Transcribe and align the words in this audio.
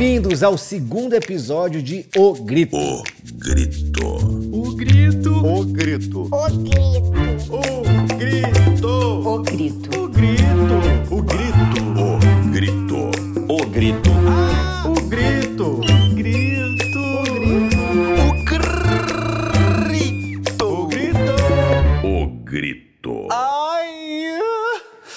Bem-vindos 0.00 0.42
ao 0.42 0.56
segundo 0.56 1.12
episódio 1.12 1.82
de 1.82 2.06
O 2.16 2.32
Grito. 2.32 2.74
O 2.74 3.02
Grito. 3.34 4.06
O 4.50 4.74
Grito. 4.74 5.30
O 5.30 5.62
Grito. 5.66 6.20
O 6.22 6.48
grito. 6.48 7.50
O 7.50 8.08
Grito. 8.16 8.88
O 9.28 9.42
grito. 9.42 9.90
O 9.90 10.08
Grito. 10.08 10.56
O 11.10 11.22
Grito. 11.22 11.82
O 12.00 12.16
Grito. 12.50 13.10
O 13.46 13.66
grito. 13.66 14.10
O 14.86 14.94
Grito. 15.06 15.76
Grito. 15.76 15.89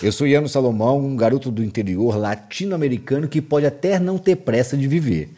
Eu 0.03 0.11
sou 0.11 0.27
Iano 0.27 0.49
Salomão, 0.49 0.99
um 0.99 1.15
garoto 1.15 1.49
do 1.49 1.63
interior 1.63 2.17
latino-americano 2.17 3.25
que 3.25 3.41
pode 3.41 3.65
até 3.65 3.97
não 3.97 4.17
ter 4.17 4.35
pressa 4.35 4.75
de 4.75 4.85
viver, 4.85 5.29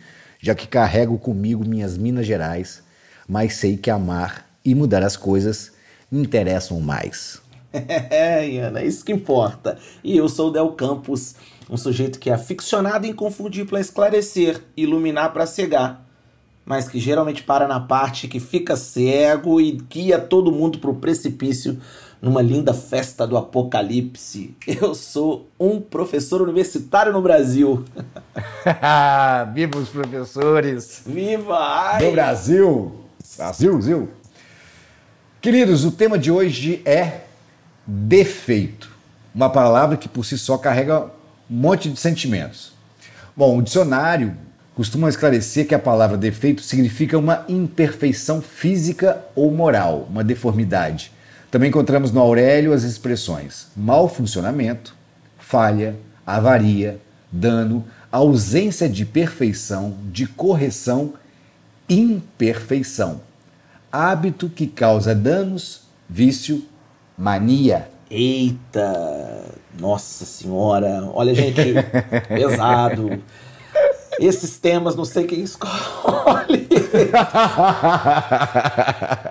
já 0.41 0.55
que 0.55 0.65
carrego 0.65 1.19
comigo 1.19 1.63
minhas 1.63 1.95
Minas 1.95 2.25
Gerais, 2.25 2.81
mas 3.27 3.57
sei 3.57 3.77
que 3.77 3.91
amar 3.91 4.49
e 4.65 4.73
mudar 4.73 5.03
as 5.03 5.15
coisas 5.15 5.71
me 6.11 6.19
interessam 6.19 6.79
mais. 6.79 7.39
É, 7.71 8.41
Iana, 8.49 8.79
é 8.79 8.87
isso 8.87 9.05
que 9.05 9.13
importa. 9.13 9.77
E 10.03 10.17
eu 10.17 10.27
sou 10.27 10.49
o 10.49 10.51
Del 10.51 10.71
Campos, 10.71 11.35
um 11.69 11.77
sujeito 11.77 12.17
que 12.17 12.31
é 12.31 12.33
aficionado 12.33 13.05
em 13.05 13.13
confundir 13.13 13.67
para 13.67 13.79
esclarecer, 13.79 14.59
iluminar 14.75 15.31
para 15.31 15.45
cegar, 15.45 16.03
mas 16.65 16.89
que 16.89 16.99
geralmente 16.99 17.43
para 17.43 17.67
na 17.67 17.79
parte 17.79 18.27
que 18.27 18.39
fica 18.39 18.75
cego 18.75 19.61
e 19.61 19.73
guia 19.73 20.17
todo 20.17 20.51
mundo 20.51 20.79
pro 20.79 20.95
precipício 20.95 21.79
numa 22.25 22.41
linda 22.41 22.73
festa 22.73 23.27
do 23.27 23.37
apocalipse. 23.37 24.55
Eu 24.65 24.95
sou 24.95 25.47
um 25.59 25.79
professor 25.79 26.41
universitário 26.41 27.13
no 27.13 27.21
Brasil. 27.21 27.85
Viva 29.53 29.77
os 29.77 29.89
professores 29.89 31.03
Viva! 31.05 31.55
Ai! 31.59 32.03
do 32.03 32.11
Brasil! 32.13 32.95
Brasil, 33.37 33.73
Brasil! 33.73 34.09
Queridos, 35.39 35.85
o 35.85 35.91
tema 35.91 36.17
de 36.17 36.31
hoje 36.31 36.81
é 36.83 37.25
defeito. 37.85 38.89
Uma 39.33 39.51
palavra 39.51 39.95
que 39.95 40.09
por 40.09 40.25
si 40.25 40.35
só 40.35 40.57
carrega 40.57 41.03
um 41.47 41.55
monte 41.55 41.91
de 41.91 41.99
sentimentos. 41.99 42.73
Bom, 43.37 43.59
o 43.59 43.61
dicionário 43.61 44.35
costuma 44.73 45.09
esclarecer 45.09 45.67
que 45.67 45.75
a 45.75 45.79
palavra 45.79 46.17
defeito 46.17 46.63
significa 46.63 47.19
uma 47.19 47.45
imperfeição 47.47 48.41
física 48.41 49.23
ou 49.35 49.51
moral, 49.51 50.07
uma 50.09 50.23
deformidade. 50.23 51.13
Também 51.55 51.69
encontramos 51.69 52.11
no 52.11 52.19
Aurélio 52.19 52.73
as 52.73 52.83
expressões 52.83 53.67
mau 53.77 54.09
funcionamento, 54.09 54.93
falha, 55.39 55.95
avaria, 56.27 56.99
dano, 57.31 57.85
ausência 58.11 58.89
de 58.89 59.05
perfeição, 59.05 59.95
de 60.11 60.27
correção, 60.27 61.13
imperfeição. 61.87 63.21
Hábito 63.89 64.49
que 64.49 64.67
causa 64.67 65.15
danos, 65.15 65.83
vício, 66.09 66.65
mania. 67.17 67.87
Eita! 68.11 69.45
Nossa 69.79 70.25
senhora! 70.25 71.09
Olha, 71.13 71.33
gente, 71.33 71.73
pesado. 72.27 73.23
Esses 74.19 74.57
temas, 74.57 74.95
não 74.95 75.05
sei 75.05 75.25
quem 75.25 75.41
escolhe. 75.41 76.67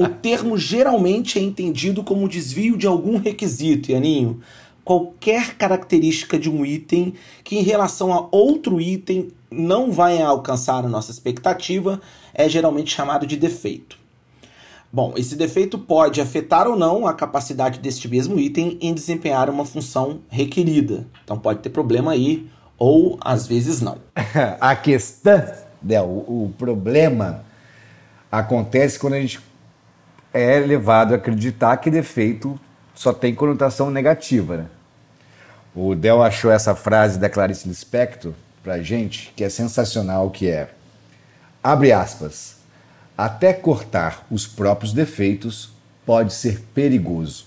O 0.01 0.09
termo 0.09 0.59
geralmente 0.59 1.39
é 1.39 1.43
entendido 1.43 2.03
como 2.03 2.29
desvio 2.29 2.77
de 2.77 2.87
algum 2.87 3.17
requisito, 3.17 3.91
Ianinho. 3.91 4.41
Qualquer 4.85 5.55
característica 5.57 6.39
de 6.39 6.51
um 6.51 6.65
item 6.65 7.15
que, 7.43 7.57
em 7.57 7.63
relação 7.63 8.13
a 8.13 8.29
outro 8.31 8.81
item, 8.81 9.31
não 9.51 9.91
vai 9.91 10.21
alcançar 10.21 10.85
a 10.85 10.89
nossa 10.89 11.11
expectativa 11.11 12.01
é 12.35 12.49
geralmente 12.49 12.95
chamado 12.95 13.27
de 13.27 13.37
defeito. 13.37 13.97
Bom, 14.93 15.15
esse 15.17 15.35
defeito 15.35 15.79
pode 15.79 16.21
afetar 16.21 16.69
ou 16.69 16.77
não 16.77 17.07
a 17.07 17.15
capacidade 17.15 17.81
deste 17.81 18.07
mesmo 18.07 18.39
item 18.39 18.79
em 18.81 18.95
desempenhar 18.95 19.51
uma 19.51 19.65
função 19.65 20.21
requerida. 20.29 21.07
Então 21.25 21.39
pode 21.39 21.61
ter 21.61 21.71
problema 21.71 22.13
aí, 22.13 22.49
ou 22.79 23.19
às 23.21 23.47
vezes 23.47 23.81
não. 23.81 23.99
a 24.61 24.75
questão, 24.77 25.43
Del, 25.81 26.07
o, 26.07 26.47
o 26.47 26.55
problema 26.57 27.45
acontece 28.31 28.99
quando 28.99 29.15
a 29.15 29.21
gente 29.21 29.41
é 30.33 30.59
levado 30.59 31.13
a 31.13 31.17
acreditar 31.17 31.77
que 31.77 31.91
defeito 31.91 32.59
só 32.95 33.13
tem 33.13 33.35
conotação 33.35 33.91
negativa. 33.91 34.57
Né? 34.57 34.67
O 35.75 35.95
Del 35.95 36.23
achou 36.23 36.51
essa 36.51 36.75
frase 36.75 37.19
da 37.19 37.29
Clarice 37.29 37.69
Lispector 37.69 38.33
pra 38.63 38.83
gente, 38.83 39.33
que 39.37 39.45
é 39.45 39.49
sensacional, 39.49 40.31
que 40.31 40.49
é, 40.49 40.71
abre 41.63 41.93
aspas, 41.93 42.57
até 43.17 43.53
cortar 43.53 44.27
os 44.31 44.47
próprios 44.47 44.93
defeitos 44.93 45.73
pode 46.05 46.33
ser 46.33 46.61
perigoso. 46.75 47.47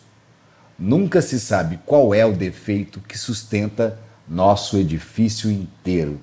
Nunca 0.78 1.22
se 1.22 1.40
sabe 1.40 1.80
qual 1.86 2.14
é 2.14 2.26
o 2.26 2.34
defeito 2.34 3.00
que 3.02 3.18
sustenta 3.18 4.00
nosso 4.28 4.78
edifício 4.78 5.50
inteiro. 5.50 6.20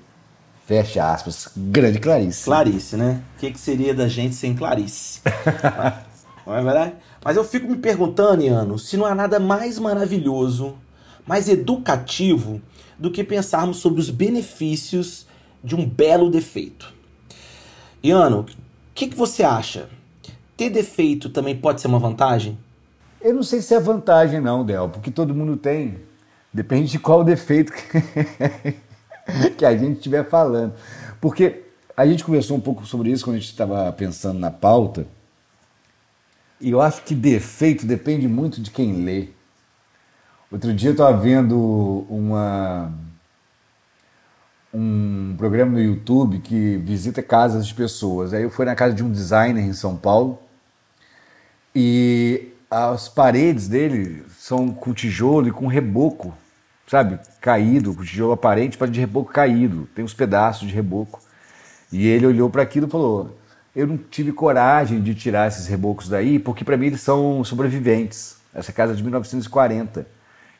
Fecha 0.65 1.11
aspas. 1.11 1.49
Grande 1.55 1.99
Clarice. 1.99 2.45
Clarice, 2.45 2.97
né? 2.97 3.21
O 3.35 3.39
que, 3.39 3.51
que 3.51 3.59
seria 3.59 3.93
da 3.93 4.07
gente 4.07 4.35
sem 4.35 4.55
Clarice? 4.55 5.21
não 6.45 6.55
é 6.55 6.63
verdade? 6.63 6.93
Mas 7.23 7.37
eu 7.37 7.43
fico 7.43 7.67
me 7.67 7.77
perguntando, 7.77 8.43
Iano, 8.43 8.77
se 8.79 8.97
não 8.97 9.05
há 9.05 9.13
nada 9.13 9.39
mais 9.39 9.77
maravilhoso, 9.79 10.75
mais 11.25 11.47
educativo 11.49 12.61
do 12.97 13.11
que 13.11 13.23
pensarmos 13.23 13.77
sobre 13.77 13.99
os 13.99 14.09
benefícios 14.09 15.25
de 15.63 15.75
um 15.75 15.87
belo 15.87 16.29
defeito. 16.29 16.93
Iano, 18.03 18.41
o 18.41 18.45
que, 18.93 19.07
que 19.07 19.15
você 19.15 19.43
acha? 19.43 19.89
Ter 20.55 20.69
defeito 20.69 21.29
também 21.29 21.55
pode 21.55 21.81
ser 21.81 21.87
uma 21.87 21.99
vantagem? 21.99 22.57
Eu 23.19 23.33
não 23.33 23.43
sei 23.43 23.61
se 23.61 23.73
é 23.73 23.79
vantagem 23.79 24.39
não, 24.39 24.63
Del, 24.63 24.89
porque 24.89 25.09
todo 25.09 25.33
mundo 25.33 25.57
tem. 25.57 25.97
Depende 26.55 26.89
de 26.89 26.99
qual 26.99 27.21
defeito 27.21 27.73
que, 27.73 27.81
que 29.57 29.65
a 29.65 29.75
gente 29.75 29.97
estiver 29.97 30.23
falando. 30.23 30.73
Porque 31.19 31.63
a 31.97 32.07
gente 32.07 32.23
conversou 32.23 32.55
um 32.55 32.61
pouco 32.61 32.85
sobre 32.85 33.11
isso 33.11 33.25
quando 33.25 33.35
a 33.35 33.39
gente 33.39 33.49
estava 33.49 33.91
pensando 33.91 34.39
na 34.39 34.49
pauta. 34.49 35.05
E 36.61 36.71
eu 36.71 36.79
acho 36.79 37.03
que 37.03 37.13
defeito 37.13 37.85
depende 37.85 38.25
muito 38.25 38.61
de 38.61 38.71
quem 38.71 39.03
lê. 39.03 39.27
Outro 40.49 40.73
dia 40.73 40.91
eu 40.91 40.93
estava 40.93 41.17
vendo 41.17 42.05
uma, 42.09 42.89
um 44.73 45.35
programa 45.37 45.73
no 45.73 45.81
YouTube 45.81 46.39
que 46.39 46.77
visita 46.77 47.21
casas 47.21 47.67
de 47.67 47.73
pessoas. 47.73 48.33
Aí 48.33 48.43
eu 48.43 48.49
fui 48.49 48.63
na 48.63 48.75
casa 48.75 48.95
de 48.95 49.03
um 49.03 49.11
designer 49.11 49.61
em 49.61 49.73
São 49.73 49.97
Paulo 49.97 50.39
e 51.75 52.53
as 52.71 53.09
paredes 53.09 53.67
dele 53.67 54.23
são 54.37 54.71
com 54.71 54.93
tijolo 54.93 55.49
e 55.49 55.51
com 55.51 55.67
reboco, 55.67 56.33
sabe? 56.87 57.19
Caído, 57.41 57.93
com 57.93 58.03
tijolo 58.03 58.33
aparente, 58.33 58.77
para 58.77 58.87
de 58.87 58.99
reboco 58.99 59.31
caído. 59.31 59.87
Tem 59.95 60.03
uns 60.03 60.13
pedaços 60.13 60.67
de 60.67 60.73
reboco. 60.73 61.21
E 61.91 62.07
ele 62.07 62.25
olhou 62.25 62.49
para 62.49 62.61
aquilo 62.61 62.87
e 62.87 62.89
falou: 62.89 63.37
Eu 63.75 63.87
não 63.87 63.97
tive 63.97 64.31
coragem 64.31 65.01
de 65.01 65.15
tirar 65.15 65.47
esses 65.47 65.67
rebocos 65.67 66.09
daí, 66.09 66.39
porque 66.39 66.63
para 66.63 66.77
mim 66.77 66.87
eles 66.87 67.01
são 67.01 67.43
sobreviventes. 67.43 68.37
Essa 68.53 68.71
casa 68.71 68.93
é 68.93 68.95
de 68.95 69.03
1940. 69.03 70.07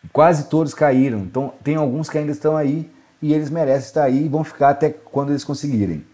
E 0.04 0.08
quase 0.10 0.50
todos 0.50 0.74
caíram. 0.74 1.20
Então 1.20 1.54
tem 1.64 1.76
alguns 1.76 2.10
que 2.10 2.18
ainda 2.18 2.32
estão 2.32 2.56
aí 2.56 2.90
e 3.22 3.34
eles 3.34 3.50
merecem 3.50 3.88
estar 3.88 4.04
aí 4.04 4.26
e 4.26 4.30
vão 4.30 4.44
ficar 4.44 4.70
até 4.70 4.90
quando 4.90 5.32
eles 5.32 5.44
conseguirem. 5.44 6.06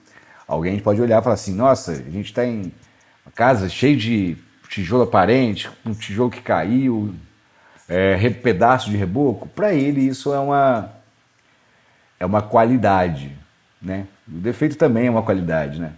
Alguém 0.48 0.80
pode 0.80 1.02
olhar 1.02 1.20
e 1.20 1.24
falar 1.24 1.34
assim: 1.36 1.54
Nossa, 1.54 1.92
a 1.92 1.96
gente 1.96 2.26
está 2.28 2.46
em 2.46 2.72
uma 3.26 3.32
casa 3.34 3.68
cheia 3.70 3.96
de 3.96 4.38
tijolo 4.70 5.04
aparente, 5.04 5.70
um 5.86 5.94
tijolo 5.94 6.30
que 6.30 6.42
caiu, 6.42 7.14
é, 7.88 8.30
pedaço 8.30 8.90
de 8.90 8.98
reboco. 8.98 9.48
Para 9.50 9.74
ele 9.74 10.02
isso 10.02 10.34
é 10.34 10.40
uma 10.40 10.90
é 12.20 12.26
uma 12.26 12.42
qualidade, 12.42 13.32
né? 13.82 14.06
O 14.28 14.38
defeito 14.40 14.78
também 14.78 15.08
é 15.08 15.10
uma 15.10 15.24
qualidade, 15.24 15.80
né? 15.80 15.94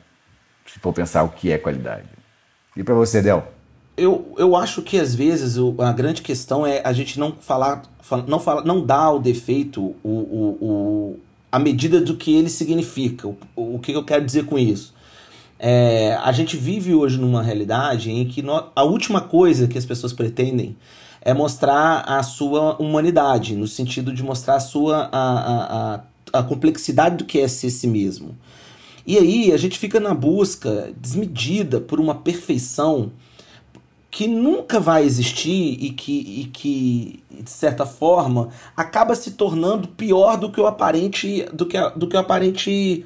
Se 0.66 0.80
for 0.80 0.94
pensar 0.94 1.24
o 1.24 1.30
que 1.30 1.52
é 1.52 1.58
qualidade. 1.58 2.06
E 2.76 2.84
para 2.84 2.94
você, 2.96 3.22
Del? 3.22 3.46
Eu, 3.96 4.34
eu 4.38 4.56
acho 4.56 4.82
que 4.82 4.98
às 5.00 5.14
vezes 5.14 5.56
a 5.80 5.92
grande 5.92 6.22
questão 6.22 6.66
é 6.66 6.82
a 6.84 6.92
gente 6.94 7.20
não 7.20 7.34
falar, 7.34 7.84
fala- 8.02 8.24
não, 8.28 8.40
fala, 8.40 8.64
não 8.64 8.84
dar 8.84 8.98
ao 9.04 9.20
defeito 9.20 9.82
o, 10.04 10.10
o, 10.10 10.58
o- 10.62 11.20
a 11.52 11.60
medida 11.60 12.02
do 12.02 12.16
que 12.16 12.36
ele 12.36 12.50
significa. 12.50 13.28
O, 13.28 13.38
o 13.56 13.80
que 13.80 13.92
eu 13.92 14.04
quero 14.04 14.26
dizer 14.26 14.46
com 14.46 14.58
isso? 14.58 14.96
É, 15.60 16.16
a 16.24 16.32
gente 16.32 16.58
vive 16.58 16.96
hoje 16.96 17.20
numa 17.20 17.44
realidade 17.44 18.10
em 18.10 18.26
que 18.26 18.42
nó- 18.42 18.70
a 18.76 18.84
última 18.84 19.22
coisa 19.22 19.68
que 19.68 19.78
as 19.78 19.86
pessoas 19.86 20.12
pretendem 20.12 20.76
é 21.25 21.34
mostrar 21.34 22.02
a 22.02 22.22
sua 22.22 22.75
humanidade, 22.81 23.56
no 23.56 23.66
sentido 23.66 24.14
de 24.14 24.22
mostrar 24.22 24.56
a 24.56 24.60
sua 24.60 25.10
a, 25.12 25.96
a, 25.96 26.04
a, 26.34 26.44
complexidade 26.44 27.16
do 27.18 27.25
que 27.25 27.40
é 27.40 27.48
ser 27.48 27.70
si 27.70 27.88
mesmo. 27.88 28.38
E 29.08 29.18
aí 29.18 29.52
a 29.52 29.58
gente 29.58 29.80
fica 29.80 30.00
na 30.00 30.14
busca 30.14 30.92
desmedida 30.98 31.80
por 31.80 32.00
uma 32.00 32.16
perfeição 32.16 33.12
que 34.12 34.28
nunca 34.28 34.80
vai 34.80 35.04
existir 35.06 35.78
e 35.81 35.90
que, 35.90 36.12
e 36.12 36.46
que 36.46 37.24
de 37.31 37.50
certa 37.50 37.86
forma, 37.86 38.50
acaba 38.78 39.16
se 39.16 39.31
tornando 39.31 39.88
pior 39.88 40.38
do 40.38 40.52
que 40.52 40.62
o 40.62 40.68
aparente 40.68 41.46
do 41.52 41.66
que, 41.66 41.75
a- 41.78 41.90
do 41.90 42.08
que 42.08 42.16
o 42.16 42.20
aparente 42.20 43.06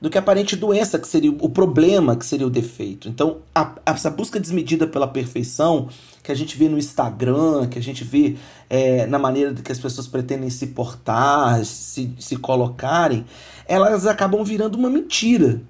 do 0.00 0.10
que 0.10 0.18
a 0.18 0.20
aparente 0.20 0.54
doença, 0.54 0.98
que 0.98 1.08
seria 1.08 1.30
o 1.30 1.48
problema, 1.48 2.14
que 2.14 2.26
seria 2.26 2.46
o 2.46 2.50
defeito. 2.50 3.08
Então, 3.08 3.38
a- 3.54 3.74
essa 3.86 4.10
busca 4.10 4.38
desmedida 4.38 4.86
pela 4.86 5.08
perfeição, 5.08 5.88
que 6.24 6.32
a 6.32 6.34
gente 6.34 6.56
vê 6.56 6.70
no 6.70 6.78
Instagram, 6.78 7.68
que 7.68 7.78
a 7.78 7.82
gente 7.82 8.02
vê 8.02 8.36
é, 8.70 9.06
na 9.06 9.18
maneira 9.18 9.52
que 9.52 9.70
as 9.70 9.78
pessoas 9.78 10.08
pretendem 10.08 10.48
se 10.48 10.68
portar, 10.68 11.62
se, 11.66 12.14
se 12.18 12.36
colocarem, 12.36 13.26
elas 13.68 14.06
acabam 14.06 14.42
virando 14.42 14.78
uma 14.78 14.88
mentira. 14.88 15.60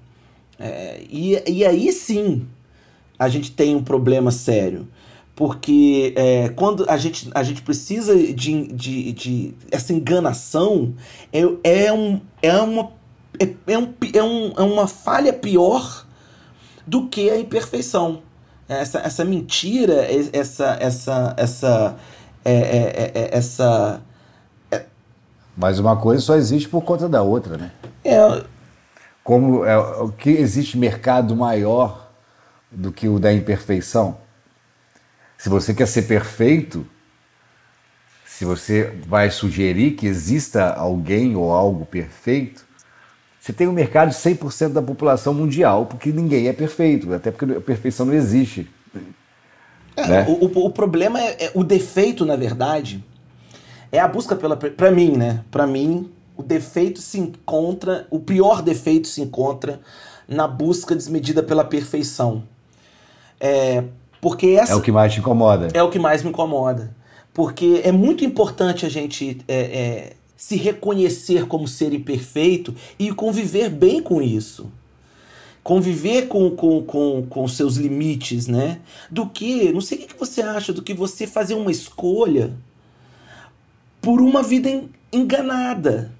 É, 0.57 1.03
e, 1.09 1.43
e 1.45 1.65
aí 1.65 1.91
sim 1.91 2.47
a 3.19 3.27
gente 3.27 3.51
tem 3.51 3.75
um 3.75 3.83
problema 3.83 4.31
sério. 4.31 4.87
Porque 5.35 6.13
é, 6.15 6.47
quando 6.47 6.89
a 6.89 6.95
gente, 6.97 7.29
a 7.35 7.43
gente 7.43 7.61
precisa 7.61 8.15
de, 8.15 8.67
de, 8.67 9.11
de 9.11 9.53
essa 9.69 9.91
enganação, 9.91 10.95
é, 11.33 11.41
é, 11.65 11.91
um, 11.91 12.21
é, 12.41 12.53
uma, 12.53 12.91
é, 13.37 13.49
é, 13.67 13.77
um, 13.77 13.93
é, 14.13 14.23
um, 14.23 14.53
é 14.55 14.61
uma 14.61 14.87
falha 14.87 15.33
pior 15.33 16.07
do 16.87 17.07
que 17.09 17.29
a 17.29 17.37
imperfeição. 17.37 18.23
Essa, 18.67 18.99
essa 18.99 19.23
mentira, 19.23 20.07
essa, 20.33 20.77
essa, 20.79 21.33
essa, 21.37 21.95
é, 22.43 22.51
é, 22.51 22.57
é, 22.57 23.11
é, 23.13 23.37
essa 23.37 24.01
Mas 25.55 25.77
uma 25.77 25.95
coisa 25.95 26.21
só 26.21 26.35
existe 26.35 26.67
por 26.67 26.81
conta 26.81 27.07
da 27.07 27.21
outra, 27.21 27.57
né? 27.57 27.71
é, 28.03 28.43
Como 29.23 29.63
é, 29.63 29.77
o 29.77 30.09
que 30.11 30.31
existe 30.31 30.77
mercado 30.77 31.35
maior 31.35 32.11
do 32.71 32.91
que 32.91 33.07
o 33.07 33.19
da 33.19 33.31
imperfeição? 33.31 34.17
Se 35.37 35.47
você 35.47 35.73
quer 35.73 35.87
ser 35.87 36.03
perfeito, 36.03 36.85
se 38.25 38.43
você 38.43 38.99
vai 39.07 39.29
sugerir 39.29 39.91
que 39.91 40.07
exista 40.07 40.73
alguém 40.73 41.35
ou 41.35 41.51
algo 41.51 41.85
perfeito, 41.85 42.64
você 43.45 43.53
tem 43.53 43.67
um 43.67 43.71
mercado 43.71 44.09
de 44.09 44.15
100% 44.15 44.69
da 44.69 44.81
população 44.81 45.31
mundial, 45.31 45.85
porque 45.85 46.11
ninguém 46.11 46.47
é 46.47 46.53
perfeito, 46.53 47.13
até 47.13 47.29
porque 47.29 47.53
a 47.53 47.61
perfeição 47.61 48.03
não 48.03 48.13
existe. 48.15 48.67
É, 49.95 50.07
né? 50.07 50.25
o, 50.27 50.45
o, 50.45 50.65
o 50.65 50.69
problema 50.71 51.21
é, 51.21 51.45
é- 51.45 51.51
o 51.53 51.63
defeito, 51.63 52.25
na 52.25 52.35
verdade, 52.35 53.05
é 53.91 53.99
a 53.99 54.07
busca 54.07 54.35
pela 54.35 54.57
pra 54.57 54.89
mim, 54.89 55.11
né? 55.11 55.43
Pra 55.51 55.67
mim, 55.67 56.11
o 56.35 56.41
defeito 56.41 56.99
se 56.99 57.19
encontra, 57.19 58.07
o 58.09 58.19
pior 58.19 58.63
defeito 58.63 59.07
se 59.07 59.21
encontra 59.21 59.79
na 60.27 60.47
busca 60.47 60.95
desmedida 60.95 61.43
pela 61.43 61.63
perfeição. 61.63 62.41
É, 63.39 63.83
porque 64.19 64.47
essa 64.59 64.73
É 64.73 64.75
o 64.75 64.81
que 64.81 64.91
mais 64.91 65.13
te 65.13 65.19
incomoda. 65.19 65.67
é 65.71 65.83
o 65.83 65.91
que 65.91 65.99
mais 65.99 66.23
me 66.23 66.29
incomoda. 66.29 66.95
Porque 67.31 67.81
é 67.83 67.91
muito 67.91 68.25
importante 68.25 68.87
a 68.87 68.89
gente 68.89 69.37
é, 69.47 69.55
é, 69.59 70.13
se 70.35 70.55
reconhecer 70.55 71.47
como 71.47 71.67
ser 71.67 71.93
imperfeito 71.93 72.75
e 72.99 73.11
conviver 73.13 73.69
bem 73.69 74.01
com 74.01 74.21
isso. 74.21 74.71
Conviver 75.63 76.27
com, 76.27 76.51
com, 76.51 76.83
com, 76.83 77.25
com 77.27 77.47
seus 77.47 77.75
limites, 77.75 78.45
né? 78.45 78.81
Do 79.09 79.27
que, 79.27 79.71
não 79.71 79.81
sei 79.81 79.97
o 79.97 80.01
que 80.01 80.07
que 80.13 80.19
você 80.19 80.41
acha, 80.41 80.71
do 80.71 80.81
que 80.83 80.93
você 80.93 81.25
fazer 81.25 81.55
uma 81.55 81.71
escolha 81.71 82.53
por 84.01 84.21
uma 84.21 84.43
vida 84.43 84.69
en- 84.69 84.89
enganada. 85.11 86.11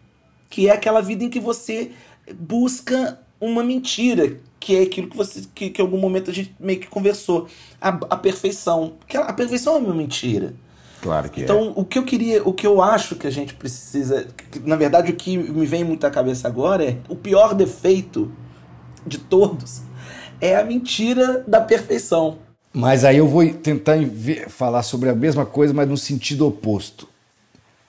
Que 0.50 0.68
é 0.68 0.72
aquela 0.72 1.02
vida 1.02 1.24
em 1.24 1.30
que 1.30 1.40
você 1.40 1.92
busca 2.40 3.20
uma 3.40 3.64
mentira, 3.64 4.40
que 4.60 4.76
é 4.76 4.82
aquilo 4.82 5.10
que 5.10 5.18
você 5.18 5.44
que, 5.54 5.70
que 5.70 5.80
em 5.82 5.86
algum 5.86 6.00
momento 6.00 6.32
a 6.32 6.34
gente 6.34 6.56
meio 6.60 6.80
que 6.80 6.88
conversou, 6.88 7.48
a, 7.80 7.90
a 7.90 8.18
perfeição. 8.18 8.94
A, 9.14 9.18
a 9.20 9.34
perfeição 9.34 9.76
é 9.76 9.80
uma 9.80 9.94
mentira. 9.94 10.56
Claro 11.06 11.30
que 11.30 11.42
é. 11.42 11.44
Então, 11.44 11.72
o 11.76 11.86
que 11.86 12.00
eu 12.00 12.04
queria, 12.04 12.44
o 12.44 12.52
que 12.52 12.66
eu 12.66 12.82
acho 12.82 13.16
que 13.16 13.28
a 13.28 13.32
gente 13.32 13.54
precisa, 13.54 14.26
que, 14.52 14.60
na 14.60 14.76
verdade, 14.76 15.12
o 15.12 15.16
que 15.16 15.38
me 15.38 15.66
vem 15.66 15.84
muito 15.84 16.06
à 16.06 16.10
cabeça 16.10 16.48
agora 16.48 16.84
é 16.84 16.98
o 17.08 17.16
pior 17.16 17.54
defeito 17.54 18.32
de 19.06 19.20
todos 19.20 19.84
é 20.42 20.56
a 20.56 20.64
mentira 20.64 21.44
da 21.48 21.62
perfeição. 21.62 22.40
Mas 22.74 23.06
aí 23.06 23.18
eu 23.18 23.28
vou 23.28 23.48
tentar 23.54 23.98
falar 24.50 24.84
sobre 24.84 25.10
a 25.10 25.16
mesma 25.16 25.46
coisa, 25.46 25.74
mas 25.74 25.88
no 25.88 25.96
sentido 25.96 26.48
oposto. 26.48 27.08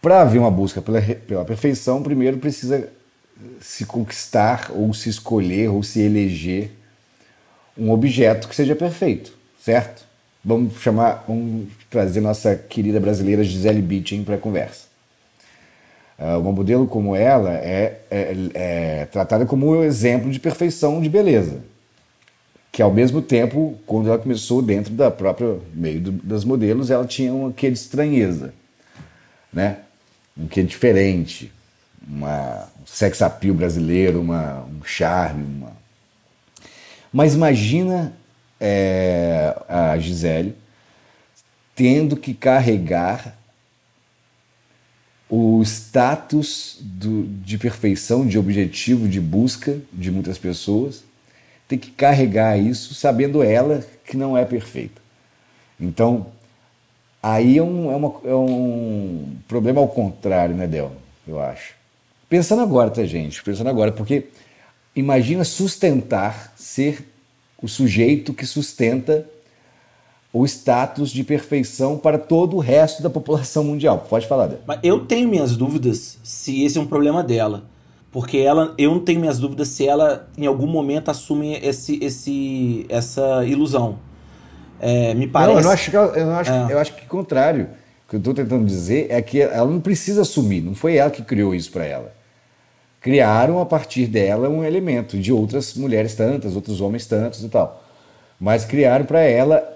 Para 0.01 0.21
haver 0.21 0.39
uma 0.39 0.51
busca 0.51 0.83
pela, 0.83 1.01
pela 1.01 1.45
perfeição, 1.45 2.03
primeiro 2.03 2.37
precisa 2.37 2.89
se 3.61 3.87
conquistar, 3.87 4.71
ou 4.71 4.93
se 4.95 5.09
escolher, 5.09 5.71
ou 5.71 5.83
se 5.83 6.01
eleger 6.01 6.71
um 7.77 7.91
objeto 7.91 8.47
que 8.47 8.55
seja 8.55 8.77
perfeito, 8.77 9.33
certo? 9.59 10.05
Vamos 10.45 10.81
chamar, 10.81 11.25
vamos 11.27 11.67
trazer 11.97 12.21
nossa 12.21 12.55
querida 12.55 13.01
brasileira 13.01 13.43
Gisele 13.43 13.81
Bündchen 13.81 14.23
para 14.23 14.35
a 14.35 14.39
conversa. 14.39 14.85
Ah, 16.19 16.37
uma 16.37 16.53
modelo 16.53 16.87
como 16.87 17.17
ela 17.17 17.55
é, 17.55 18.01
é- 18.11 18.37
é 18.53 19.05
tratada 19.07 19.47
como 19.47 19.71
um 19.71 19.83
exemplo 19.83 20.31
de 20.31 20.39
perfeição 20.39 21.01
de 21.01 21.09
beleza 21.09 21.63
que 22.71 22.83
ao 22.83 22.93
mesmo 22.93 23.23
tempo, 23.23 23.79
quando 23.87 24.09
ela 24.09 24.19
começou 24.19 24.61
dentro 24.61 24.93
da 24.93 25.11
própria 25.11 25.57
meio 25.73 25.99
do- 25.99 26.13
das 26.13 26.45
modelos, 26.45 26.91
ela 26.91 27.07
tinha 27.07 27.33
um 27.33 27.51
quê 27.51 27.71
de 27.71 27.79
estranheza, 27.79 28.53
né? 29.51 29.79
Um 30.37 30.47
quê 30.47 30.63
diferente, 30.63 31.51
uma 32.07 32.69
um 32.79 32.87
sex 32.87 33.23
appeal 33.23 33.55
brasileiro, 33.55 34.21
uma, 34.21 34.63
um 34.65 34.85
charme, 34.85 35.43
uma... 35.43 35.73
Mas 37.11 37.35
imagina 37.35 38.13
é, 38.61 39.57
a 39.67 39.97
Gisele 39.99 40.55
tendo 41.76 42.17
que 42.17 42.32
carregar 42.34 43.37
o 45.28 45.62
status 45.62 46.78
do- 46.81 47.25
de 47.44 47.58
perfeição, 47.58 48.26
de 48.26 48.38
objetivo, 48.38 49.06
de 49.08 49.20
busca 49.20 49.78
de 49.93 50.11
muitas 50.11 50.38
pessoas, 50.38 51.05
tem 51.69 51.78
que 51.78 51.90
carregar 51.90 52.56
isso 52.58 52.94
sabendo 52.94 53.43
ela 53.43 53.84
que 54.06 54.17
não 54.17 54.37
é 54.38 54.44
perfeita. 54.44 55.02
Então, 55.78 56.28
aí 57.23 57.58
é 57.58 57.62
um, 57.62 57.90
é 57.90 57.96
uma- 57.96 58.20
é 58.25 58.34
um 58.34 59.37
problema 59.46 59.81
ao 59.81 59.88
contrário, 59.88 60.55
né, 60.55 60.67
Del? 60.67 60.93
Eu 61.26 61.40
acho. 61.40 61.75
Pensando 62.28 62.62
agora, 62.62 62.90
tá, 62.90 63.05
gente? 63.05 63.43
Pensando 63.43 63.69
agora, 63.69 63.93
porque 63.93 64.28
imagina 64.94 65.44
sustentar, 65.44 66.55
ser 66.56 67.05
o 67.61 67.69
sujeito 67.69 68.32
que 68.32 68.46
sustenta 68.46 69.28
o 70.38 70.44
status 70.44 71.11
de 71.11 71.25
perfeição 71.25 71.97
para 71.97 72.19
todo 72.19 72.57
o 72.57 72.61
resto 72.61 73.02
da 73.02 73.09
população 73.09 73.64
mundial. 73.64 74.05
Pode 74.09 74.26
falar, 74.26 74.49
Del. 74.49 74.59
Mas 74.66 74.78
eu 74.83 75.00
tenho 75.07 75.28
minhas 75.28 75.57
dúvidas 75.57 76.19
se 76.23 76.62
esse 76.62 76.76
é 76.76 76.81
um 76.81 76.87
problema 76.87 77.23
dela. 77.23 77.64
Porque 78.12 78.38
ela, 78.38 78.75
eu 78.76 78.90
não 78.90 79.00
tenho 79.00 79.21
minhas 79.21 79.38
dúvidas 79.38 79.69
se 79.69 79.87
ela 79.87 80.28
em 80.37 80.47
algum 80.47 80.66
momento 80.66 81.11
assume 81.11 81.55
esse, 81.62 81.99
esse, 82.02 82.87
essa 82.88 83.45
ilusão. 83.47 83.99
É, 84.81 85.14
me 85.14 85.26
parece. 85.26 85.52
Não, 85.52 85.61
eu 85.61 85.64
não 85.64 85.71
acho 85.71 85.90
que 85.90 85.97
eu, 85.97 86.26
não 86.26 86.37
acho, 86.37 86.52
É. 86.52 86.66
eu 86.71 86.78
acho 86.78 86.95
que 86.95 87.05
o 87.05 87.09
contrário. 87.09 87.69
O 88.07 88.11
que 88.11 88.16
eu 88.16 88.19
estou 88.19 88.35
tentando 88.35 88.64
dizer 88.64 89.09
é 89.11 89.21
que 89.21 89.40
ela 89.40 89.69
não 89.69 89.81
precisa 89.81 90.23
assumir, 90.23 90.61
não 90.61 90.76
foi 90.76 90.97
ela 90.97 91.11
que 91.11 91.23
criou 91.23 91.55
isso 91.55 91.73
para 91.73 91.85
ela. 91.85 92.14
Criaram 93.00 93.61
a 93.61 93.66
partir 93.66 94.07
dela 94.07 94.49
um 94.49 94.62
elemento 94.62 95.19
de 95.19 95.33
outras 95.33 95.75
mulheres 95.75 96.14
tantas, 96.14 96.55
outros 96.55 96.81
homens 96.81 97.05
tantos 97.07 97.43
e 97.43 97.49
tal. 97.49 97.83
Mas 98.38 98.64
criaram 98.64 99.05
para 99.05 99.21
ela 99.23 99.75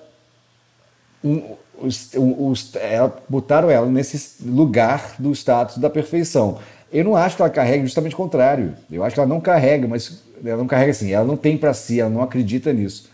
um, 1.25 1.43
os, 1.81 2.11
os- 2.15 2.75
ela- 2.77 3.17
botaram 3.29 3.71
ela 3.71 3.87
nesse 3.87 4.43
lugar 4.47 5.15
do 5.19 5.33
status 5.33 5.79
da 5.79 5.89
perfeição. 5.91 6.59
Eu 6.93 7.05
não 7.05 7.17
acho 7.17 7.37
que 7.37 7.43
ela 7.43 7.51
carrega 7.51 7.85
justamente 7.85 8.15
o 8.15 8.19
contrário. 8.19 8.75
Eu 8.91 9.05
acho 9.05 9.15
que 9.15 9.21
ela 9.21 9.29
não 9.29 9.41
carrega, 9.41 9.87
mas 9.87 10.23
ela 10.45 10.57
não 10.57 10.67
carrega 10.67 10.91
assim, 10.91 11.13
ela 11.13 11.25
não 11.25 11.37
tem 11.37 11.57
para 11.57 11.73
si, 11.73 12.01
ela 12.01 12.11
não 12.11 12.23
acredita 12.23 12.73
nisso. 12.73 13.09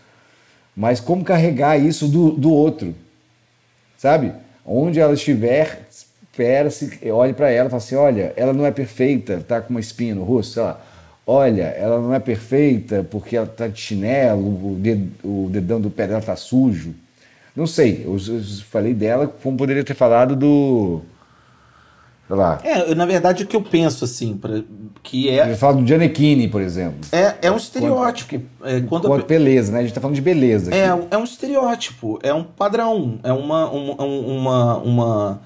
Mas 0.75 0.99
como 0.99 1.23
carregar 1.23 1.77
isso 1.77 2.07
do, 2.07 2.31
do 2.31 2.51
outro? 2.51 2.93
Sabe? 3.97 4.31
Onde 4.65 4.99
ela 4.99 5.13
estiver, 5.13 5.87
espera-se, 5.89 6.99
olhe 7.11 7.33
para 7.33 7.49
ela 7.49 7.67
e 7.67 7.69
fala 7.71 7.81
assim: 7.81 7.95
olha, 7.95 8.33
ela 8.35 8.53
não 8.53 8.65
é 8.65 8.71
perfeita, 8.71 9.43
tá 9.47 9.61
com 9.61 9.71
uma 9.71 9.79
espinha 9.79 10.13
no 10.15 10.23
rosto, 10.23 10.53
sei 10.53 10.63
lá. 10.63 10.81
Olha, 11.25 11.63
ela 11.63 11.99
não 11.99 12.13
é 12.13 12.19
perfeita 12.19 13.05
porque 13.09 13.35
ela 13.35 13.47
tá 13.47 13.67
de 13.67 13.79
chinelo, 13.81 14.41
o, 14.41 14.81
o 15.23 15.49
dedão 15.49 15.81
do 15.81 15.89
pé 15.89 16.07
dela 16.07 16.21
tá 16.21 16.35
sujo. 16.35 16.93
Não 17.57 17.65
sei, 17.65 18.03
eu, 18.05 18.15
eu 18.15 18.43
falei 18.69 18.93
dela 18.93 19.25
como 19.41 19.57
poderia 19.57 19.83
ter 19.83 19.95
falado 19.95 20.35
do. 20.35 21.01
Sei 22.27 22.35
lá. 22.35 22.59
É, 22.63 22.93
na 22.93 23.05
verdade, 23.05 23.43
o 23.43 23.47
que 23.47 23.55
eu 23.55 23.61
penso, 23.63 24.05
assim, 24.05 24.37
pra, 24.37 24.61
que 25.01 25.27
é, 25.27 25.49
Eu 25.51 25.57
falo 25.57 25.81
do 25.81 25.87
Giannichini, 25.87 26.47
por 26.47 26.61
exemplo. 26.61 26.99
é, 27.11 27.35
é 27.41 27.51
um 27.51 27.57
estereótipo. 27.57 28.39
É, 28.63 28.79
quando 28.81 29.11
a 29.11 29.17
beleza, 29.23 29.71
né? 29.71 29.79
A 29.79 29.81
gente 29.81 29.93
tá 29.93 29.99
falando 29.99 30.13
de 30.15 30.21
beleza. 30.21 30.71
É, 30.71 30.89
aqui. 30.89 31.01
um- 31.01 31.07
é 31.09 31.17
um 31.17 31.23
estereótipo, 31.23 32.19
é 32.21 32.31
um 32.31 32.43
padrão, 32.43 33.17
é 33.23 33.33
uma, 33.33 33.67
uma, 33.71 34.03
uma, 34.03 34.77
uma, 34.77 35.41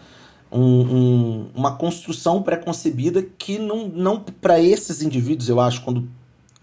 um- 0.52 0.82
um- 0.82 1.46
uma 1.56 1.76
construção 1.78 2.42
pré-concebida 2.44 3.24
que 3.38 3.58
não, 3.58 3.88
não 3.88 4.20
para 4.20 4.60
esses 4.60 5.02
indivíduos, 5.02 5.48
eu 5.48 5.62
acho, 5.62 5.82
quando, 5.82 6.10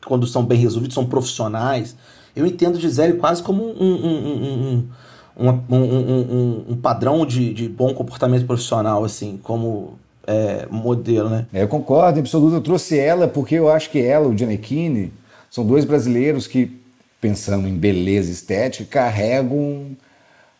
quando 0.05 0.27
são 0.27 0.45
bem 0.45 0.59
resolvidos, 0.59 0.95
são 0.95 1.07
profissionais, 1.07 1.97
eu 2.37 2.45
entendo 2.45 2.79
Gisele 2.79 3.15
quase 3.15 3.43
como 3.43 3.65
um, 3.65 3.95
um, 3.95 4.17
um, 4.17 4.89
um, 5.39 5.49
um, 5.49 5.63
um, 5.71 6.11
um- 6.11 6.33
um- 6.69 6.73
um 6.73 6.77
padrão 6.77 7.25
de, 7.25 7.55
de 7.55 7.69
bom 7.69 7.95
comportamento 7.95 8.45
profissional, 8.47 9.05
assim, 9.05 9.39
como 9.43 9.99
é, 10.27 10.67
modelo, 10.71 11.31
né? 11.31 11.47
É, 11.53 11.63
eu 11.63 11.69
concordo, 11.69 12.19
em 12.19 12.21
absoluto. 12.21 12.55
Eu 12.57 12.61
trouxe 12.61 12.99
ela 12.99 13.27
porque 13.29 13.55
eu 13.55 13.71
acho 13.71 13.89
que 13.91 14.01
ela, 14.01 14.27
o 14.29 14.37
Giannichini, 14.37 15.13
são 15.51 15.65
dois 15.65 15.85
brasileiros 15.85 16.47
que, 16.47 16.79
pensando 17.21 17.67
em 17.67 17.77
beleza 17.77 18.31
estética, 18.31 18.85
carregam 18.91 19.97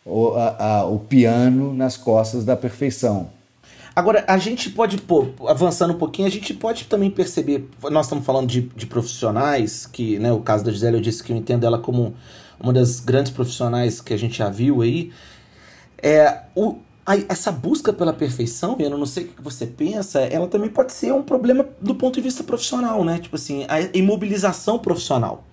o, 0.05 0.29
a- 0.35 0.55
a- 0.79 0.85
o 0.85 0.99
piano 0.99 1.73
nas 1.73 1.95
costas 1.97 2.43
da 2.43 2.55
perfeição. 2.55 3.29
Agora, 3.95 4.23
a 4.27 4.37
gente 4.37 4.69
pode, 4.69 4.97
pô, 4.99 5.27
avançando 5.47 5.93
um 5.93 5.97
pouquinho, 5.97 6.27
a 6.27 6.31
gente 6.31 6.53
pode 6.53 6.85
também 6.85 7.09
perceber, 7.11 7.67
nós 7.91 8.05
estamos 8.05 8.25
falando 8.25 8.47
de, 8.47 8.61
de 8.61 8.85
profissionais, 8.85 9.85
que, 9.85 10.17
né, 10.19 10.31
o 10.31 10.39
caso 10.39 10.63
da 10.63 10.71
Gisele, 10.71 10.97
eu 10.97 11.01
disse 11.01 11.21
que 11.23 11.33
eu 11.33 11.37
entendo 11.37 11.65
ela 11.65 11.77
como 11.77 12.13
uma 12.59 12.73
das 12.73 12.99
grandes 12.99 13.31
profissionais 13.31 14.01
que 14.01 14.13
a 14.13 14.17
gente 14.17 14.37
já 14.37 14.49
viu 14.49 14.81
aí. 14.81 15.11
É, 16.01 16.39
o, 16.55 16.75
a- 17.05 17.17
essa 17.27 17.51
busca 17.51 17.91
pela 17.91 18.13
perfeição, 18.13 18.75
eu 18.79 18.89
não 18.89 19.05
sei 19.05 19.25
o 19.25 19.27
que 19.29 19.41
você 19.41 19.65
pensa, 19.65 20.19
ela 20.21 20.47
também 20.47 20.69
pode 20.69 20.93
ser 20.93 21.13
um 21.13 21.21
problema 21.23 21.65
do 21.81 21.95
ponto 21.95 22.15
de 22.15 22.21
vista 22.21 22.43
profissional, 22.43 23.03
né? 23.03 23.19
Tipo 23.19 23.35
assim, 23.35 23.65
a 23.67 23.81
imobilização 23.97 24.79
profissional. 24.79 25.45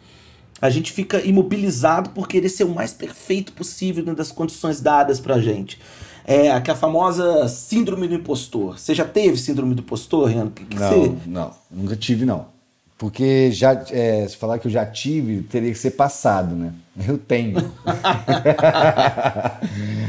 A 0.60 0.70
gente 0.70 0.90
fica 0.92 1.20
imobilizado 1.25 2.10
por 2.10 2.26
querer 2.26 2.48
ser 2.48 2.64
o 2.64 2.70
mais 2.75 2.92
perfeito 2.92 3.52
possível 3.52 4.02
dentro 4.02 4.16
das 4.16 4.32
condições 4.32 4.80
dadas 4.80 5.20
pra 5.20 5.38
gente. 5.38 5.78
É 6.25 6.50
aquela 6.50 6.76
famosa 6.76 7.46
síndrome 7.46 8.08
do 8.08 8.14
impostor. 8.14 8.78
Você 8.78 8.94
já 8.94 9.04
teve 9.04 9.36
síndrome 9.36 9.75
do 9.75 9.80
impostor, 9.82 10.28
Rian? 10.28 10.48
Que 10.50 10.64
que 10.64 10.76
Não, 10.78 10.88
você- 10.90 11.12
não, 11.26 11.50
nunca 11.70 11.94
tive, 11.94 12.25
não. 12.25 12.46
Porque 12.99 13.50
já, 13.50 13.73
é, 13.91 14.26
se 14.26 14.37
falar 14.37 14.59
que 14.59 14.69
eu 14.69 14.71
já 14.71 14.87
tive, 14.87 15.43
teria 15.43 15.71
que 15.71 15.79
ser 15.79 15.93
passado, 15.93 16.55
né? 16.55 16.73
Eu 17.07 17.19
tenho. 17.19 17.57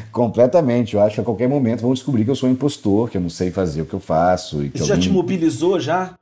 Completamente. 0.10 0.96
Eu 0.96 1.01
acho 1.01 1.15
que 1.15 1.22
a 1.22 1.24
qualquer 1.24 1.50
momento 1.50 1.82
vão 1.82 1.94
descobrir 1.94 2.24
que 2.24 2.32
eu 2.32 2.36
sou 2.36 2.48
um 2.48 2.53
impostor, 2.53 3.10
que 3.10 3.17
eu 3.17 3.22
não 3.22 3.29
sei 3.29 3.51
fazer 3.51 3.82
o 3.82 3.86
que 3.86 3.94
eu 3.94 4.00
faço. 4.00 4.63
E 4.63 4.70
que 4.70 4.77
Isso 4.77 4.88
já 4.88 4.98
te 4.98 5.10
mobilizou 5.10 5.82
já? 5.82 6.13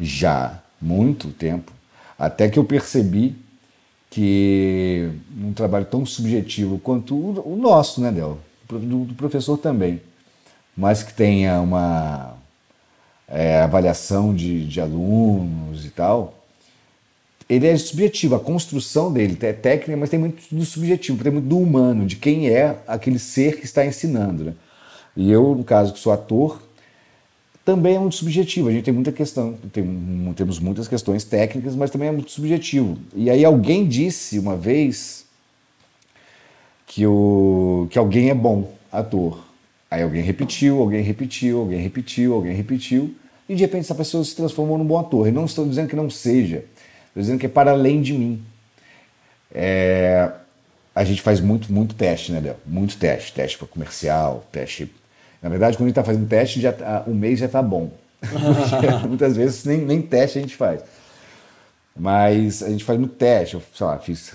Já, 0.00 0.60
muito 0.82 1.28
tempo. 1.28 1.70
Até 2.18 2.48
que 2.48 2.58
eu 2.58 2.64
percebi 2.64 3.36
que 4.10 5.10
um 5.40 5.52
trabalho 5.52 5.84
tão 5.84 6.04
subjetivo 6.04 6.80
quanto 6.80 7.14
o, 7.14 7.54
o 7.54 7.56
nosso, 7.56 8.00
né, 8.00 8.10
Del? 8.10 8.36
Do, 8.68 9.04
do 9.04 9.14
professor 9.14 9.56
também. 9.56 10.00
Mas 10.76 11.04
que 11.04 11.14
tenha 11.14 11.60
uma 11.60 12.34
é, 13.30 13.60
avaliação 13.60 14.34
de, 14.34 14.66
de 14.66 14.80
alunos 14.80 15.86
e 15.86 15.90
tal. 15.90 16.34
Ele 17.48 17.66
é 17.66 17.76
subjetivo, 17.76 18.34
a 18.34 18.40
construção 18.40 19.12
dele 19.12 19.36
é 19.40 19.52
técnica, 19.52 19.96
mas 19.96 20.10
tem 20.10 20.20
muito 20.20 20.42
do 20.52 20.64
subjetivo, 20.64 21.22
tem 21.22 21.32
muito 21.32 21.48
do 21.48 21.58
humano, 21.58 22.06
de 22.06 22.16
quem 22.16 22.48
é 22.48 22.76
aquele 22.86 23.18
ser 23.18 23.58
que 23.58 23.64
está 23.64 23.84
ensinando. 23.84 24.44
Né? 24.44 24.54
E 25.16 25.30
eu, 25.30 25.54
no 25.54 25.64
caso, 25.64 25.92
que 25.92 25.98
sou 25.98 26.12
ator, 26.12 26.62
também 27.64 27.96
é 27.96 27.98
muito 27.98 28.14
subjetivo. 28.14 28.68
A 28.68 28.72
gente 28.72 28.84
tem 28.84 28.94
muita 28.94 29.10
questão, 29.10 29.54
tem, 29.72 30.32
temos 30.36 30.60
muitas 30.60 30.86
questões 30.86 31.24
técnicas, 31.24 31.74
mas 31.74 31.90
também 31.90 32.08
é 32.08 32.12
muito 32.12 32.30
subjetivo. 32.30 32.96
E 33.14 33.28
aí 33.28 33.44
alguém 33.44 33.86
disse 33.86 34.38
uma 34.38 34.56
vez 34.56 35.26
que, 36.86 37.06
o, 37.06 37.88
que 37.90 37.98
alguém 37.98 38.30
é 38.30 38.34
bom 38.34 38.72
ator. 38.92 39.49
Aí 39.90 40.02
alguém 40.02 40.22
repetiu, 40.22 40.80
alguém 40.80 41.02
repetiu, 41.02 41.58
alguém 41.58 41.80
repetiu, 41.80 42.34
alguém 42.34 42.54
repetiu, 42.54 43.14
e 43.48 43.54
de 43.56 43.62
repente 43.62 43.80
essa 43.82 43.94
pessoa 43.94 44.22
se 44.24 44.36
transformou 44.36 44.78
num 44.78 44.84
bom 44.84 44.98
ator. 44.98 45.26
E 45.26 45.32
não 45.32 45.44
estou 45.44 45.66
dizendo 45.66 45.88
que 45.88 45.96
não 45.96 46.08
seja, 46.08 46.64
estou 47.08 47.20
dizendo 47.22 47.38
que 47.40 47.46
é 47.46 47.48
para 47.48 47.72
além 47.72 48.00
de 48.00 48.12
mim. 48.12 48.42
É, 49.52 50.30
a 50.94 51.02
gente 51.02 51.20
faz 51.22 51.40
muito, 51.40 51.72
muito 51.72 51.94
teste, 51.94 52.30
né, 52.30 52.40
Del? 52.40 52.56
Muito 52.64 52.96
teste. 52.96 53.32
Teste 53.32 53.58
para 53.58 53.66
comercial, 53.66 54.46
teste. 54.52 54.92
Na 55.42 55.48
verdade, 55.48 55.76
quando 55.76 55.86
a 55.86 55.88
gente 55.88 55.98
está 55.98 56.04
fazendo 56.04 56.28
teste, 56.28 56.60
já 56.60 56.72
tá- 56.72 57.04
um 57.06 57.14
mês 57.14 57.38
já 57.38 57.46
está 57.46 57.62
bom. 57.62 57.90
Muitas 59.08 59.36
vezes 59.36 59.64
nem, 59.64 59.78
nem 59.78 60.02
teste 60.02 60.38
a 60.38 60.42
gente 60.42 60.54
faz. 60.54 60.82
Mas 61.96 62.62
a 62.62 62.68
gente 62.68 62.84
faz 62.84 62.98
muito 62.98 63.14
teste. 63.14 63.54
Eu, 63.54 63.62
sei 63.74 63.86
lá, 63.86 63.98
fiz 63.98 64.34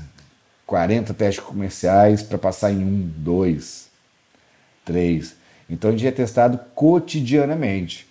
40 0.66 1.14
testes 1.14 1.44
comerciais 1.44 2.22
para 2.24 2.38
passar 2.38 2.72
em 2.72 2.84
um, 2.84 3.10
dois, 3.18 3.88
três. 4.84 5.36
Então 5.70 5.90
a 5.90 5.94
gente 5.94 6.08
é 6.08 6.12
testado 6.12 6.60
cotidianamente. 6.74 8.08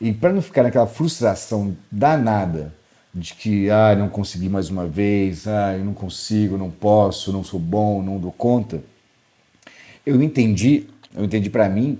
E 0.00 0.12
para 0.12 0.32
não 0.32 0.40
ficar 0.40 0.62
naquela 0.62 0.86
frustração 0.86 1.76
danada 1.90 2.72
de 3.12 3.34
que 3.34 3.68
ah, 3.68 3.96
não 3.96 4.08
consegui 4.08 4.48
mais 4.48 4.70
uma 4.70 4.86
vez, 4.86 5.48
ah, 5.48 5.76
eu 5.76 5.84
não 5.84 5.94
consigo, 5.94 6.56
não 6.56 6.70
posso, 6.70 7.32
não 7.32 7.42
sou 7.42 7.58
bom, 7.58 8.02
não 8.02 8.18
dou 8.18 8.30
conta, 8.30 8.80
eu 10.06 10.22
entendi, 10.22 10.86
eu 11.14 11.24
entendi 11.24 11.50
para 11.50 11.68
mim 11.68 11.98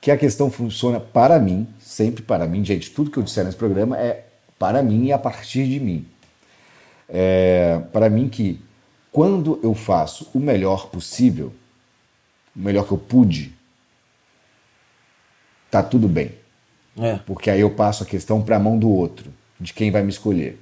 que 0.00 0.10
a 0.10 0.16
questão 0.16 0.50
funciona 0.50 0.98
para 1.00 1.38
mim, 1.38 1.66
sempre 1.78 2.22
para 2.22 2.46
mim, 2.46 2.64
gente, 2.64 2.90
tudo 2.90 3.10
que 3.10 3.18
eu 3.18 3.22
disser 3.22 3.44
nesse 3.44 3.56
programa 3.56 3.96
é 3.98 4.26
para 4.58 4.82
mim 4.82 5.06
e 5.06 5.12
a 5.12 5.18
partir 5.18 5.66
de 5.66 5.78
mim. 5.78 6.06
É, 7.08 7.80
para 7.92 8.10
mim 8.10 8.28
que 8.28 8.60
quando 9.10 9.58
eu 9.62 9.74
faço 9.74 10.28
o 10.34 10.38
melhor 10.38 10.88
possível, 10.88 11.52
o 12.54 12.60
melhor 12.60 12.86
que 12.86 12.92
eu 12.92 12.98
pude, 12.98 13.54
tá 15.70 15.82
tudo 15.82 16.08
bem. 16.08 16.32
É. 16.98 17.18
Porque 17.26 17.50
aí 17.50 17.60
eu 17.60 17.70
passo 17.70 18.02
a 18.02 18.06
questão 18.06 18.42
para 18.42 18.56
a 18.56 18.58
mão 18.58 18.78
do 18.78 18.88
outro, 18.90 19.30
de 19.60 19.72
quem 19.72 19.90
vai 19.90 20.02
me 20.02 20.10
escolher. 20.10 20.58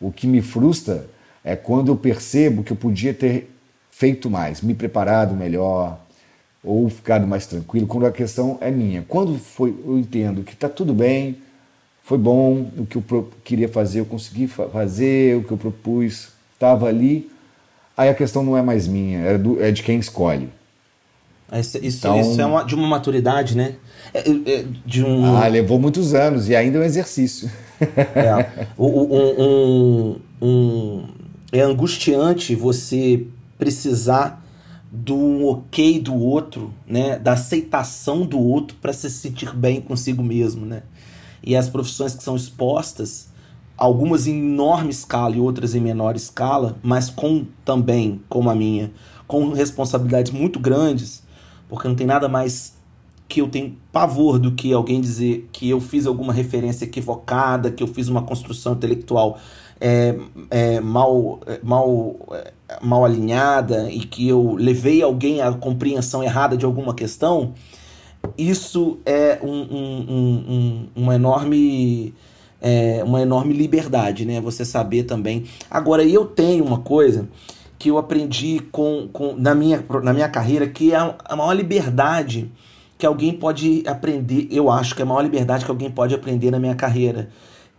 O 0.00 0.10
que 0.10 0.26
me 0.26 0.40
frustra 0.40 1.06
é 1.42 1.54
quando 1.54 1.88
eu 1.92 1.96
percebo 1.96 2.62
que 2.62 2.72
eu 2.72 2.76
podia 2.76 3.12
ter 3.12 3.50
feito 3.90 4.30
mais, 4.30 4.60
me 4.60 4.74
preparado 4.74 5.34
melhor, 5.34 5.98
ou 6.62 6.88
ficado 6.88 7.26
mais 7.26 7.46
tranquilo, 7.46 7.86
quando 7.86 8.06
a 8.06 8.12
questão 8.12 8.56
é 8.60 8.70
minha. 8.70 9.04
Quando 9.06 9.38
foi, 9.38 9.74
eu 9.86 9.98
entendo 9.98 10.42
que 10.42 10.54
está 10.54 10.68
tudo 10.68 10.94
bem, 10.94 11.36
foi 12.02 12.16
bom, 12.18 12.70
o 12.76 12.86
que 12.86 12.96
eu 12.96 13.30
queria 13.44 13.68
fazer, 13.68 14.00
eu 14.00 14.06
consegui 14.06 14.46
fa- 14.46 14.68
fazer, 14.68 15.36
o 15.36 15.44
que 15.44 15.52
eu 15.52 15.58
propus 15.58 16.28
estava 16.54 16.86
ali, 16.86 17.30
aí 17.96 18.08
a 18.08 18.14
questão 18.14 18.42
não 18.42 18.56
é 18.56 18.62
mais 18.62 18.88
minha, 18.88 19.18
é, 19.20 19.38
do- 19.38 19.62
é 19.62 19.70
de 19.70 19.82
quem 19.82 19.98
escolhe. 19.98 20.48
Isso, 21.52 21.78
isso, 21.82 21.98
Então- 21.98 22.20
isso 22.20 22.40
é 22.40 22.46
uma- 22.46 22.64
de 22.64 22.74
uma 22.74 22.86
maturidade, 22.88 23.56
né? 23.56 23.74
É- 24.12 24.20
é- 24.30 24.64
de 24.86 25.04
um. 25.04 25.36
Ah, 25.36 25.46
levou 25.46 25.78
muitos 25.78 26.14
anos 26.14 26.48
e 26.48 26.56
ainda 26.56 26.78
é 26.78 26.80
um 26.80 26.84
exercício. 26.84 27.50
É, 27.80 28.68
um, 28.78 28.86
um- 28.86 30.16
um- 30.40 31.04
é 31.52 31.60
angustiante 31.60 32.54
você 32.54 33.26
precisar 33.58 34.42
do 34.90 35.46
ok 35.48 35.98
do 36.00 36.14
outro, 36.14 36.72
né? 36.86 37.18
Da 37.18 37.32
aceitação 37.32 38.24
do 38.24 38.38
outro 38.38 38.76
para 38.80 38.92
se 38.92 39.10
sentir 39.10 39.54
bem 39.54 39.80
consigo 39.80 40.22
mesmo, 40.22 40.64
né? 40.64 40.82
E 41.42 41.56
as 41.56 41.68
profissões 41.68 42.14
que 42.14 42.22
são 42.22 42.36
expostas, 42.36 43.28
algumas 43.76 44.26
em 44.26 44.38
enorme 44.38 44.90
escala 44.90 45.34
e 45.36 45.40
outras 45.40 45.74
em 45.74 45.80
menor 45.80 46.14
escala, 46.16 46.76
mas 46.82 47.10
com 47.10 47.44
também, 47.64 48.20
como 48.28 48.48
a 48.48 48.54
minha, 48.54 48.92
com 49.26 49.50
responsabilidades 49.52 50.30
muito 50.32 50.60
grandes, 50.60 51.23
porque 51.68 51.88
não 51.88 51.94
tem 51.94 52.06
nada 52.06 52.28
mais 52.28 52.74
que 53.28 53.40
eu 53.40 53.48
tenho 53.48 53.76
pavor 53.90 54.38
do 54.38 54.52
que 54.52 54.72
alguém 54.72 55.00
dizer 55.00 55.48
que 55.52 55.68
eu 55.68 55.80
fiz 55.80 56.06
alguma 56.06 56.32
referência 56.32 56.84
equivocada, 56.84 57.70
que 57.70 57.82
eu 57.82 57.86
fiz 57.86 58.08
uma 58.08 58.22
construção 58.22 58.74
intelectual 58.74 59.38
é, 59.80 60.14
é, 60.50 60.80
mal, 60.80 61.40
é, 61.46 61.58
mal, 61.62 62.16
é, 62.32 62.52
mal 62.82 63.04
alinhada 63.04 63.90
e 63.90 64.00
que 64.00 64.28
eu 64.28 64.54
levei 64.54 65.02
alguém 65.02 65.40
à 65.42 65.52
compreensão 65.52 66.22
errada 66.22 66.56
de 66.56 66.64
alguma 66.64 66.94
questão, 66.94 67.54
isso 68.38 68.98
é 69.04 69.38
um, 69.42 69.48
um, 69.50 70.06
um, 70.08 70.44
um- 70.48 70.88
uma 70.96 71.14
enorme 71.14 72.14
é, 72.60 73.02
uma 73.04 73.20
enorme 73.20 73.52
liberdade, 73.52 74.24
né? 74.24 74.40
Você 74.40 74.64
saber 74.64 75.02
também. 75.02 75.44
Agora, 75.70 76.02
eu 76.02 76.24
tenho 76.24 76.64
uma 76.64 76.78
coisa 76.78 77.28
que 77.84 77.90
eu 77.90 77.98
aprendi 77.98 78.60
com, 78.72 79.10
com, 79.12 79.34
na, 79.36 79.54
minha, 79.54 79.84
na 80.02 80.14
minha 80.14 80.26
carreira, 80.26 80.66
que 80.66 80.94
é 80.94 80.96
a, 80.96 81.36
maior 81.36 81.52
liberdade 81.52 82.50
que 82.96 83.04
alguém 83.04 83.34
pode 83.34 83.82
aprender, 83.86 84.48
eu 84.50 84.70
acho 84.70 84.94
que 84.94 85.02
é 85.02 85.04
a 85.04 85.06
maior 85.06 85.20
liberdade 85.20 85.66
que 85.66 85.70
alguém 85.70 85.90
pode 85.90 86.14
aprender 86.14 86.50
na 86.50 86.58
minha 86.58 86.74
carreira, 86.74 87.28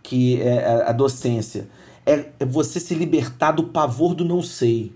que 0.04 0.40
é 0.40 0.64
a, 0.64 0.90
a 0.90 0.92
docência. 0.92 1.68
É, 2.06 2.26
é 2.38 2.44
você 2.44 2.78
se 2.78 2.94
libertar 2.94 3.50
do 3.50 3.64
pavor 3.64 4.14
do 4.14 4.24
não 4.24 4.40
sei. 4.40 4.92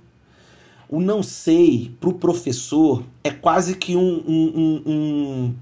O 0.88 1.00
não 1.00 1.24
sei, 1.24 1.90
para 1.98 2.10
o 2.10 2.14
professor, 2.14 3.02
é 3.24 3.30
quase 3.32 3.74
que 3.74 3.96
um, 3.96 4.22
um, 4.28 4.52
um, 4.54 4.82
um, 4.86 5.54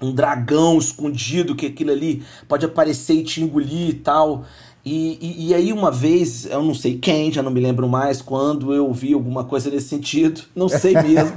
um 0.00 0.12
dragão 0.12 0.78
escondido, 0.78 1.56
que 1.56 1.66
aquilo 1.66 1.90
ali 1.90 2.22
pode 2.46 2.64
aparecer 2.64 3.14
e 3.14 3.24
te 3.24 3.42
engolir 3.42 3.88
e 3.88 3.94
tal. 3.94 4.44
E, 4.88 5.18
e, 5.20 5.48
e 5.48 5.54
aí, 5.54 5.72
uma 5.72 5.90
vez, 5.90 6.46
eu 6.46 6.62
não 6.62 6.72
sei 6.72 6.96
quem, 6.96 7.32
já 7.32 7.42
não 7.42 7.50
me 7.50 7.58
lembro 7.58 7.88
mais, 7.88 8.22
quando 8.22 8.72
eu 8.72 8.92
vi 8.92 9.14
alguma 9.14 9.42
coisa 9.42 9.68
nesse 9.68 9.88
sentido, 9.88 10.42
não 10.54 10.68
sei 10.68 10.94
mesmo, 10.94 11.32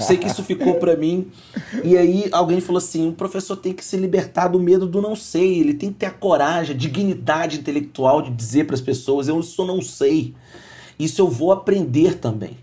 sei 0.00 0.16
que 0.16 0.26
isso 0.26 0.42
ficou 0.42 0.76
para 0.76 0.96
mim. 0.96 1.30
E 1.84 1.98
aí, 1.98 2.30
alguém 2.32 2.62
falou 2.62 2.78
assim: 2.78 3.10
o 3.10 3.12
professor 3.12 3.56
tem 3.56 3.74
que 3.74 3.84
se 3.84 3.98
libertar 3.98 4.48
do 4.48 4.58
medo 4.58 4.86
do 4.86 5.02
não 5.02 5.14
sei, 5.14 5.60
ele 5.60 5.74
tem 5.74 5.92
que 5.92 5.98
ter 5.98 6.06
a 6.06 6.10
coragem, 6.10 6.74
a 6.74 6.78
dignidade 6.78 7.58
intelectual 7.58 8.22
de 8.22 8.30
dizer 8.30 8.64
para 8.64 8.74
as 8.74 8.80
pessoas: 8.80 9.28
eu 9.28 9.42
só 9.42 9.66
não 9.66 9.82
sei. 9.82 10.34
Isso 10.98 11.20
eu 11.20 11.28
vou 11.28 11.52
aprender 11.52 12.14
também. 12.14 12.56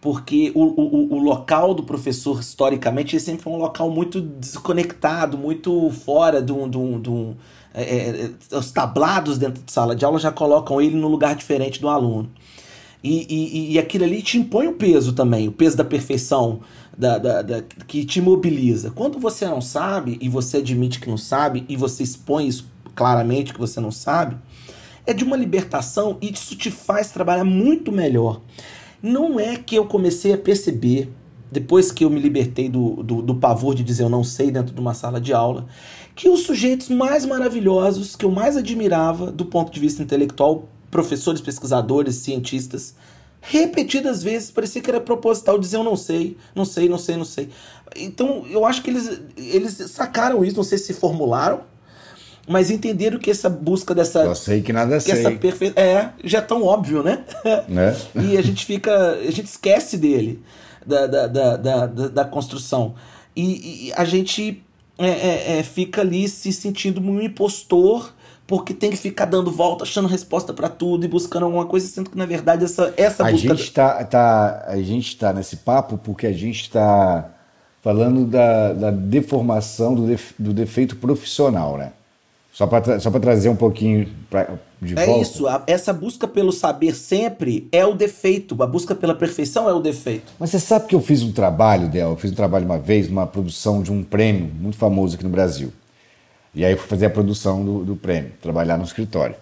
porque 0.00 0.52
o, 0.54 0.62
o, 0.62 1.14
o 1.16 1.18
local 1.18 1.74
do 1.74 1.82
professor, 1.82 2.40
historicamente, 2.40 3.14
ele 3.14 3.20
sempre 3.22 3.42
foi 3.42 3.52
um 3.52 3.58
local 3.58 3.90
muito 3.90 4.22
desconectado, 4.22 5.36
muito 5.36 5.90
fora 5.90 6.40
do. 6.40 6.66
do, 6.66 6.98
do 6.98 7.36
é, 7.36 7.61
é, 7.80 8.30
os 8.56 8.70
tablados 8.70 9.38
dentro 9.38 9.62
de 9.62 9.72
sala 9.72 9.96
de 9.96 10.04
aula 10.04 10.18
já 10.18 10.30
colocam 10.30 10.80
ele 10.80 10.96
no 10.96 11.08
lugar 11.08 11.34
diferente 11.34 11.80
do 11.80 11.88
aluno. 11.88 12.30
E, 13.02 13.26
e, 13.28 13.72
e 13.72 13.78
aquilo 13.78 14.04
ali 14.04 14.22
te 14.22 14.38
impõe 14.38 14.68
o 14.68 14.74
peso 14.74 15.12
também, 15.12 15.48
o 15.48 15.52
peso 15.52 15.76
da 15.76 15.84
perfeição, 15.84 16.60
da, 16.96 17.18
da, 17.18 17.42
da, 17.42 17.62
que 17.86 18.04
te 18.04 18.20
mobiliza. 18.20 18.90
Quando 18.90 19.18
você 19.18 19.44
não 19.46 19.60
sabe, 19.60 20.18
e 20.20 20.28
você 20.28 20.58
admite 20.58 21.00
que 21.00 21.10
não 21.10 21.16
sabe, 21.16 21.64
e 21.68 21.76
você 21.76 22.02
expõe 22.04 22.46
isso 22.46 22.70
claramente 22.94 23.52
que 23.52 23.58
você 23.58 23.80
não 23.80 23.90
sabe, 23.90 24.36
é 25.04 25.12
de 25.12 25.24
uma 25.24 25.36
libertação 25.36 26.16
e 26.20 26.32
isso 26.32 26.56
te 26.56 26.70
faz 26.70 27.10
trabalhar 27.10 27.44
muito 27.44 27.90
melhor. 27.90 28.40
Não 29.02 29.40
é 29.40 29.56
que 29.56 29.74
eu 29.74 29.84
comecei 29.86 30.32
a 30.32 30.38
perceber, 30.38 31.12
depois 31.52 31.92
que 31.92 32.04
eu 32.04 32.10
me 32.10 32.18
libertei 32.18 32.68
do, 32.68 33.02
do, 33.02 33.20
do 33.20 33.34
pavor 33.34 33.74
de 33.74 33.84
dizer 33.84 34.04
eu 34.04 34.08
não 34.08 34.24
sei 34.24 34.50
dentro 34.50 34.74
de 34.74 34.80
uma 34.80 34.94
sala 34.94 35.20
de 35.20 35.34
aula, 35.34 35.66
que 36.14 36.28
os 36.28 36.40
sujeitos 36.40 36.88
mais 36.88 37.26
maravilhosos, 37.26 38.16
que 38.16 38.24
eu 38.24 38.30
mais 38.30 38.56
admirava 38.56 39.30
do 39.30 39.44
ponto 39.44 39.70
de 39.70 39.78
vista 39.78 40.02
intelectual, 40.02 40.68
professores, 40.90 41.40
pesquisadores, 41.40 42.16
cientistas, 42.16 42.94
repetidas 43.40 44.22
vezes 44.22 44.50
parecia 44.50 44.80
que 44.80 44.88
era 44.88 45.00
proposital 45.00 45.58
dizer 45.58 45.76
eu 45.76 45.84
não 45.84 45.96
sei, 45.96 46.36
não 46.54 46.64
sei, 46.64 46.88
não 46.88 46.98
sei, 46.98 47.16
não 47.16 47.24
sei. 47.24 47.48
Então 47.96 48.46
eu 48.48 48.64
acho 48.64 48.82
que 48.82 48.90
eles, 48.90 49.20
eles 49.36 49.74
sacaram 49.90 50.42
isso, 50.42 50.56
não 50.56 50.64
sei 50.64 50.78
se 50.78 50.94
formularam, 50.94 51.60
mas 52.48 52.70
entenderam 52.70 53.18
que 53.18 53.30
essa 53.30 53.50
busca 53.50 53.94
dessa. 53.94 54.20
Eu 54.24 54.34
sei 54.34 54.62
que 54.62 54.72
nada 54.72 54.96
que 54.96 55.02
sei. 55.02 55.12
essa 55.12 55.30
perfe... 55.32 55.72
É, 55.76 56.10
já 56.24 56.38
é 56.38 56.40
tão 56.40 56.64
óbvio, 56.64 57.02
né? 57.02 57.24
Né? 57.68 57.96
e 58.16 58.36
a 58.36 58.42
gente 58.42 58.64
fica. 58.64 59.12
A 59.12 59.30
gente 59.30 59.46
esquece 59.46 59.96
dele, 59.96 60.42
da, 60.86 61.06
da, 61.06 61.26
da, 61.26 61.56
da, 61.56 61.86
da- 61.86 62.24
construção. 62.24 62.94
E, 63.34 63.88
e 63.88 63.92
a 63.96 64.04
gente 64.04 64.62
é, 64.98 65.08
é, 65.08 65.58
é, 65.58 65.62
fica 65.62 66.00
ali 66.02 66.28
se 66.28 66.52
sentindo 66.52 67.00
um 67.00 67.20
impostor. 67.20 68.12
Porque 68.44 68.74
tem 68.74 68.90
que 68.90 68.96
ficar 68.96 69.24
dando 69.24 69.50
volta, 69.50 69.84
achando 69.84 70.08
resposta 70.08 70.52
pra 70.52 70.68
tudo 70.68 71.04
e 71.06 71.08
buscando 71.08 71.44
alguma 71.44 71.64
coisa, 71.64 71.86
sendo 71.86 72.10
que 72.10 72.18
na 72.18 72.26
verdade 72.26 72.64
essa, 72.64 72.92
essa 72.96 73.26
A 73.26 73.30
busca. 73.30 73.54
gente, 73.56 73.72
tá, 73.72 74.04
tá, 74.04 74.64
a 74.66 74.76
gente 74.82 75.16
tá 75.16 75.32
nesse 75.32 75.56
papo 75.58 75.96
porque 75.96 76.26
a 76.26 76.32
gente 76.32 76.60
está 76.62 77.30
falando 77.80 78.26
da, 78.26 78.72
da 78.74 78.90
deformação 78.90 79.94
do, 79.94 80.06
def- 80.06 80.34
do 80.38 80.52
defeito 80.52 80.96
profissional, 80.96 81.78
né? 81.78 81.92
Só 82.52 82.66
para 82.66 83.00
só 83.00 83.10
pra 83.10 83.18
trazer 83.18 83.48
um 83.48 83.56
pouquinho 83.56 84.06
pra, 84.28 84.58
de 84.80 84.94
É 84.98 85.06
volta. 85.06 85.22
isso, 85.22 85.46
a- 85.48 85.62
essa 85.66 85.90
busca 85.92 86.28
pelo 86.28 86.52
saber 86.52 86.94
sempre 86.94 87.66
é 87.72 87.84
o 87.86 87.94
defeito, 87.94 88.62
a 88.62 88.66
busca 88.66 88.94
pela 88.94 89.14
perfeição 89.14 89.68
é 89.70 89.72
o 89.72 89.80
defeito. 89.80 90.30
Mas 90.38 90.50
você 90.50 90.60
sabe 90.60 90.86
que 90.86 90.94
eu 90.94 91.00
fiz 91.00 91.22
um 91.22 91.32
trabalho, 91.32 91.88
Del? 91.88 92.10
Eu 92.10 92.16
fiz 92.16 92.30
um 92.30 92.34
trabalho 92.34 92.66
uma 92.66 92.78
vez, 92.78 93.08
uma 93.08 93.26
produção 93.26 93.82
de 93.82 93.90
um 93.90 94.04
prêmio 94.04 94.50
muito 94.54 94.76
famoso 94.76 95.14
aqui 95.14 95.24
no 95.24 95.30
Brasil. 95.30 95.72
E 96.54 96.62
aí 96.62 96.72
eu 96.72 96.76
fui 96.78 96.88
fazer 96.88 97.06
a 97.06 97.10
produção 97.10 97.64
do, 97.64 97.84
do 97.84 97.96
prêmio, 97.96 98.32
trabalhar 98.42 98.76
no 98.76 98.84
escritório. 98.84 99.34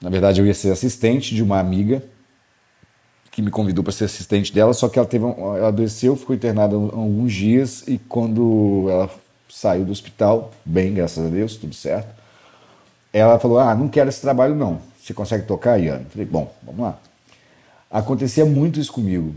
Na 0.00 0.10
verdade, 0.10 0.40
eu 0.40 0.46
ia 0.46 0.54
ser 0.54 0.72
assistente 0.72 1.32
de 1.34 1.42
uma 1.44 1.60
amiga 1.60 2.02
que 3.30 3.40
me 3.42 3.50
convidou 3.52 3.84
para 3.84 3.92
ser 3.92 4.06
assistente 4.06 4.52
dela, 4.52 4.72
só 4.74 4.88
que 4.88 4.98
ela 4.98 5.06
teve 5.06 5.24
um- 5.24 5.56
ela 5.56 5.68
adoeceu, 5.68 6.16
ficou 6.16 6.34
internada 6.34 6.74
há 6.74 6.78
alguns 6.78 7.32
dias 7.32 7.84
e 7.86 7.96
quando 7.96 8.86
ela 8.90 9.08
saiu 9.48 9.84
do 9.84 9.92
hospital, 9.92 10.50
bem, 10.64 10.92
graças 10.94 11.24
a 11.24 11.28
Deus, 11.28 11.54
tudo 11.54 11.72
certo, 11.74 12.19
ela 13.12 13.38
falou: 13.38 13.58
"Ah, 13.58 13.74
não 13.74 13.88
quero 13.88 14.08
esse 14.08 14.20
trabalho 14.20 14.54
não. 14.54 14.80
Você 14.98 15.12
consegue 15.14 15.46
tocar, 15.46 15.78
Ian?" 15.78 16.02
Falei: 16.10 16.26
"Bom, 16.26 16.52
vamos 16.62 16.80
lá." 16.80 16.98
Acontecia 17.90 18.44
muito 18.46 18.78
isso 18.78 18.92
comigo. 18.92 19.34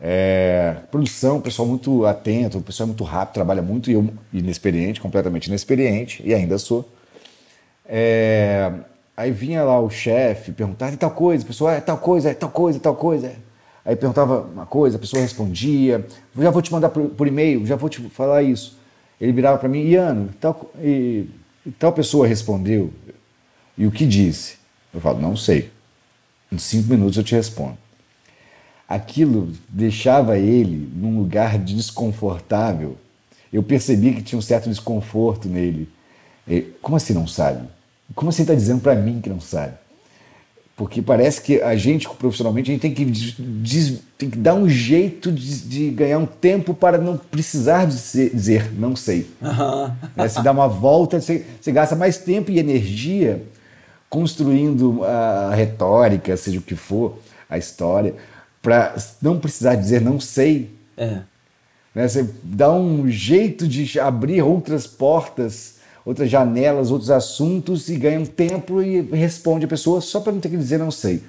É, 0.00 0.76
produção, 0.90 1.40
pessoal 1.40 1.66
muito 1.66 2.06
atento, 2.06 2.58
o 2.58 2.62
pessoal 2.62 2.86
é 2.86 2.88
muito 2.88 3.02
rápido, 3.02 3.34
trabalha 3.34 3.62
muito 3.62 3.90
e 3.90 3.94
eu 3.94 4.08
inexperiente, 4.32 5.00
completamente 5.00 5.46
inexperiente, 5.46 6.22
e 6.24 6.32
ainda 6.32 6.56
sou. 6.58 6.88
É, 7.84 8.70
aí 9.16 9.32
vinha 9.32 9.64
lá 9.64 9.80
o 9.80 9.90
chefe 9.90 10.52
perguntar, 10.52 10.92
e 10.92 10.96
tal 10.96 11.10
coisa, 11.10 11.42
a 11.42 11.46
pessoa, 11.46 11.72
é 11.72 11.80
tal 11.80 11.98
coisa, 11.98 12.30
é 12.30 12.34
tal 12.34 12.50
coisa, 12.50 12.78
é 12.78 12.80
tal 12.80 12.94
coisa. 12.94 13.32
Aí 13.84 13.96
perguntava 13.96 14.42
uma 14.42 14.66
coisa, 14.66 14.96
a 14.96 15.00
pessoa 15.00 15.22
respondia, 15.22 16.06
já 16.38 16.50
vou 16.50 16.62
te 16.62 16.70
mandar 16.70 16.90
por, 16.90 17.08
por 17.08 17.26
e-mail, 17.26 17.66
já 17.66 17.74
vou 17.74 17.88
te 17.88 18.02
falar 18.10 18.42
isso. 18.42 18.78
Ele 19.20 19.32
virava 19.32 19.58
para 19.58 19.68
mim, 19.68 19.80
Iano, 19.80 20.28
tal, 20.38 20.70
e, 20.78 21.26
e 21.68 21.72
tal 21.72 21.92
pessoa 21.92 22.26
respondeu, 22.26 22.92
e 23.76 23.86
o 23.86 23.92
que 23.92 24.06
disse? 24.06 24.56
Eu 24.92 25.00
falo, 25.00 25.20
não 25.20 25.36
sei. 25.36 25.70
Em 26.50 26.58
cinco 26.58 26.88
minutos 26.88 27.16
eu 27.16 27.22
te 27.22 27.34
respondo 27.34 27.76
aquilo 28.88 29.52
deixava 29.68 30.38
ele 30.38 30.90
num 30.94 31.18
lugar 31.18 31.58
desconfortável. 31.58 32.96
Eu 33.52 33.62
percebi 33.62 34.14
que 34.14 34.22
tinha 34.22 34.38
um 34.38 34.42
certo 34.42 34.70
desconforto 34.70 35.46
nele. 35.46 35.88
Como 36.80 36.96
assim 36.96 37.12
não 37.12 37.26
sabe? 37.26 37.68
Como 38.14 38.30
assim 38.30 38.42
está 38.42 38.54
dizendo 38.54 38.80
para 38.80 38.94
mim 38.94 39.20
que 39.20 39.28
não 39.28 39.40
sabe? 39.40 39.74
Porque 40.78 41.02
parece 41.02 41.42
que 41.42 41.60
a 41.60 41.74
gente, 41.74 42.08
profissionalmente, 42.08 42.70
a 42.70 42.72
gente 42.72 42.80
tem 42.82 42.94
que, 42.94 43.04
des- 43.04 44.00
tem 44.16 44.30
que 44.30 44.38
dar 44.38 44.54
um 44.54 44.68
jeito 44.68 45.32
de, 45.32 45.58
de 45.62 45.90
ganhar 45.90 46.18
um 46.18 46.24
tempo 46.24 46.72
para 46.72 46.96
não 46.96 47.16
precisar 47.16 47.84
dizer 47.84 48.72
não 48.78 48.94
sei. 48.94 49.28
Né? 50.14 50.28
Se 50.28 50.40
dá 50.40 50.52
uma 50.52 50.68
volta, 50.68 51.20
você, 51.20 51.44
você 51.60 51.72
gasta 51.72 51.96
mais 51.96 52.18
tempo 52.18 52.52
e 52.52 52.60
energia 52.60 53.42
construindo 54.08 55.02
a 55.04 55.52
retórica, 55.52 56.36
seja 56.36 56.60
o 56.60 56.62
que 56.62 56.76
for, 56.76 57.18
a 57.50 57.58
história, 57.58 58.14
para 58.62 58.94
não 59.20 59.36
precisar 59.36 59.74
dizer 59.74 60.00
não 60.00 60.20
sei. 60.20 60.70
É. 60.96 61.22
Né? 61.92 62.06
Você 62.06 62.24
dá 62.44 62.72
um 62.72 63.08
jeito 63.08 63.66
de 63.66 63.98
abrir 63.98 64.42
outras 64.42 64.86
portas, 64.86 65.77
outras 66.04 66.30
janelas, 66.30 66.90
outros 66.90 67.10
assuntos 67.10 67.88
e 67.88 67.96
ganha 67.96 68.20
um 68.20 68.26
tempo 68.26 68.82
e 68.82 69.02
responde 69.02 69.64
a 69.64 69.68
pessoa 69.68 70.00
só 70.00 70.20
para 70.20 70.32
não 70.32 70.40
ter 70.40 70.48
que 70.48 70.56
dizer 70.56 70.78
não 70.78 70.90
sei. 70.90 71.22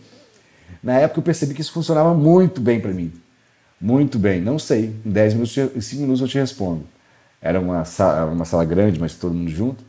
Na 0.81 0.97
época 0.99 1.19
eu 1.19 1.23
percebi 1.23 1.53
que 1.53 1.61
isso 1.61 1.71
funcionava 1.71 2.13
muito 2.13 2.61
bem 2.61 2.79
para 2.79 2.91
mim. 2.91 3.11
Muito 3.79 4.19
bem. 4.19 4.41
Não 4.41 4.59
sei. 4.59 4.93
Em 5.05 5.09
10 5.09 5.33
minutos, 5.33 5.57
em 5.57 5.81
5 5.81 6.01
minutos 6.01 6.21
eu 6.21 6.27
te 6.27 6.37
respondo. 6.37 6.83
Era 7.41 7.59
uma 7.59 7.85
sala, 7.85 8.31
uma 8.31 8.45
sala 8.45 8.65
grande, 8.65 8.99
mas 8.99 9.15
todo 9.15 9.33
mundo 9.33 9.49
junto. 9.49 9.83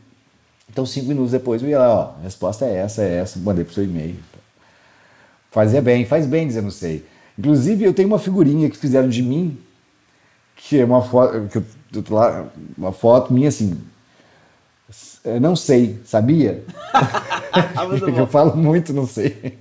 Então, 0.69 0.85
cinco 0.85 1.07
minutos 1.07 1.31
depois 1.31 1.61
eu 1.61 1.67
ia 1.67 1.79
lá, 1.79 1.93
ó, 1.93 2.15
a 2.17 2.23
resposta 2.23 2.65
é 2.65 2.77
essa, 2.77 3.01
é 3.01 3.17
essa, 3.17 3.37
mandei 3.39 3.65
pro 3.65 3.73
seu 3.73 3.83
e-mail. 3.83 4.15
Fazia 5.49 5.81
bem, 5.81 6.05
faz 6.05 6.25
bem 6.25 6.47
dizer 6.47 6.61
não 6.61 6.71
sei. 6.71 7.05
Inclusive, 7.37 7.83
eu 7.83 7.93
tenho 7.93 8.07
uma 8.07 8.19
figurinha 8.19 8.69
que 8.69 8.77
fizeram 8.77 9.09
de 9.09 9.21
mim, 9.21 9.57
que 10.55 10.79
é 10.79 10.85
uma 10.85 11.01
foto, 11.01 11.49
que 11.49 11.57
eu, 11.57 11.65
eu 11.93 12.03
lá, 12.09 12.47
uma 12.77 12.93
foto 12.93 13.33
minha 13.33 13.49
assim, 13.49 13.77
não 15.39 15.55
sei, 15.55 15.99
sabia? 16.05 16.63
Muito 17.87 18.09
eu 18.17 18.27
falo 18.27 18.55
muito, 18.55 18.93
não 18.93 19.05
sei. 19.05 19.57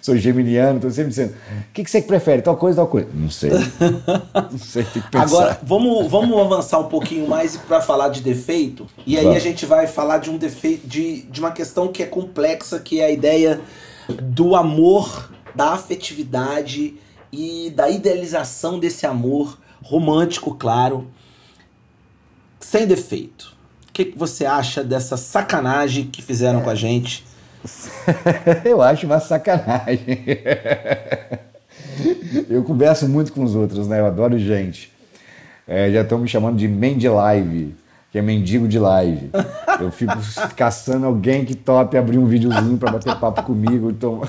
Sou 0.00 0.16
geminiano, 0.16 0.78
tô 0.78 0.88
sempre 0.90 1.10
dizendo, 1.10 1.32
o 1.32 1.72
que, 1.72 1.82
que 1.82 1.90
você 1.90 2.00
prefere, 2.00 2.40
tal 2.40 2.56
coisa, 2.56 2.76
tal 2.76 2.86
coisa? 2.86 3.08
Não 3.12 3.28
sei. 3.28 3.50
Não 3.50 4.58
sei, 4.58 4.84
tem 4.84 5.02
que 5.02 5.10
pensar. 5.10 5.24
Agora, 5.24 5.60
vamos, 5.60 6.08
vamos 6.08 6.40
avançar 6.40 6.78
um 6.78 6.88
pouquinho 6.88 7.26
mais 7.28 7.56
para 7.56 7.80
falar 7.80 8.10
de 8.10 8.20
defeito. 8.20 8.86
E 9.04 9.16
aí 9.16 9.24
Vamos. 9.24 9.38
a 9.38 9.40
gente 9.40 9.66
vai 9.66 9.88
falar 9.88 10.18
de 10.18 10.30
um 10.30 10.38
defeito, 10.38 10.86
de, 10.86 11.22
de 11.22 11.40
uma 11.40 11.50
questão 11.50 11.88
que 11.88 12.00
é 12.00 12.06
complexa, 12.06 12.78
que 12.78 13.00
é 13.00 13.06
a 13.06 13.10
ideia 13.10 13.60
do 14.08 14.54
amor, 14.54 15.30
da 15.52 15.72
afetividade 15.72 16.94
e 17.32 17.72
da 17.74 17.90
idealização 17.90 18.78
desse 18.78 19.04
amor 19.04 19.58
romântico, 19.82 20.54
claro, 20.54 21.08
sem 22.60 22.86
defeito. 22.86 23.55
O 23.96 23.98
que, 23.98 24.04
que 24.04 24.18
você 24.18 24.44
acha 24.44 24.84
dessa 24.84 25.16
sacanagem 25.16 26.04
que 26.04 26.20
fizeram 26.20 26.60
com 26.60 26.68
a 26.68 26.74
gente? 26.74 27.24
Eu 28.62 28.82
acho 28.82 29.06
uma 29.06 29.18
sacanagem. 29.20 30.22
Eu 32.50 32.62
converso 32.62 33.08
muito 33.08 33.32
com 33.32 33.42
os 33.42 33.54
outros, 33.54 33.88
né? 33.88 34.00
Eu 34.00 34.04
adoro 34.04 34.38
gente. 34.38 34.92
É, 35.66 35.90
já 35.90 36.02
estão 36.02 36.18
me 36.18 36.28
chamando 36.28 36.58
de 36.58 36.68
Mendy 36.68 37.08
Live, 37.08 37.74
que 38.12 38.18
é 38.18 38.22
mendigo 38.22 38.68
de 38.68 38.78
live. 38.78 39.30
Eu 39.80 39.90
fico 39.90 40.12
caçando 40.54 41.06
alguém 41.06 41.46
que 41.46 41.54
tope 41.54 41.96
abrir 41.96 42.18
um 42.18 42.26
videozinho 42.26 42.76
para 42.76 42.92
bater 42.92 43.16
papo 43.16 43.44
comigo, 43.44 43.88
então, 43.88 44.20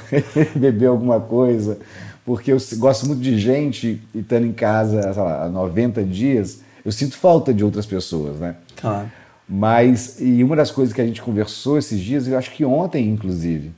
beber 0.55 0.85
alguma 0.85 1.19
coisa. 1.19 1.77
Porque 2.25 2.53
eu 2.53 2.57
gosto 2.77 3.05
muito 3.05 3.21
de 3.21 3.37
gente 3.37 4.01
e 4.15 4.19
estando 4.19 4.45
em 4.45 4.53
casa, 4.53 5.11
sei 5.11 5.21
lá, 5.21 5.43
há 5.43 5.49
90 5.49 6.05
dias, 6.05 6.61
eu 6.85 6.91
sinto 6.93 7.17
falta 7.17 7.53
de 7.53 7.65
outras 7.65 7.85
pessoas, 7.85 8.39
né? 8.39 8.55
Claro. 8.77 9.11
Mas, 9.47 10.19
e 10.19 10.43
uma 10.43 10.55
das 10.55 10.71
coisas 10.71 10.93
que 10.93 11.01
a 11.01 11.05
gente 11.05 11.21
conversou 11.21 11.77
esses 11.77 11.99
dias, 11.99 12.27
eu 12.27 12.37
acho 12.37 12.51
que 12.51 12.65
ontem, 12.65 13.07
inclusive, 13.09 13.71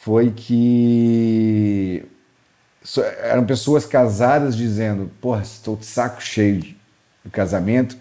foi 0.00 0.30
que 0.30 2.04
eram 3.22 3.44
pessoas 3.44 3.84
casadas 3.86 4.56
dizendo, 4.56 5.10
porra, 5.20 5.42
estou 5.42 5.76
de 5.76 5.86
saco 5.86 6.22
cheio 6.22 6.62
do 7.24 7.30
casamento, 7.30 7.96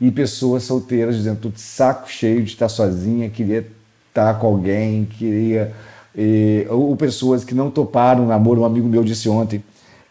e 0.00 0.10
pessoas 0.10 0.62
solteiras 0.62 1.16
dizendo, 1.16 1.36
estou 1.36 1.50
de 1.50 1.60
saco 1.60 2.10
cheio 2.10 2.42
de 2.42 2.52
estar 2.52 2.68
sozinha, 2.68 3.28
queria 3.28 3.66
estar 4.08 4.34
com 4.38 4.46
alguém, 4.46 5.04
queria... 5.04 5.72
e- 6.16 6.66
ou 6.70 6.96
pessoas 6.96 7.44
que 7.44 7.54
não 7.54 7.70
toparam 7.70 8.24
o 8.24 8.28
namoro, 8.28 8.62
um 8.62 8.64
amigo 8.64 8.88
meu 8.88 9.04
disse 9.04 9.28
ontem, 9.28 9.62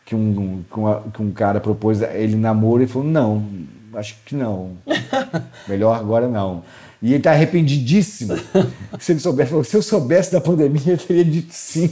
que 0.05 0.15
um, 0.15 0.63
que 0.69 1.11
que 1.11 1.21
um 1.21 1.31
cara 1.31 1.59
propôs 1.59 2.01
ele 2.01 2.35
namoro 2.35 2.83
e 2.83 2.87
falou: 2.87 3.07
não, 3.07 3.45
acho 3.93 4.15
que 4.25 4.35
não. 4.35 4.71
Melhor 5.67 5.95
agora 5.97 6.27
não. 6.27 6.63
E 7.01 7.13
ele 7.13 7.23
tá 7.23 7.31
arrependidíssimo. 7.31 8.35
Se 8.99 9.13
ele 9.13 9.19
soubesse, 9.19 9.49
falou, 9.51 9.63
se 9.63 9.75
eu 9.75 9.81
soubesse 9.81 10.31
da 10.31 10.41
pandemia, 10.41 10.81
eu 10.93 10.97
teria 10.97 11.23
dito 11.25 11.53
sim. 11.53 11.89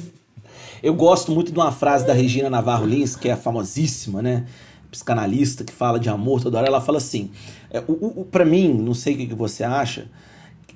Eu 0.84 0.94
gosto 0.94 1.32
muito 1.32 1.52
de 1.52 1.58
uma 1.58 1.72
frase 1.72 2.06
da 2.06 2.14
Regina 2.14 2.50
Navarro 2.50 2.86
Lins, 2.86 3.16
que 3.16 3.30
é 3.30 3.36
famosíssima, 3.36 4.22
né? 4.22 4.46
Psicanalista 4.92 5.64
que 5.64 5.74
fala 5.74 6.00
de 6.00 6.10
amor 6.10 6.42
toda 6.42 6.58
hora. 6.58 6.68
Ela 6.68 6.82
fala 6.82 6.98
assim: 6.98 7.32
é, 7.72 7.80
o, 7.88 8.22
o, 8.22 8.26
pra 8.26 8.46
mim, 8.46 8.74
não 8.74 8.94
sei 8.94 9.16
o 9.16 9.18
que, 9.18 9.34
você 9.34 9.64
acha, 9.64 10.08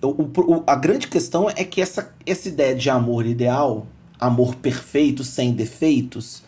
o- 0.01 0.07
o- 0.23 0.63
a 0.65 0.75
grande 0.75 1.07
questão 1.07 1.49
é 1.49 1.63
que 1.63 1.81
essa, 1.81 2.13
essa 2.25 2.47
ideia 2.47 2.73
de 2.75 2.89
amor 2.89 3.25
ideal, 3.25 3.85
amor 4.19 4.55
perfeito, 4.55 5.23
sem 5.23 5.53
defeitos, 5.53 6.41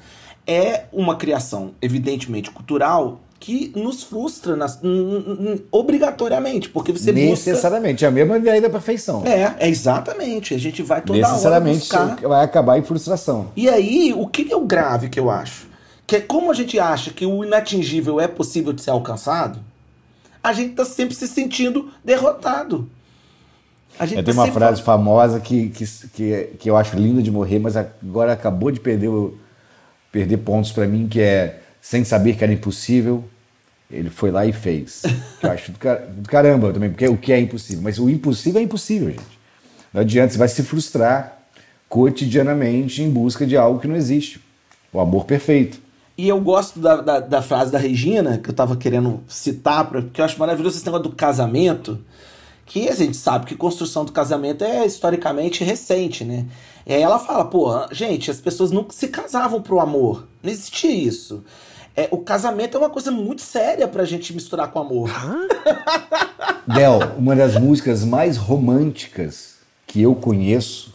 é 0.46 0.86
uma 0.92 1.16
criação, 1.16 1.72
evidentemente, 1.82 2.52
cultural 2.52 3.20
que 3.40 3.72
nos 3.76 4.04
frustra 4.04 4.56
nas- 4.56 4.80
obrigatoriamente, 5.72 6.70
porque 6.70 6.92
você 6.92 7.12
busca. 7.12 7.30
Necessariamente, 7.52 8.06
é 8.06 8.08
a 8.08 8.12
mesma 8.12 8.38
ideia 8.38 8.62
da 8.62 8.70
perfeição. 8.70 9.24
É, 9.26 9.56
é 9.60 9.70
exatamente. 9.70 10.54
A 10.54 10.58
gente 10.58 10.82
vai 10.82 11.02
toda 11.02 11.20
hora 11.20 11.28
Necessariamente 11.30 11.80
buscar. 11.80 12.16
vai 12.22 12.44
acabar 12.44 12.78
em 12.78 12.84
frustração. 12.84 13.48
E 13.56 13.68
aí, 13.70 14.14
o 14.16 14.28
que 14.28 14.52
é 14.52 14.56
o 14.56 14.62
grave 14.66 15.10
que 15.10 15.20
eu 15.20 15.30
acho? 15.30 15.68
Que 16.08 16.18
é 16.18 16.22
como 16.22 16.52
a 16.52 16.54
gente 16.54 16.80
acha 16.80 17.12
que 17.12 17.26
o 17.26 17.44
inatingível 17.44 18.20
é 18.20 18.28
possível 18.28 18.74
de 18.74 18.82
ser 18.82 18.92
alcançado, 18.92 19.60
a 20.44 20.52
gente 20.54 20.74
tá 20.76 20.86
sempre 20.86 21.16
se 21.16 21.28
sentindo 21.28 21.90
derrotado. 22.04 22.90
A 23.98 24.06
gente 24.06 24.20
É, 24.20 24.24
tá 24.24 24.32
tem 24.32 24.34
uma 24.34 24.52
frase 24.52 24.82
famosa 24.82 25.40
que, 25.40 25.70
que, 25.70 25.86
que, 26.14 26.50
que 26.60 26.70
eu 26.70 26.76
acho 26.76 26.96
linda 26.98 27.22
de 27.22 27.30
morrer, 27.32 27.60
mas 27.60 27.78
agora 27.78 28.34
acabou 28.34 28.72
de 28.72 28.80
perder, 28.80 29.08
o- 29.08 29.38
perder 30.14 30.38
pontos 30.38 30.72
pra 30.72 30.88
mim, 30.88 31.08
que 31.10 31.20
é 31.20 31.60
sem 31.82 32.06
saber 32.06 32.38
que 32.38 32.44
era 32.44 32.54
impossível, 32.54 33.26
ele 33.92 34.10
foi 34.10 34.32
lá 34.32 34.46
e 34.46 34.54
fez. 34.54 35.02
Eu 35.44 35.52
acho 35.52 35.72
do, 35.74 35.80
car- 35.80 36.02
do 36.08 36.30
caramba 36.30 36.72
também, 36.72 36.90
porque 36.92 37.08
o 37.08 37.18
que 37.18 37.34
é 37.34 37.40
impossível? 37.40 37.82
Mas 37.84 38.00
o 38.00 38.10
impossível 38.10 38.62
é 38.62 38.64
impossível, 38.64 39.10
gente. 39.10 39.40
Não 39.94 40.02
adianta, 40.02 40.32
você 40.32 40.38
vai 40.40 40.48
se 40.48 40.64
frustrar 40.64 41.38
cotidianamente 41.90 43.02
em 43.04 43.10
busca 43.10 43.46
de 43.46 43.58
algo 43.58 43.80
que 43.80 43.88
não 43.88 43.96
existe. 43.96 44.40
O 44.92 45.00
amor 45.00 45.26
perfeito. 45.26 45.80
E 46.18 46.28
eu 46.28 46.40
gosto 46.40 46.80
da, 46.80 46.98
da, 47.02 47.20
da 47.20 47.42
frase 47.42 47.72
da 47.72 47.78
Regina, 47.80 48.38
que 48.38 48.50
eu 48.50 48.54
tava 48.54 48.76
querendo 48.78 49.24
citar, 49.28 49.86
porque 49.90 50.22
eu 50.22 50.26
acho 50.26 50.40
maravilhoso 50.40 50.78
esse 50.78 50.86
negócio 50.86 51.10
do 51.10 51.16
casamento, 51.16 52.00
que 52.66 52.88
a 52.88 52.96
gente 52.96 53.18
sabe 53.18 53.46
que 53.46 53.56
construção 53.56 54.06
do 54.06 54.12
casamento 54.12 54.64
é 54.64 54.86
historicamente 54.86 55.64
recente, 55.64 56.24
né? 56.24 56.46
E 56.86 56.94
aí 56.94 57.02
ela 57.02 57.20
fala, 57.20 57.46
pô, 57.46 57.70
gente, 57.92 58.30
as 58.30 58.40
pessoas 58.40 58.72
nunca 58.72 58.94
se 58.94 59.08
casavam 59.08 59.62
pro 59.62 59.80
amor. 59.80 60.28
Não 60.42 60.52
existia 60.52 60.92
isso. 60.92 61.44
É, 61.96 62.08
o 62.10 62.18
casamento 62.18 62.76
é 62.76 62.80
uma 62.80 62.90
coisa 62.90 63.12
muito 63.12 63.42
séria 63.42 63.88
pra 63.88 64.04
gente 64.04 64.34
misturar 64.34 64.72
com 64.72 64.80
amor. 64.80 65.12
Del, 66.66 67.00
uma 67.18 67.36
das 67.36 67.56
músicas 67.56 68.04
mais 68.04 68.36
românticas 68.36 69.58
que 69.86 70.02
eu 70.02 70.16
conheço, 70.16 70.94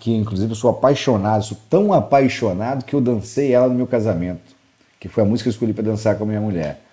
que 0.00 0.14
inclusive 0.14 0.52
eu 0.52 0.56
sou 0.56 0.70
apaixonado, 0.70 1.44
sou 1.44 1.58
tão 1.68 1.92
apaixonado 1.92 2.84
que 2.84 2.94
eu 2.94 3.00
dancei 3.00 3.52
ela 3.52 3.68
no 3.68 3.74
meu 3.74 3.86
casamento, 3.86 4.56
que 4.98 5.08
foi 5.08 5.22
a 5.22 5.26
música 5.26 5.44
que 5.44 5.48
eu 5.48 5.52
escolhi 5.52 5.74
para 5.74 5.84
dançar 5.84 6.16
com 6.16 6.24
a 6.24 6.26
minha 6.26 6.40
mulher. 6.40 6.85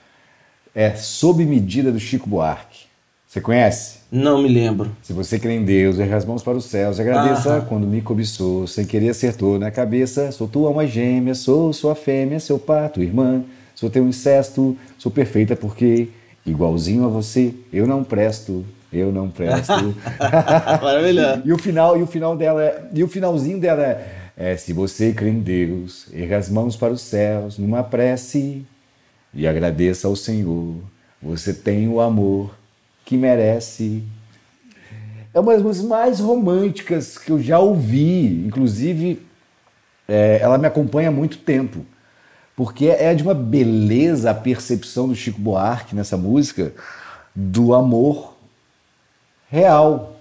É 0.76 0.92
Sob 0.96 1.46
Medida 1.46 1.92
do 1.92 2.00
Chico 2.00 2.28
Buarque. 2.30 2.86
Você 3.28 3.42
conhece? 3.42 4.00
Não 4.12 4.42
me 4.42 4.48
lembro. 4.48 4.92
Se 5.02 5.12
você 5.12 5.40
crê 5.40 5.54
em 5.56 5.66
Deus, 5.66 5.98
erga 5.98 6.16
as 6.18 6.26
mãos 6.26 6.44
para 6.44 6.54
os 6.58 6.66
céus, 6.66 7.00
agradeça 7.00 7.50
Aham. 7.58 7.66
quando 7.68 7.88
me 7.88 8.02
cobiçou, 8.02 8.68
sem 8.68 8.86
querer 8.86 9.10
acertou 9.10 9.58
na 9.58 9.72
cabeça. 9.72 10.32
Sou 10.32 10.48
tua 10.48 10.68
alma 10.68 10.86
gêmea, 10.86 11.34
sou 11.34 11.74
sua 11.74 11.96
fêmea, 11.96 12.40
seu 12.40 12.60
pato, 12.60 13.02
irmã. 13.02 13.44
Sou 13.76 13.90
teu 13.90 14.08
incesto, 14.08 14.78
sou 15.00 15.12
perfeita 15.12 15.56
porque, 15.56 16.10
igualzinho 16.46 17.06
a 17.06 17.08
você, 17.08 17.54
eu 17.72 17.88
não 17.88 18.04
presto, 18.04 18.64
eu 18.92 19.12
não 19.12 19.30
presto. 19.30 19.74
Maravilhoso. 20.82 21.42
e 21.44 21.52
o 21.52 21.58
final, 21.58 21.98
e 21.98 22.04
o 22.04 22.08
final 22.08 22.38
dela, 22.38 22.64
é- 22.64 22.84
e 22.94 23.04
o 23.04 23.08
finalzinho 23.08 23.60
dela 23.60 23.82
é, 23.84 24.08
é 24.38 24.58
se 24.58 24.74
você 24.74 25.12
crê 25.12 25.30
em 25.30 25.40
Deus, 25.40 26.06
erga 26.14 26.38
as 26.38 26.50
mãos 26.50 26.76
para 26.76 26.94
os 26.94 27.02
céus, 27.02 27.58
numa 27.58 27.82
prece 27.84 28.64
e 29.34 29.48
agradeça 29.48 30.08
ao 30.08 30.16
Senhor. 30.16 30.76
Você 31.22 31.54
tem 31.54 31.88
o 31.88 32.00
amor 32.00 32.54
que 33.06 33.18
merece. 33.18 34.04
É 35.34 35.40
uma 35.40 35.54
das 35.54 35.62
músicas 35.62 35.88
mais 35.88 36.20
românticas 36.20 37.18
que 37.18 37.32
eu 37.32 37.42
já 37.42 37.60
ouvi. 37.60 38.46
Inclusive, 38.46 39.22
é, 40.08 40.40
ela 40.42 40.58
me 40.58 40.68
acompanha 40.68 41.10
há 41.10 41.12
muito 41.12 41.38
tempo. 41.38 41.86
Porque 42.56 42.88
é 42.88 43.16
de 43.16 43.24
uma 43.24 43.34
beleza 43.34 44.30
a 44.30 44.36
percepção 44.36 45.08
do 45.08 45.16
Chico 45.16 45.42
Buarque 45.42 45.96
nessa 45.96 46.16
música 46.16 46.74
do 47.34 47.74
amor 47.74 48.38
real. 49.50 50.13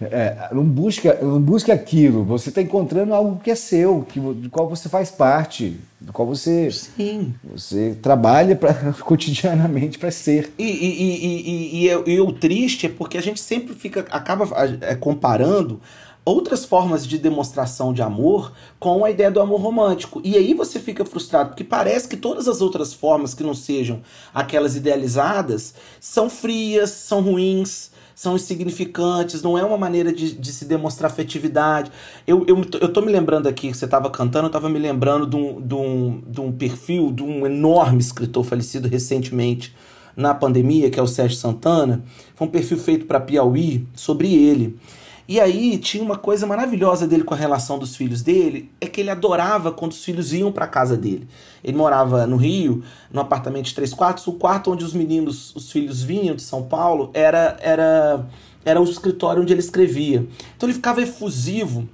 É, 0.00 0.48
não 0.52 0.64
busca, 0.64 1.18
não 1.22 1.40
busca 1.40 1.72
aquilo. 1.72 2.24
Você 2.24 2.48
está 2.48 2.60
encontrando 2.60 3.14
algo 3.14 3.40
que 3.42 3.50
é 3.50 3.54
seu, 3.54 4.04
que, 4.08 4.18
do 4.18 4.50
qual 4.50 4.68
você 4.68 4.88
faz 4.88 5.10
parte, 5.10 5.78
do 6.00 6.12
qual 6.12 6.26
você, 6.26 6.70
Sim. 6.70 7.32
você 7.44 7.96
trabalha 8.02 8.56
pra, 8.56 8.74
cotidianamente 9.02 9.98
para 9.98 10.10
ser. 10.10 10.52
E, 10.58 10.64
e, 10.64 11.86
e, 11.86 11.86
e, 11.86 12.12
e, 12.14 12.20
o 12.20 12.32
triste 12.32 12.86
é 12.86 12.88
porque 12.88 13.16
a 13.16 13.22
gente 13.22 13.40
sempre 13.40 13.74
fica 13.74 14.04
acaba 14.10 14.48
é, 14.80 14.96
comparando 14.96 15.80
outras 16.24 16.64
formas 16.64 17.06
de 17.06 17.18
demonstração 17.18 17.92
de 17.92 18.00
amor 18.00 18.52
com 18.80 19.04
a 19.04 19.10
ideia 19.10 19.30
do 19.30 19.40
amor 19.40 19.60
romântico. 19.60 20.20
E 20.24 20.36
aí 20.36 20.54
você 20.54 20.80
fica 20.80 21.04
frustrado, 21.04 21.50
porque 21.50 21.64
parece 21.64 22.08
que 22.08 22.16
todas 22.16 22.48
as 22.48 22.60
outras 22.60 22.94
formas 22.94 23.34
que 23.34 23.42
não 23.42 23.54
sejam 23.54 24.00
aquelas 24.32 24.74
idealizadas 24.74 25.74
são 26.00 26.30
frias, 26.30 26.90
são 26.90 27.20
ruins, 27.20 27.90
são 28.14 28.36
insignificantes, 28.36 29.42
não 29.42 29.58
é 29.58 29.64
uma 29.64 29.76
maneira 29.76 30.12
de, 30.12 30.32
de 30.32 30.52
se 30.52 30.64
demonstrar 30.64 31.10
afetividade. 31.10 31.90
Eu, 32.26 32.44
eu, 32.46 32.64
eu 32.80 32.92
tô 32.92 33.00
me 33.00 33.10
lembrando 33.10 33.48
aqui 33.48 33.70
que 33.70 33.76
você 33.76 33.84
estava 33.84 34.08
cantando, 34.10 34.44
eu 34.46 34.48
estava 34.48 34.68
me 34.68 34.78
lembrando 34.78 35.26
de 35.26 35.36
um, 35.36 35.60
de, 35.60 35.74
um, 35.74 36.22
de 36.26 36.40
um 36.40 36.52
perfil 36.52 37.10
de 37.12 37.22
um 37.22 37.44
enorme 37.44 38.00
escritor 38.00 38.44
falecido 38.44 38.88
recentemente 38.88 39.74
na 40.16 40.32
pandemia, 40.32 40.90
que 40.90 41.00
é 41.00 41.02
o 41.02 41.06
Sérgio 41.06 41.36
Santana. 41.36 42.04
Foi 42.36 42.46
um 42.46 42.50
perfil 42.50 42.78
feito 42.78 43.06
para 43.06 43.18
Piauí 43.20 43.86
sobre 43.94 44.32
ele. 44.32 44.78
E 45.26 45.40
aí 45.40 45.78
tinha 45.78 46.04
uma 46.04 46.18
coisa 46.18 46.46
maravilhosa 46.46 47.06
dele 47.06 47.24
com 47.24 47.32
a 47.32 47.36
relação 47.36 47.78
dos 47.78 47.96
filhos 47.96 48.20
dele, 48.20 48.70
é 48.80 48.86
que 48.86 49.00
ele 49.00 49.08
adorava 49.10 49.72
quando 49.72 49.92
os 49.92 50.04
filhos 50.04 50.32
iam 50.34 50.52
para 50.52 50.66
casa 50.66 50.96
dele. 50.96 51.26
Ele 51.62 51.76
morava 51.76 52.26
no 52.26 52.36
Rio, 52.36 52.82
num 53.10 53.20
apartamento 53.22 53.66
de 53.66 53.74
três 53.74 53.94
quartos, 53.94 54.26
o 54.26 54.34
quarto 54.34 54.70
onde 54.70 54.84
os 54.84 54.92
meninos, 54.92 55.54
os 55.56 55.70
filhos 55.72 56.02
vinham 56.02 56.34
de 56.36 56.42
São 56.42 56.62
Paulo, 56.64 57.10
era 57.14 57.56
era 57.60 58.26
era 58.66 58.80
o 58.80 58.84
escritório 58.84 59.42
onde 59.42 59.52
ele 59.52 59.60
escrevia. 59.60 60.26
Então 60.56 60.66
ele 60.68 60.74
ficava 60.74 61.00
efusivo 61.02 61.88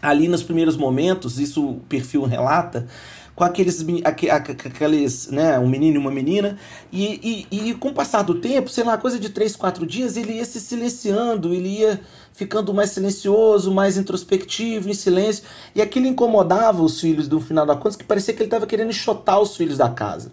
ali 0.00 0.26
nos 0.28 0.42
primeiros 0.42 0.76
momentos, 0.76 1.38
isso 1.38 1.64
o 1.64 1.80
perfil 1.88 2.22
relata, 2.24 2.88
com 3.36 3.44
aqueles, 3.44 3.84
aque- 4.04 4.28
aque- 4.28 4.68
aqueles 4.68 5.28
né, 5.30 5.58
um 5.58 5.68
menino 5.68 5.94
e 5.96 5.98
uma 5.98 6.10
menina, 6.10 6.58
e, 6.92 7.46
e, 7.50 7.70
e 7.70 7.74
com 7.74 7.88
o 7.90 7.94
passar 7.94 8.22
do 8.22 8.34
tempo, 8.34 8.68
sei 8.68 8.84
lá, 8.84 8.98
coisa 8.98 9.18
de 9.18 9.30
três, 9.30 9.54
quatro 9.56 9.86
dias, 9.86 10.16
ele 10.16 10.34
ia 10.34 10.44
se 10.44 10.60
silenciando, 10.60 11.54
ele 11.54 11.68
ia 11.68 12.00
ficando 12.32 12.72
mais 12.72 12.90
silencioso, 12.90 13.72
mais 13.72 13.96
introspectivo, 13.96 14.88
em 14.88 14.94
silêncio, 14.94 15.44
e 15.74 15.82
aquilo 15.82 16.06
incomodava 16.06 16.82
os 16.82 17.00
filhos, 17.00 17.28
no 17.28 17.40
final 17.40 17.66
da 17.66 17.76
conta, 17.76 17.98
que 17.98 18.04
parecia 18.04 18.34
que 18.34 18.40
ele 18.40 18.46
estava 18.46 18.66
querendo 18.66 18.90
enxotar 18.90 19.40
os 19.40 19.56
filhos 19.56 19.78
da 19.78 19.88
casa. 19.90 20.32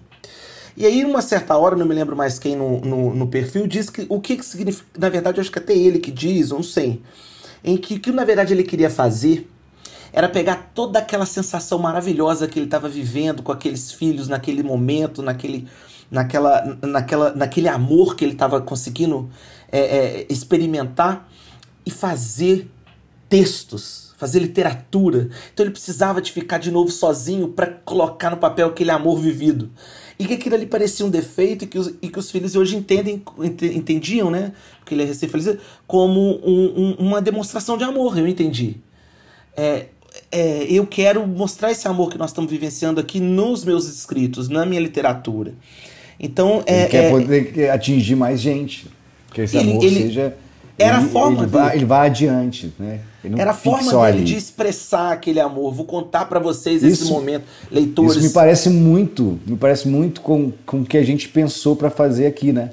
E 0.78 0.86
aí, 0.86 1.04
uma 1.04 1.22
certa 1.22 1.58
hora, 1.58 1.76
não 1.76 1.86
me 1.86 1.94
lembro 1.94 2.16
mais 2.16 2.40
quem 2.40 2.56
no, 2.56 2.80
no, 2.80 3.14
no 3.14 3.28
perfil, 3.28 3.68
diz 3.68 3.90
que 3.90 4.06
o 4.08 4.22
que, 4.22 4.38
que 4.38 4.46
significa. 4.46 4.88
Na 4.98 5.10
verdade, 5.10 5.42
acho 5.42 5.52
que 5.52 5.60
até 5.60 5.74
ele 5.74 6.00
que 6.00 6.12
diz, 6.12 6.52
não 6.52 6.64
sei. 6.64 7.02
Em 7.62 7.76
que 7.76 7.96
o 7.96 8.00
que 8.00 8.12
na 8.12 8.24
verdade 8.24 8.54
ele 8.54 8.64
queria 8.64 8.90
fazer 8.90 9.50
era 10.14 10.30
pegar 10.30 10.72
toda 10.74 11.00
aquela 11.00 11.26
sensação 11.26 11.80
maravilhosa 11.80 12.48
que 12.48 12.58
ele 12.58 12.66
estava 12.66 12.88
vivendo 12.88 13.44
com 13.44 13.52
aqueles 13.52 13.92
filhos 13.92 14.28
naquele 14.28 14.64
momento, 14.64 15.22
naquele, 15.22 15.68
naquela, 16.10 16.78
naquela, 16.82 17.34
naquele 17.36 17.68
amor 17.68 18.16
que 18.16 18.24
ele 18.24 18.34
estava 18.34 18.62
conseguindo 18.62 19.30
é, 19.72 19.80
é, 19.80 20.26
experimentar 20.30 21.30
e 21.90 21.92
fazer 21.92 22.68
textos, 23.28 24.14
fazer 24.18 24.40
literatura. 24.40 25.30
Então 25.54 25.66
ele 25.66 25.72
precisava 25.72 26.22
de 26.22 26.32
ficar 26.32 26.58
de 26.58 26.72
novo 26.72 26.92
sozinho 26.92 27.48
para 27.50 27.68
colocar 27.68 28.30
no 28.30 28.38
papel 28.38 28.68
aquele 28.68 28.92
amor 28.92 29.20
vivido. 29.20 29.70
E 30.18 30.26
que 30.26 30.34
aquilo 30.34 30.56
ali 30.56 30.66
parecia 30.66 31.06
um 31.06 31.10
defeito 31.10 31.64
e 31.64 31.68
que 31.68 31.80
os, 31.80 31.94
e 32.02 32.10
que 32.10 32.20
os 32.20 32.30
filhos 32.30 32.56
hoje 32.56 32.76
entendem, 32.76 33.24
ente- 33.40 33.66
entendiam, 33.78 34.30
né? 34.30 34.52
Porque 34.80 34.94
ele 34.94 35.04
é 35.04 35.06
recém-falecido, 35.06 35.60
como 35.88 36.20
um- 36.46 36.74
um- 37.00 37.08
uma 37.08 37.22
demonstração 37.22 37.78
de 37.78 37.84
amor, 37.86 38.18
eu 38.18 38.28
entendi. 38.28 38.76
É, 39.56 39.86
é, 40.32 40.64
eu 40.70 40.86
quero 40.86 41.26
mostrar 41.26 41.72
esse 41.72 41.88
amor 41.88 42.10
que 42.12 42.18
nós 42.18 42.32
estamos 42.32 42.52
vivenciando 42.52 43.00
aqui 43.00 43.20
nos 43.22 43.64
meus 43.64 43.88
escritos, 43.88 44.50
na 44.50 44.66
minha 44.66 44.82
literatura. 44.82 45.54
Então, 46.20 46.62
Ele 46.68 46.78
é, 46.78 46.86
quer 46.88 47.04
é- 47.06 47.10
poder 47.10 47.70
atingir 47.70 48.16
mais 48.16 48.42
gente. 48.42 48.88
Que 49.34 49.42
esse 49.42 49.56
Ele- 49.58 49.72
amor 49.72 49.84
ele- 49.86 50.02
seja 50.02 50.36
Era 50.80 50.98
a 50.98 51.02
ele, 51.02 51.10
forma 51.10 51.38
ele 51.44 51.48
vai, 51.48 51.64
dele. 51.66 51.78
ele 51.78 51.86
vai 51.86 52.08
adiante, 52.08 52.74
né? 52.80 53.02
Era 53.38 53.52
a 53.52 53.54
forma 53.54 54.12
dele 54.12 54.24
de 54.24 54.36
expressar 54.38 55.12
aquele 55.12 55.40
amor. 55.40 55.74
Vou 55.74 55.86
contar 55.86 56.26
pra 56.26 56.40
vocês 56.40 56.84
esse 56.84 57.04
Isso- 57.04 57.12
momento, 57.12 57.44
leitores. 57.70 58.14
Isso 58.16 58.24
me 58.28 58.30
parece 58.30 58.70
muito, 58.70 59.38
me 59.46 59.58
parece 59.58 59.88
muito 59.88 60.22
com, 60.22 60.54
com 60.66 60.82
o 60.82 60.86
que 60.86 60.98
a 60.98 61.04
gente 61.04 61.28
pensou 61.28 61.76
para 61.76 61.90
fazer 61.90 62.26
aqui, 62.28 62.54
né? 62.54 62.72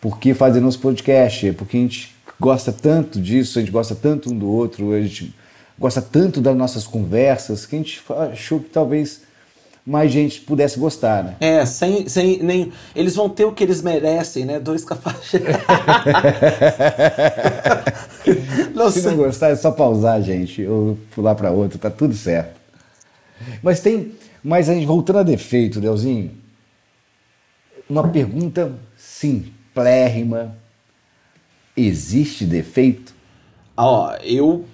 Por 0.00 0.18
que 0.18 0.32
fazer 0.32 0.60
nosso 0.60 0.78
podcast? 0.78 1.52
Porque 1.52 1.76
a 1.76 1.80
gente 1.80 2.14
gosta 2.40 2.72
tanto 2.72 3.20
disso, 3.20 3.58
a 3.58 3.62
gente 3.62 3.70
gosta 3.72 3.94
tanto 3.94 4.32
um 4.32 4.38
do 4.38 4.48
outro, 4.48 4.92
a 4.92 5.00
gente 5.00 5.34
gosta 5.78 6.00
tanto 6.00 6.40
das 6.40 6.56
nossas 6.56 6.86
conversas, 6.86 7.66
que 7.66 7.76
a 7.76 7.78
gente 7.78 8.02
achou 8.32 8.60
que 8.60 8.70
talvez 8.70 9.22
mais 9.88 10.12
gente 10.12 10.42
pudesse 10.42 10.78
gostar, 10.78 11.24
né? 11.24 11.36
É, 11.40 11.64
sem, 11.64 12.06
sem 12.06 12.42
nem. 12.42 12.70
Eles 12.94 13.16
vão 13.16 13.30
ter 13.30 13.46
o 13.46 13.52
que 13.52 13.64
eles 13.64 13.80
merecem, 13.80 14.44
né? 14.44 14.60
Dois 14.60 14.84
cafajestes. 14.84 15.40
Se 18.92 19.06
não 19.06 19.16
gostar, 19.16 19.48
é 19.48 19.56
só 19.56 19.70
pausar, 19.70 20.20
gente, 20.20 20.62
ou 20.66 20.98
pular 21.12 21.34
para 21.34 21.50
outro, 21.50 21.78
tá 21.78 21.90
tudo 21.90 22.14
certo. 22.14 22.60
Mas 23.62 23.80
tem, 23.80 24.12
mas 24.44 24.68
a 24.68 24.74
gente 24.74 24.86
voltando 24.86 25.20
a 25.20 25.22
defeito, 25.22 25.80
Delzinho, 25.80 26.32
uma 27.88 28.06
pergunta 28.06 28.74
simplérrima. 28.94 30.54
Existe 31.74 32.44
defeito? 32.44 33.14
Ó, 33.74 34.14
eu 34.22 34.66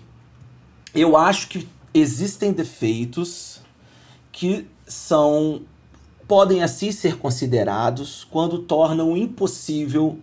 eu 0.92 1.16
acho 1.16 1.48
que 1.48 1.68
existem 1.92 2.52
defeitos 2.52 3.60
que 4.32 4.66
são 4.86 5.62
podem 6.26 6.62
assim 6.62 6.90
ser 6.90 7.18
considerados 7.18 8.26
quando 8.30 8.58
tornam 8.58 9.16
impossível 9.16 10.18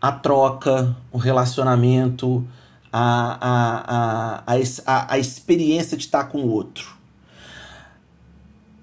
a 0.00 0.12
troca, 0.12 0.96
o 1.12 1.18
relacionamento, 1.18 2.46
a, 2.92 3.38
a, 3.40 4.54
a, 4.54 4.56
a, 4.86 5.14
a 5.14 5.18
experiência 5.18 5.96
de 5.96 6.04
estar 6.04 6.24
com 6.24 6.42
o 6.42 6.50
outro. 6.50 6.96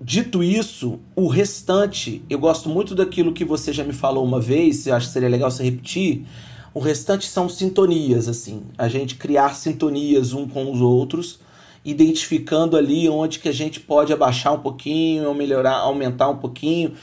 Dito 0.02 0.42
isso, 0.42 0.98
o 1.14 1.28
restante, 1.28 2.24
eu 2.30 2.40
gosto 2.40 2.70
muito 2.70 2.96
daquilo 2.96 3.34
que 3.34 3.44
você 3.44 3.74
já 3.74 3.84
me 3.84 3.92
falou 3.92 4.24
uma 4.24 4.40
vez, 4.40 4.88
eu 4.88 4.96
acho 4.96 5.08
que 5.08 5.14
seria 5.14 5.28
legal 5.28 5.52
você 5.52 5.64
repetir. 5.64 6.26
O 6.74 6.80
restante 6.80 7.28
são 7.28 7.50
sintonias, 7.50 8.30
assim. 8.30 8.64
A 8.78 8.88
gente 8.88 9.16
criar 9.16 9.56
sintonias 9.56 10.32
um 10.32 10.48
com 10.48 10.72
os 10.72 10.80
outros, 10.80 11.40
identificando 11.90 12.78
ali 12.78 13.10
onde 13.10 13.40
que 13.40 13.50
a 13.50 13.54
gente 13.54 13.80
pode 13.80 14.14
abaixar 14.14 14.54
um 14.54 14.60
pouquinho, 14.60 15.28
ou 15.28 15.34
melhorar, 15.34 15.76
aumentar 15.76 16.30
um 16.30 16.38
pouquinho. 16.38 16.94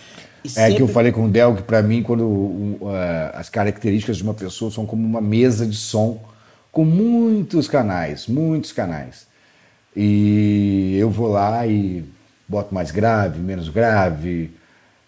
É 0.45 0.49
sempre- 0.49 0.75
que 0.77 0.83
eu 0.83 0.89
falei 0.89 1.11
com 1.11 1.25
o 1.27 1.29
Del 1.29 1.57
que 1.57 1.63
para 1.63 1.83
mim, 1.83 2.03
quando 2.03 2.25
uh, 2.25 2.81
as 3.35 3.49
características 3.49 4.19
de 4.19 4.23
uma 4.23 4.35
pessoa 4.35 4.71
são 4.71 4.87
como 4.87 5.05
uma 5.05 5.21
mesa 5.21 5.67
de 5.67 5.77
som 5.77 6.21
com 6.71 6.85
muitos 6.85 7.67
canais, 7.67 8.27
muitos 8.27 8.71
canais. 8.71 9.27
E 9.95 10.97
eu 10.99 11.09
vou 11.11 11.29
lá 11.29 11.67
e 11.67 12.05
boto 12.47 12.75
mais 12.75 12.91
grave, 12.91 13.41
menos 13.41 13.69
grave, 13.69 14.51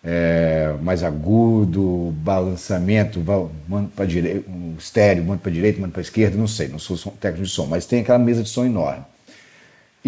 é, 0.03 0.75
mais 0.81 1.03
agudo, 1.03 2.14
balançamento, 2.23 3.23
mando 3.69 3.88
para 3.88 4.07
direita, 4.07 4.49
um 4.51 4.77
estéreo, 4.79 5.25
mando 5.25 5.41
para 5.41 5.53
direita, 5.53 5.81
mando 5.81 5.93
para 5.93 6.03
esquerda, 6.03 6.37
não 6.37 6.49
sei, 6.49 6.69
não 6.69 6.79
sou 6.79 6.97
técnico 7.21 7.45
de 7.45 7.51
som, 7.51 7.67
mas 7.67 7.85
tem 7.85 8.01
aquela 8.01 8.19
mesa 8.19 8.43
de 8.43 8.49
som 8.49 8.64
enorme. 8.64 9.05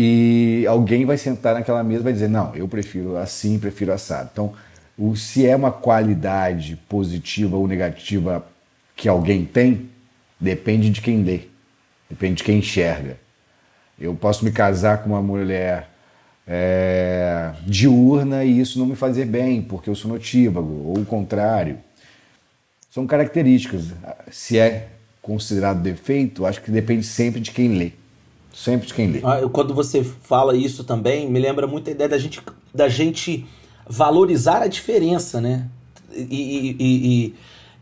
E 0.03 0.67
alguém 0.67 1.05
vai 1.05 1.19
sentar 1.19 1.53
naquela 1.53 1.85
mesa 1.85 2.01
e 2.01 2.05
vai 2.05 2.13
dizer, 2.15 2.31
não, 2.31 2.55
eu 2.57 2.67
prefiro 2.67 3.19
assim, 3.19 3.59
prefiro 3.59 3.93
assado. 3.93 4.31
Então, 4.33 4.55
o, 4.97 5.15
se 5.15 5.47
é 5.47 5.55
uma 5.55 5.71
qualidade 5.71 6.75
positiva 6.89 7.55
ou 7.55 7.69
negativa 7.69 8.47
que 8.97 9.11
alguém 9.11 9.45
tem, 9.45 9.91
depende 10.41 10.89
de 10.89 11.03
quem 11.03 11.23
lê, 11.23 11.43
depende 12.09 12.37
de 12.37 12.45
quem 12.45 12.61
enxerga. 12.61 13.19
Eu 14.01 14.15
posso 14.15 14.43
me 14.43 14.51
casar 14.51 15.03
com 15.03 15.11
uma 15.11 15.21
mulher 15.21 15.91
é, 16.47 17.53
diurna 17.67 18.43
e 18.43 18.59
isso 18.59 18.79
não 18.79 18.87
me 18.87 18.97
fazer 18.97 19.27
bem, 19.27 19.61
porque 19.61 19.91
eu 19.91 19.95
sou 19.95 20.11
notívago, 20.11 20.83
ou 20.87 21.01
o 21.01 21.05
contrário. 21.05 21.77
São 22.91 23.07
características. 23.07 23.89
Se 24.31 24.59
é 24.59 24.89
considerado 25.21 25.83
defeito, 25.83 26.47
acho 26.47 26.63
que 26.63 26.71
depende 26.71 27.05
sempre 27.05 27.39
de 27.39 27.51
quem 27.51 27.77
lê. 27.77 28.00
Sempre 28.53 28.87
de 28.89 28.95
quem 28.95 29.07
lê. 29.09 29.21
Ah, 29.23 29.41
eu- 29.41 29.51
quando 29.51 29.73
você 29.75 30.03
fala 30.05 30.57
isso 30.57 30.85
também, 30.85 31.29
me 31.31 31.39
lembra 31.39 31.67
muito 31.67 31.89
a 31.89 31.93
ideia 31.93 32.09
da 32.09 32.19
gente, 32.19 32.41
da 32.75 32.89
gente 32.89 33.47
valorizar 33.89 34.63
a 34.63 34.67
diferença, 34.67 35.41
né? 35.41 35.67
E, 36.13 36.21
e- 36.21 36.77
e- 36.81 37.35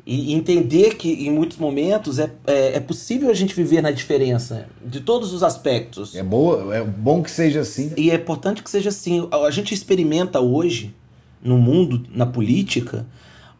e- 0.06 0.32
entender 0.34 0.94
que 0.96 1.10
em 1.26 1.30
muitos 1.30 1.56
momentos 1.58 2.18
é, 2.18 2.30
é, 2.46 2.76
é 2.76 2.80
possível 2.80 3.30
a 3.30 3.34
gente 3.34 3.54
viver 3.54 3.82
na 3.82 3.90
diferença, 3.90 4.66
de 4.84 5.00
todos 5.00 5.32
os 5.32 5.42
aspectos. 5.42 6.14
É, 6.14 6.22
boa, 6.22 6.74
é 6.74 6.82
bom 6.84 7.22
que 7.22 7.30
seja 7.30 7.60
assim. 7.60 7.92
E 7.96 8.10
é 8.10 8.14
importante 8.14 8.62
que 8.62 8.70
seja 8.70 8.88
assim. 8.90 9.28
A 9.30 9.50
gente 9.50 9.72
experimenta 9.74 10.40
hoje, 10.40 10.94
no 11.42 11.56
mundo, 11.58 12.04
na 12.14 12.24
política, 12.26 13.06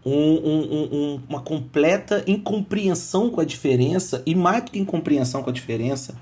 um- 0.04 0.12
um- 0.12 0.88
um- 0.92 1.20
uma 1.28 1.40
completa 1.40 2.22
incompreensão 2.26 3.28
com 3.30 3.40
a 3.40 3.44
diferença, 3.44 4.22
e 4.24 4.34
mais 4.34 4.64
do 4.64 4.70
que 4.70 4.78
incompreensão 4.78 5.42
com 5.42 5.50
a 5.50 5.52
diferença, 5.52 6.14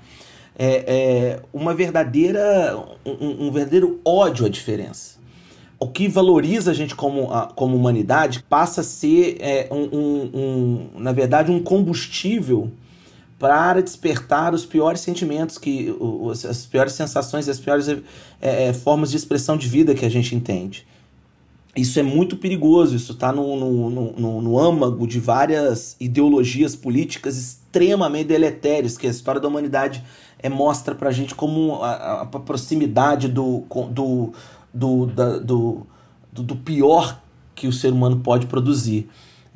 é, 0.57 0.83
é 0.87 1.39
uma 1.53 1.73
verdadeira, 1.73 2.77
um, 3.05 3.47
um 3.47 3.51
verdadeiro 3.51 3.99
ódio 4.03 4.45
à 4.45 4.49
diferença. 4.49 5.17
O 5.79 5.87
que 5.87 6.07
valoriza 6.07 6.71
a 6.71 6.73
gente 6.73 6.95
como, 6.95 7.31
a- 7.31 7.47
como 7.55 7.75
humanidade 7.75 8.43
passa 8.49 8.81
a 8.81 8.83
ser, 8.83 9.37
é, 9.39 9.67
um, 9.71 9.83
um- 10.33 10.89
na 10.95 11.11
verdade, 11.11 11.51
um 11.51 11.61
combustível 11.61 12.71
para 13.37 13.81
despertar 13.81 14.55
os 14.55 14.65
piores 14.65 15.01
sentimentos, 15.01 15.59
que 15.59 15.95
os- 15.99 16.43
as 16.43 16.65
piores 16.65 16.93
sensações 16.93 17.45
e 17.47 17.51
as 17.51 17.59
piores 17.59 17.87
é, 17.87 17.99
é, 18.41 18.73
formas 18.73 19.11
de 19.11 19.17
expressão 19.17 19.55
de 19.55 19.67
vida 19.67 19.93
que 19.93 20.03
a 20.05 20.09
gente 20.09 20.33
entende. 20.35 20.87
Isso 21.75 21.99
é 21.99 22.03
muito 22.03 22.37
perigoso, 22.37 22.95
isso 22.95 23.11
está 23.11 23.31
no, 23.31 23.55
no, 23.55 24.11
no- 24.17 24.41
no 24.41 24.59
âmago 24.59 25.05
de 25.05 25.19
várias 25.19 25.95
ideologias 25.99 26.75
políticas 26.75 27.59
extremamente 27.77 28.27
deletérias, 28.27 28.97
que 28.97 29.05
a 29.07 29.09
história 29.09 29.39
da 29.39 29.47
humanidade 29.47 30.03
é, 30.39 30.49
mostra 30.49 30.95
para 30.95 31.09
a 31.09 31.11
gente 31.11 31.35
como 31.35 31.83
a, 31.83 32.21
a- 32.21 32.25
proximidade 32.25 33.27
do, 33.27 33.63
do, 33.91 34.33
do, 34.73 35.05
da- 35.05 35.37
do, 35.37 35.85
do, 36.33 36.55
pior 36.55 37.19
que 37.55 37.67
o 37.67 37.73
ser 37.73 37.93
humano 37.93 38.19
pode 38.19 38.47
produzir. 38.47 39.07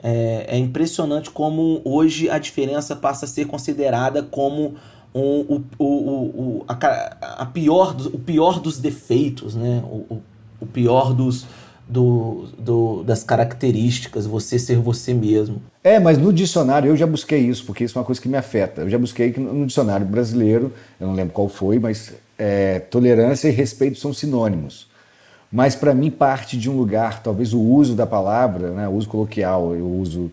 É, 0.01 0.45
é 0.47 0.57
impressionante 0.57 1.29
como 1.29 1.81
hoje 1.84 2.29
a 2.29 2.38
diferença 2.39 2.95
passa 2.95 3.25
a 3.25 3.27
ser 3.27 3.45
considerada 3.45 4.23
como 4.23 4.75
um, 5.13 5.55
o, 5.55 5.62
o, 5.77 5.86
o, 5.86 6.65
a, 6.67 6.73
a 7.41 7.45
pior, 7.45 7.95
o 8.13 8.19
pior 8.19 8.60
dos 8.60 8.79
defeitos, 8.79 9.55
né? 9.55 9.84
o, 9.86 10.15
o, 10.15 10.21
o 10.62 10.65
pior 10.65 11.13
dos, 11.13 11.45
do, 11.88 12.46
do, 12.58 13.04
das 13.04 13.24
características, 13.24 14.26
você 14.26 14.58
ser 14.58 14.78
você 14.78 15.13
mesmo. 15.13 15.62
É, 15.84 16.00
mas 16.00 16.17
no 16.17 16.32
dicionário 16.32 16.89
eu 16.89 16.96
já 16.96 17.06
busquei 17.06 17.39
isso, 17.39 17.65
porque 17.65 17.84
isso 17.84 17.98
é 17.98 18.00
uma 18.00 18.06
coisa 18.06 18.22
que 18.22 18.30
me 18.30 18.38
afeta. 18.38 18.82
Eu 18.82 18.89
já 18.89 18.98
busquei 18.98 19.32
que 19.32 19.39
no 19.39 19.65
dicionário 19.65 20.06
brasileiro, 20.06 20.72
eu 21.00 21.08
não 21.08 21.13
lembro 21.13 21.34
qual 21.34 21.50
foi, 21.50 21.80
mas 21.80 22.13
é, 22.38 22.80
tolerância 22.80 23.48
e 23.48 23.52
respeito 23.52 24.00
são 24.00 24.13
sinônimos. 24.13 24.88
Mas 25.52 25.76
para 25.76 25.94
mim 25.94 26.10
parte 26.10 26.58
de 26.58 26.70
um 26.70 26.78
lugar, 26.78 27.22
talvez 27.22 27.54
o 27.54 27.60
uso 27.60 27.94
da 27.94 28.08
palavra, 28.08 28.72
né, 28.72 28.88
o 28.88 28.91
uso 28.91 29.08
coloquial, 29.10 29.63
o 29.63 30.00
uso 30.00 30.32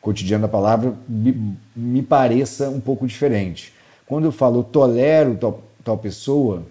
cotidiano 0.00 0.42
da 0.42 0.48
palavra, 0.48 0.92
me, 1.08 1.56
me 1.74 2.02
pareça 2.02 2.68
um 2.68 2.80
pouco 2.80 3.06
diferente. 3.06 3.72
Quando 4.06 4.24
eu 4.24 4.32
falo 4.32 4.62
tolero 4.62 5.36
tal, 5.36 5.62
tal 5.82 5.96
pessoa, 5.96 6.64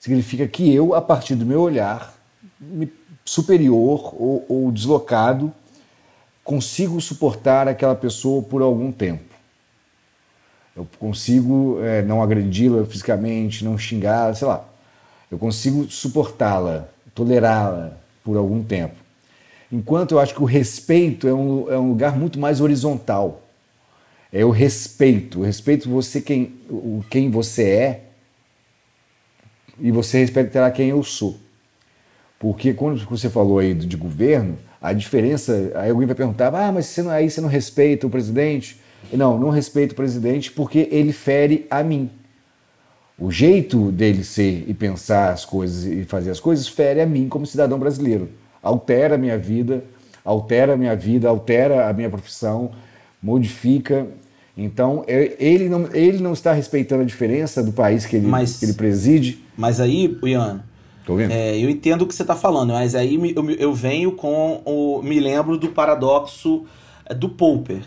significa 0.00 0.48
que 0.48 0.74
eu, 0.74 0.94
a 0.94 1.00
partir 1.02 1.36
do 1.36 1.46
meu 1.46 1.60
olhar 1.60 2.18
me- 2.60 2.90
superior 3.28 4.14
ou, 4.14 4.44
ou 4.48 4.72
deslocado, 4.72 5.52
consigo 6.42 7.00
suportar 7.00 7.68
aquela 7.68 7.94
pessoa 7.94 8.42
por 8.42 8.62
algum 8.62 8.90
tempo. 8.90 9.24
Eu 10.74 10.88
consigo 10.98 11.78
é, 11.82 12.02
não 12.02 12.22
agredi-la 12.22 12.86
fisicamente, 12.86 13.64
não 13.64 13.76
xingá-la, 13.76 14.34
sei 14.34 14.48
lá. 14.48 14.64
Eu 15.30 15.38
consigo 15.38 15.90
suportá-la, 15.90 16.88
tolerá-la 17.14 17.92
por 18.24 18.36
algum 18.36 18.62
tempo. 18.62 18.94
Enquanto 19.70 20.12
eu 20.12 20.20
acho 20.20 20.34
que 20.34 20.42
o 20.42 20.46
respeito 20.46 21.28
é 21.28 21.34
um, 21.34 21.70
é 21.70 21.78
um 21.78 21.90
lugar 21.90 22.16
muito 22.16 22.38
mais 22.38 22.60
horizontal. 22.60 23.42
É 24.32 24.42
o 24.44 24.50
respeito. 24.50 25.40
O 25.40 25.42
respeito 25.42 25.90
você 25.90 26.20
quem, 26.20 26.54
quem 27.10 27.30
você 27.30 27.62
é 27.68 28.04
e 29.78 29.90
você 29.90 30.18
respeitará 30.18 30.70
quem 30.70 30.88
eu 30.88 31.02
sou. 31.02 31.36
Porque 32.38 32.72
quando 32.72 32.98
você 33.04 33.28
falou 33.28 33.58
aí 33.58 33.74
de 33.74 33.96
governo, 33.96 34.56
a 34.80 34.92
diferença, 34.92 35.72
aí 35.74 35.90
alguém 35.90 36.06
vai 36.06 36.14
perguntar, 36.14 36.54
ah, 36.54 36.70
mas 36.70 36.86
você 36.86 37.02
não, 37.02 37.10
aí 37.10 37.28
você 37.28 37.40
não 37.40 37.48
respeita 37.48 38.06
o 38.06 38.10
presidente? 38.10 38.80
Não, 39.12 39.38
não 39.38 39.50
respeito 39.50 39.92
o 39.92 39.94
presidente 39.96 40.50
porque 40.52 40.88
ele 40.90 41.12
fere 41.12 41.66
a 41.70 41.82
mim. 41.82 42.10
O 43.18 43.32
jeito 43.32 43.90
dele 43.90 44.22
ser 44.22 44.64
e 44.68 44.74
pensar 44.74 45.32
as 45.32 45.44
coisas 45.44 45.84
e 45.84 46.04
fazer 46.04 46.30
as 46.30 46.38
coisas 46.38 46.68
fere 46.68 47.00
a 47.00 47.06
mim 47.06 47.28
como 47.28 47.44
cidadão 47.44 47.78
brasileiro. 47.78 48.28
Altera 48.62 49.16
a 49.16 49.18
minha 49.18 49.36
vida, 49.36 49.82
altera 50.24 50.74
a 50.74 50.76
minha 50.76 50.94
vida, 50.94 51.28
altera 51.28 51.88
a 51.88 51.92
minha 51.92 52.08
profissão, 52.08 52.70
modifica. 53.20 54.06
Então, 54.56 55.04
é- 55.08 55.34
ele 55.40 55.68
não, 55.68 55.88
ele 55.92 56.18
não 56.18 56.32
está 56.32 56.52
respeitando 56.52 57.02
a 57.02 57.06
diferença 57.06 57.62
do 57.62 57.72
país 57.72 58.06
que 58.06 58.16
ele, 58.16 58.26
Mas- 58.26 58.58
que 58.58 58.64
ele 58.64 58.74
preside. 58.74 59.42
Mas 59.56 59.80
aí, 59.80 60.16
Ian, 60.22 60.62
Tô 61.08 61.18
é, 61.18 61.56
eu 61.56 61.70
entendo 61.70 62.02
o 62.02 62.06
que 62.06 62.14
você 62.14 62.20
está 62.20 62.36
falando, 62.36 62.74
mas 62.74 62.94
aí 62.94 63.14
eu, 63.34 63.50
eu 63.52 63.72
venho 63.72 64.12
com 64.12 64.60
o. 64.62 65.00
Me 65.02 65.18
lembro 65.18 65.56
do 65.56 65.70
paradoxo 65.70 66.66
é, 67.06 67.14
do 67.14 67.30
Popper, 67.30 67.82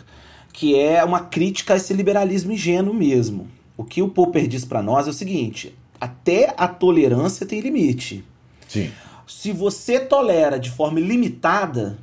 que 0.51 0.75
é 0.75 1.03
uma 1.03 1.19
crítica 1.19 1.75
a 1.75 1.77
esse 1.77 1.93
liberalismo 1.93 2.51
ingênuo 2.51 2.95
mesmo. 2.95 3.47
O 3.77 3.84
que 3.84 4.01
o 4.01 4.10
Popper 4.10 4.47
diz 4.47 4.65
para 4.65 4.81
nós 4.81 5.05
é 5.05 5.12
o 5.12 5.13
seguinte: 5.13 5.77
até 5.99 6.55
a 6.57 6.67
tolerância 6.67 7.45
tem 7.45 7.60
limite. 7.60 8.25
Sim. 8.67 8.91
Se 9.27 9.51
você 9.51 9.99
tolera 9.99 10.60
de 10.60 10.71
forma 10.71 10.99
ilimitada 10.99 11.99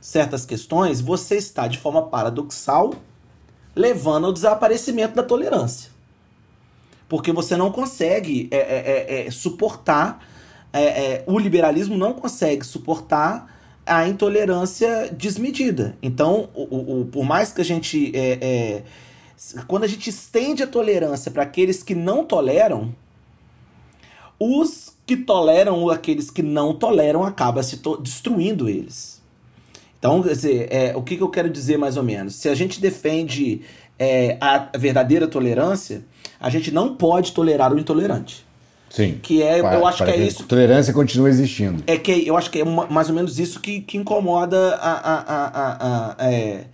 certas 0.00 0.44
questões, 0.44 1.00
você 1.00 1.36
está, 1.36 1.68
de 1.68 1.78
forma 1.78 2.02
paradoxal, 2.02 2.92
levando 3.72 4.26
ao 4.26 4.32
desaparecimento 4.32 5.14
da 5.14 5.22
tolerância. 5.22 5.90
Porque 7.08 7.30
você 7.30 7.56
não 7.56 7.70
consegue 7.70 8.48
é, 8.50 8.56
é, 8.56 9.26
é, 9.26 9.30
suportar, 9.30 10.28
é, 10.72 10.82
é, 10.84 11.24
o 11.26 11.38
liberalismo 11.38 11.96
não 11.96 12.12
consegue 12.12 12.64
suportar 12.64 13.58
a 13.86 14.06
intolerância 14.06 15.10
desmedida. 15.12 15.96
Então, 16.02 16.48
o, 16.54 17.00
o- 17.00 17.04
por 17.06 17.24
mais 17.24 17.52
que 17.52 17.60
a 17.60 17.64
gente. 17.64 18.12
é, 18.14 18.38
é, 18.40 18.82
quando 19.66 19.84
a 19.84 19.88
gente 19.88 20.10
estende 20.10 20.62
a 20.62 20.66
tolerância 20.66 21.30
para 21.30 21.42
aqueles 21.42 21.82
que 21.82 21.94
não 21.94 22.24
toleram, 22.24 22.94
os 24.38 24.94
que 25.06 25.16
toleram 25.16 25.80
ou 25.80 25.90
aqueles 25.90 26.30
que 26.30 26.42
não 26.42 26.74
toleram 26.74 27.24
acaba 27.24 27.62
se 27.62 27.78
to- 27.78 27.96
destruindo 28.00 28.68
eles. 28.68 29.20
Então, 29.98 30.22
quer 30.22 30.30
dizer, 30.30 30.68
é, 30.72 30.96
o 30.96 31.02
que, 31.02 31.16
que 31.16 31.22
eu 31.22 31.28
quero 31.28 31.50
dizer 31.50 31.76
mais 31.76 31.96
ou 31.96 32.02
menos? 32.02 32.34
Se 32.36 32.48
a 32.48 32.54
gente 32.54 32.80
defende 32.80 33.60
é, 33.98 34.38
a 34.40 34.70
verdadeira 34.78 35.26
tolerância, 35.26 36.04
a 36.38 36.48
gente 36.48 36.70
não 36.70 36.94
pode 36.96 37.32
tolerar 37.32 37.72
o 37.74 37.78
intolerante. 37.78 38.46
Sim. 38.90 39.20
Que 39.22 39.40
é, 39.42 39.60
Para- 39.62 39.76
eu 39.78 39.86
acho 39.86 40.04
que 40.04 40.10
é 40.10 40.16
isso. 40.16 40.44
Tolerância 40.44 40.92
continua 40.92 41.28
existindo. 41.30 41.82
É 41.86 41.96
que 41.96 42.26
eu 42.26 42.36
acho 42.36 42.50
que 42.50 42.60
é 42.60 42.64
mais 42.64 43.08
ou 43.08 43.14
menos 43.14 43.38
isso 43.38 43.60
que, 43.60 43.80
que 43.80 43.96
incomoda 43.96 44.74
a, 44.74 44.92
a, 44.92 45.14
a, 45.20 45.46
a, 45.46 46.16
a, 46.26 46.30
é, 46.32 46.64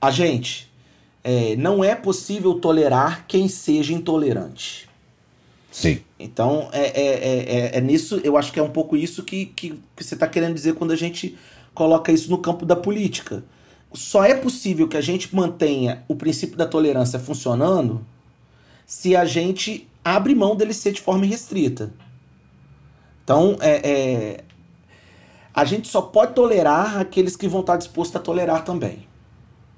a 0.00 0.10
gente. 0.12 0.70
É, 1.22 1.54
não 1.56 1.82
é 1.84 1.94
possível 1.94 2.54
tolerar 2.54 3.24
quem 3.28 3.46
seja 3.48 3.92
intolerante. 3.92 4.88
Sim. 5.70 6.00
Então, 6.18 6.68
é, 6.72 6.80
é, 6.80 7.06
é, 7.06 7.56
é- 7.74 7.78
é 7.78 7.80
nisso, 7.80 8.20
eu 8.24 8.36
acho 8.38 8.52
que 8.52 8.58
é 8.58 8.62
um 8.62 8.70
pouco 8.70 8.96
isso 8.96 9.22
que, 9.22 9.46
que, 9.46 9.78
que 9.96 10.04
você 10.04 10.14
está 10.14 10.26
querendo 10.26 10.54
dizer 10.54 10.74
quando 10.74 10.92
a 10.92 10.96
gente 10.96 11.36
coloca 11.74 12.10
isso 12.10 12.30
no 12.30 12.38
campo 12.38 12.64
da 12.64 12.74
política. 12.76 13.42
Só 13.92 14.24
é 14.24 14.34
possível 14.34 14.86
que 14.88 14.96
a 14.96 15.00
gente 15.00 15.34
mantenha 15.34 16.04
o 16.08 16.14
princípio 16.14 16.56
da 16.56 16.64
tolerância 16.66 17.18
funcionando 17.18 18.04
se 18.86 19.14
a 19.14 19.24
gente 19.24 19.86
abre 20.04 20.34
mão 20.34 20.56
dele 20.56 20.72
ser 20.72 20.92
de 20.92 21.00
forma 21.00 21.26
irrestrita. 21.26 21.90
Então, 23.24 23.56
é, 23.60 23.90
é, 23.90 24.44
a 25.54 25.64
gente 25.64 25.88
só 25.88 26.02
pode 26.02 26.34
tolerar 26.34 26.98
aqueles 26.98 27.36
que 27.36 27.46
vão 27.46 27.60
estar 27.60 27.76
dispostos 27.76 28.16
a 28.16 28.18
tolerar 28.18 28.64
também. 28.64 29.06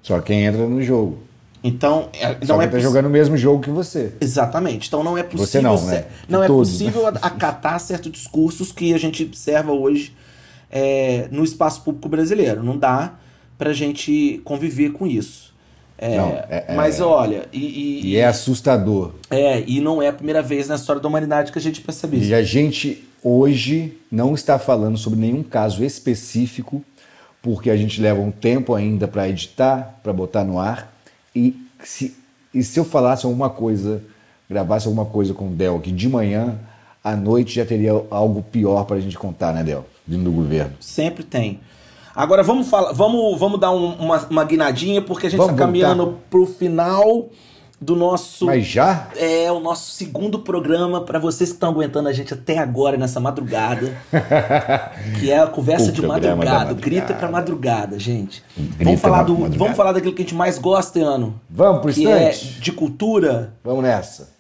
Só 0.02 0.20
quem 0.20 0.44
entra 0.44 0.66
no 0.66 0.82
jogo. 0.82 1.18
Então, 1.64 2.08
é, 2.12 2.44
Só 2.44 2.54
não 2.54 2.58
quem 2.58 2.68
é 2.68 2.70
tá 2.70 2.78
jogando 2.78 3.06
o 3.06 3.11
mesmo 3.11 3.37
jogo 3.37 3.62
que 3.62 3.70
você. 3.70 4.12
Exatamente. 4.20 4.88
Então 4.88 5.04
não 5.04 5.16
é 5.16 5.22
possível, 5.22 5.46
Você 5.46 5.61
não, 5.61 5.87
né? 5.87 6.06
não 6.28 6.42
é 6.42 6.46
todos, 6.48 6.70
possível 6.70 7.11
né? 7.12 7.20
acatar 7.22 7.78
certos 7.78 8.11
discursos 8.11 8.72
que 8.72 8.92
a 8.92 8.98
gente 8.98 9.22
observa 9.22 9.70
hoje 9.70 10.12
é, 10.70 11.28
no 11.30 11.44
espaço 11.44 11.82
público 11.82 12.08
brasileiro. 12.08 12.64
Não 12.64 12.76
dá 12.76 13.14
pra 13.56 13.72
gente 13.72 14.40
conviver 14.44 14.90
com 14.90 15.06
isso. 15.06 15.51
É, 16.04 16.16
Não, 16.16 16.30
é- 16.30 16.64
é- 16.68 16.74
mas 16.74 17.00
olha, 17.00 17.46
e, 17.52 17.60
e- 17.60 18.06
E 18.08 18.16
é 18.16 18.26
assustador. 18.26 19.12
é, 19.30 19.62
e 19.64 19.80
não 19.80 20.02
é 20.02 20.08
a 20.08 20.12
primeira 20.12 20.42
vez 20.42 20.66
na 20.66 20.74
história 20.74 21.00
da 21.00 21.06
humanidade 21.08 21.52
que 21.52 21.58
a 21.60 21.62
gente 21.62 21.80
percebe 21.80 22.16
isso. 22.16 22.26
E 22.28 22.34
a 22.34 22.42
gente 22.42 23.04
hoje 23.22 23.96
não 24.10 24.34
está 24.34 24.58
falando 24.58 24.98
sobre 24.98 25.20
nenhum 25.20 25.44
caso 25.44 25.84
específico, 25.84 26.82
porque 27.40 27.70
a 27.70 27.76
gente 27.76 28.00
leva 28.00 28.20
um 28.20 28.32
tempo 28.32 28.74
ainda 28.74 29.06
para 29.06 29.28
editar, 29.28 30.00
para 30.02 30.12
botar 30.12 30.42
no 30.42 30.58
ar. 30.58 30.92
E 31.36 31.54
se, 31.84 32.16
e 32.52 32.64
se 32.64 32.80
eu 32.80 32.84
falasse 32.84 33.24
alguma 33.24 33.48
coisa, 33.48 34.02
gravasse 34.50 34.88
alguma 34.88 35.06
coisa 35.06 35.32
com 35.32 35.46
o 35.46 35.50
Del 35.50 35.76
aqui 35.76 35.92
de 35.92 36.08
manhã, 36.08 36.56
à 37.04 37.14
noite 37.14 37.54
já 37.54 37.64
teria 37.64 37.92
algo 38.10 38.42
pior 38.42 38.84
para 38.86 38.96
a 38.96 39.00
gente 39.00 39.16
contar, 39.16 39.52
né, 39.54 39.62
Del? 39.62 39.84
Vindo 40.04 40.24
do 40.24 40.32
governo. 40.32 40.72
Sempre 40.80 41.22
tem. 41.22 41.60
Agora 42.14 42.42
vamos 42.42 42.68
falar, 42.68 42.92
vamos, 42.92 43.38
vamos 43.38 43.59
dar 43.61 43.70
um- 43.70 43.94
uma, 43.94 44.18
uma 44.31 44.44
guinadinha, 44.44 45.01
porque 45.03 45.27
a 45.27 45.31
gente 45.31 45.40
está 45.40 45.55
caminhando 45.55 46.05
voltar. 46.05 46.20
pro 46.31 46.46
final 46.46 47.29
do 47.81 47.96
nosso 47.96 48.46
Mas 48.46 48.64
já? 48.66 49.09
É 49.16 49.51
o 49.51 49.59
nosso 49.59 49.90
segundo 49.90 50.38
programa 50.38 51.01
para 51.01 51.18
vocês 51.18 51.51
que 51.51 51.57
estão 51.57 51.70
aguentando 51.70 52.09
a 52.09 52.12
gente 52.12 52.33
até 52.33 52.59
agora 52.59 52.96
nessa 52.96 53.18
madrugada, 53.18 53.92
que 55.18 55.31
é 55.33 55.40
a 55.40 55.46
conversa 55.48 55.88
O 55.88 55.92
de 55.92 56.03
madrugada, 56.07 56.35
o 56.35 56.38
madrugada. 56.38 56.75
grito 56.75 57.12
é 57.12 57.14
para 57.16 57.29
madrugada, 57.31 57.98
gente. 57.98 58.42
Grito 58.57 58.85
vamos 58.85 59.01
falar 59.01 59.22
do, 59.25 59.33
madrugada. 59.33 59.59
vamos 59.59 59.77
falar 59.77 59.92
daquilo 59.92 60.12
que 60.14 60.22
a 60.22 60.25
gente 60.25 60.35
mais 60.35 60.59
gosta, 60.59 61.01
ano, 61.01 61.40
Vamos 61.51 61.83
pro 61.83 61.92
que 61.92 62.07
é 62.07 62.31
instante? 62.31 62.61
de 62.61 62.72
cultura. 62.72 63.55
Vamos 63.64 63.83
nessa. 63.83 64.31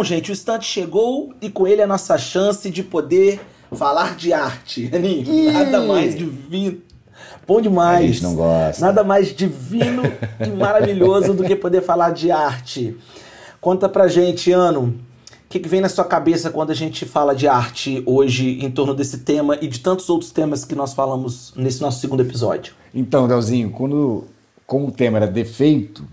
Bom, 0.00 0.04
gente, 0.04 0.30
o 0.30 0.32
instante 0.32 0.64
chegou 0.64 1.34
e 1.42 1.50
com 1.50 1.66
ele 1.66 1.82
a 1.82 1.86
nossa 1.86 2.16
chance 2.16 2.70
de 2.70 2.82
poder 2.82 3.38
falar 3.70 4.16
de 4.16 4.32
arte. 4.32 4.90
Nada 5.52 5.82
mais 5.82 6.16
divino. 6.16 6.78
Bom 7.46 7.60
demais. 7.60 7.98
A 7.98 8.06
gente 8.06 8.22
não 8.22 8.34
gosta. 8.34 8.80
Nada 8.80 9.04
mais 9.04 9.36
divino 9.36 10.02
e 10.42 10.48
maravilhoso 10.48 11.34
do 11.34 11.44
que 11.44 11.54
poder 11.54 11.82
falar 11.82 12.12
de 12.12 12.30
arte. 12.30 12.96
Conta 13.60 13.90
pra 13.90 14.08
gente, 14.08 14.50
Ano, 14.50 14.84
o 14.84 15.48
que, 15.50 15.60
que 15.60 15.68
vem 15.68 15.82
na 15.82 15.88
sua 15.90 16.06
cabeça 16.06 16.48
quando 16.48 16.70
a 16.70 16.74
gente 16.74 17.04
fala 17.04 17.34
de 17.34 17.46
arte 17.46 18.02
hoje 18.06 18.64
em 18.64 18.70
torno 18.70 18.94
desse 18.94 19.18
tema 19.18 19.58
e 19.60 19.68
de 19.68 19.80
tantos 19.80 20.08
outros 20.08 20.30
temas 20.32 20.64
que 20.64 20.74
nós 20.74 20.94
falamos 20.94 21.52
nesse 21.54 21.82
nosso 21.82 22.00
segundo 22.00 22.22
episódio? 22.22 22.72
Então, 22.94 23.28
Delzinho, 23.28 23.70
quando, 23.70 24.24
como 24.66 24.86
o 24.86 24.90
tema 24.90 25.18
era 25.18 25.26
defeito, 25.26 26.06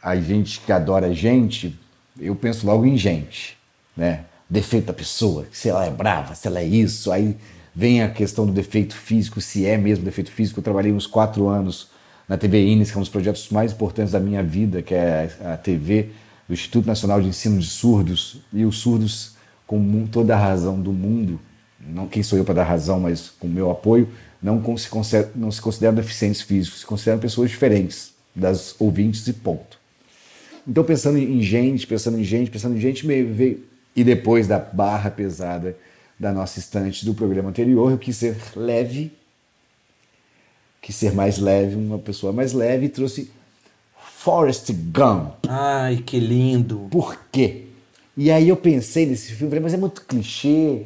a 0.00 0.14
gente 0.14 0.60
que 0.60 0.70
adora 0.70 1.12
gente, 1.12 1.76
eu 2.20 2.34
penso 2.34 2.66
logo 2.66 2.84
em 2.84 2.96
gente, 2.96 3.56
né? 3.96 4.24
Defeito 4.50 4.86
da 4.86 4.92
pessoa, 4.92 5.46
se 5.52 5.68
ela 5.68 5.84
é 5.84 5.90
brava, 5.90 6.34
se 6.34 6.46
ela 6.48 6.60
é 6.60 6.64
isso, 6.64 7.12
aí 7.12 7.36
vem 7.74 8.02
a 8.02 8.08
questão 8.08 8.46
do 8.46 8.52
defeito 8.52 8.94
físico, 8.96 9.40
se 9.40 9.66
é 9.66 9.76
mesmo 9.76 10.04
defeito 10.04 10.30
físico. 10.30 10.60
Eu 10.60 10.64
trabalhei 10.64 10.92
uns 10.92 11.06
quatro 11.06 11.48
anos 11.48 11.88
na 12.26 12.36
TV 12.36 12.66
Ines, 12.66 12.90
que 12.90 12.96
é 12.96 12.98
um 12.98 13.02
dos 13.02 13.10
projetos 13.10 13.48
mais 13.50 13.72
importantes 13.72 14.12
da 14.12 14.20
minha 14.20 14.42
vida, 14.42 14.82
que 14.82 14.94
é 14.94 15.30
a 15.44 15.56
TV 15.56 16.10
do 16.48 16.54
Instituto 16.54 16.86
Nacional 16.86 17.20
de 17.20 17.28
Ensino 17.28 17.58
de 17.58 17.66
Surdos, 17.66 18.40
e 18.52 18.64
os 18.64 18.78
surdos, 18.78 19.36
com 19.66 20.06
toda 20.06 20.34
a 20.34 20.38
razão 20.38 20.80
do 20.80 20.92
mundo, 20.92 21.38
não 21.78 22.08
quem 22.08 22.22
sou 22.22 22.38
eu 22.38 22.44
para 22.44 22.54
dar 22.54 22.64
razão, 22.64 22.98
mas 22.98 23.30
com 23.38 23.46
o 23.46 23.50
meu 23.50 23.70
apoio, 23.70 24.08
não 24.42 24.62
se, 24.76 24.88
não 25.34 25.50
se 25.50 25.60
consideram 25.60 25.94
deficientes 25.94 26.42
físicos, 26.42 26.80
se 26.80 26.86
consideram 26.86 27.18
pessoas 27.18 27.50
diferentes 27.50 28.12
das 28.34 28.74
ouvintes 28.78 29.26
e 29.26 29.32
ponto. 29.32 29.77
Então, 30.68 30.84
pensando 30.84 31.16
em 31.16 31.40
gente, 31.40 31.86
pensando 31.86 32.18
em 32.18 32.24
gente, 32.24 32.50
pensando 32.50 32.76
em 32.76 32.80
gente, 32.80 33.06
meio 33.06 33.32
veio. 33.32 33.64
E 33.96 34.04
depois 34.04 34.46
da 34.46 34.58
barra 34.58 35.10
pesada 35.10 35.74
da 36.18 36.30
nossa 36.30 36.58
estante 36.58 37.06
do 37.06 37.14
programa 37.14 37.48
anterior, 37.48 37.90
eu 37.90 37.96
quis 37.96 38.16
ser 38.16 38.36
leve, 38.54 39.10
quis 40.82 40.94
ser 40.94 41.14
mais 41.14 41.38
leve, 41.38 41.74
uma 41.74 41.98
pessoa 41.98 42.32
mais 42.32 42.52
leve, 42.52 42.86
e 42.86 42.88
trouxe 42.88 43.30
Forrest 43.96 44.70
Gump. 44.92 45.46
Ai, 45.48 46.02
que 46.04 46.20
lindo. 46.20 46.86
Por 46.90 47.18
quê? 47.32 47.64
E 48.14 48.30
aí 48.30 48.48
eu 48.48 48.56
pensei 48.56 49.06
nesse 49.06 49.32
filme, 49.32 49.48
falei, 49.50 49.62
mas 49.62 49.74
é 49.74 49.76
muito 49.78 50.02
clichê, 50.02 50.82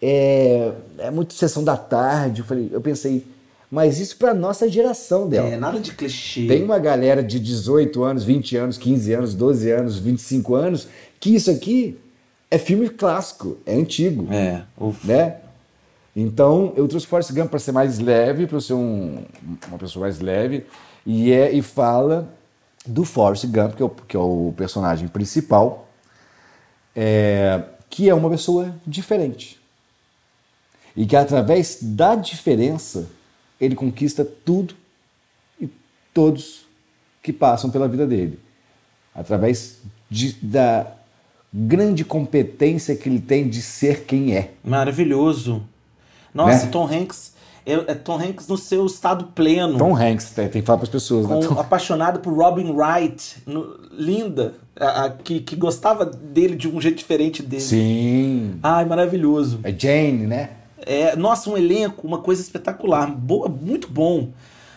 é, 0.00 0.72
é 0.98 1.10
muito 1.10 1.34
sessão 1.34 1.64
da 1.64 1.76
tarde. 1.76 2.42
Eu, 2.42 2.46
falei, 2.46 2.68
eu 2.70 2.80
pensei, 2.80 3.26
mas 3.74 3.98
isso 3.98 4.16
para 4.16 4.32
nossa 4.32 4.68
geração 4.68 5.28
dela. 5.28 5.48
É, 5.48 5.56
nada 5.56 5.80
de 5.80 5.92
clichê. 5.94 6.46
Tem 6.46 6.62
uma 6.62 6.78
galera 6.78 7.24
de 7.24 7.40
18 7.40 8.04
anos, 8.04 8.22
20 8.22 8.56
anos, 8.56 8.78
15 8.78 9.12
anos, 9.12 9.34
12 9.34 9.68
anos, 9.72 9.98
25 9.98 10.54
anos, 10.54 10.86
que 11.18 11.34
isso 11.34 11.50
aqui 11.50 11.98
é 12.48 12.56
filme 12.56 12.88
clássico, 12.88 13.58
é 13.66 13.74
antigo, 13.74 14.32
É, 14.32 14.62
o 14.78 14.94
né? 15.02 15.38
Então 16.14 16.72
eu 16.76 16.86
trouxe 16.86 17.04
Forrest 17.04 17.32
Gump 17.32 17.50
para 17.50 17.58
ser 17.58 17.72
mais 17.72 17.98
leve, 17.98 18.46
para 18.46 18.60
ser 18.60 18.74
um- 18.74 19.24
uma 19.66 19.76
pessoa 19.76 20.04
mais 20.04 20.20
leve, 20.20 20.64
e, 21.04 21.32
é, 21.32 21.50
e 21.52 21.60
fala 21.60 22.28
do 22.86 23.04
Forrest 23.04 23.44
Gump, 23.46 23.74
que 23.74 23.82
é 23.82 23.86
o, 23.86 23.88
que 23.90 24.16
é 24.16 24.20
o 24.20 24.54
personagem 24.56 25.08
principal, 25.08 25.88
é, 26.94 27.60
que 27.90 28.08
é 28.08 28.14
uma 28.14 28.30
pessoa 28.30 28.72
diferente. 28.86 29.58
E 30.96 31.04
que 31.06 31.16
através 31.16 31.78
da 31.82 32.14
diferença 32.14 33.08
ele 33.64 33.74
conquista 33.74 34.24
tudo 34.24 34.74
e 35.60 35.68
todos 36.12 36.64
que 37.22 37.32
passam 37.32 37.70
pela 37.70 37.88
vida 37.88 38.06
dele. 38.06 38.38
Através 39.14 39.78
de- 40.10 40.34
da 40.42 40.86
grande 41.52 42.04
competência 42.04 42.96
que 42.96 43.08
ele 43.08 43.20
tem 43.20 43.48
de 43.48 43.62
ser 43.62 44.04
quem 44.04 44.36
é. 44.36 44.50
Maravilhoso. 44.64 45.62
Nossa, 46.32 46.64
Né? 46.66 46.70
Tom 46.72 46.86
Hanks. 46.86 47.32
É, 47.66 47.78
Tom 47.94 48.18
Hanks 48.20 48.46
no 48.48 48.58
seu 48.58 48.84
estado 48.84 49.26
pleno. 49.34 49.78
Tom 49.78 49.96
Hanks, 49.96 50.30
tem, 50.30 50.48
tem 50.48 50.60
que 50.60 50.66
falar 50.66 50.78
para 50.78 50.84
as 50.84 50.90
pessoas, 50.90 51.26
né? 51.26 51.34
com- 51.36 51.54
Tom- 51.54 51.60
apaixonado 51.60 52.20
por 52.20 52.34
Robin 52.34 52.70
Wright, 52.72 53.36
no- 53.46 53.78
linda, 53.92 54.52
a- 54.78 55.04
a- 55.04 55.10
que, 55.10 55.40
que 55.40 55.56
gostava 55.56 56.04
dele 56.04 56.56
de 56.56 56.68
um 56.68 56.78
jeito 56.78 56.98
diferente 56.98 57.42
dele. 57.42 57.62
Sim. 57.62 58.58
Ai, 58.62 58.84
maravilhoso. 58.84 59.60
É 59.62 59.70
Jane, 59.72 60.26
né? 60.26 60.50
É, 60.86 61.16
nossa, 61.16 61.50
um 61.50 61.56
elenco, 61.56 62.06
uma 62.06 62.18
coisa 62.18 62.42
espetacular, 62.42 63.10
boa, 63.10 63.48
muito 63.48 63.88
bom. 63.88 64.30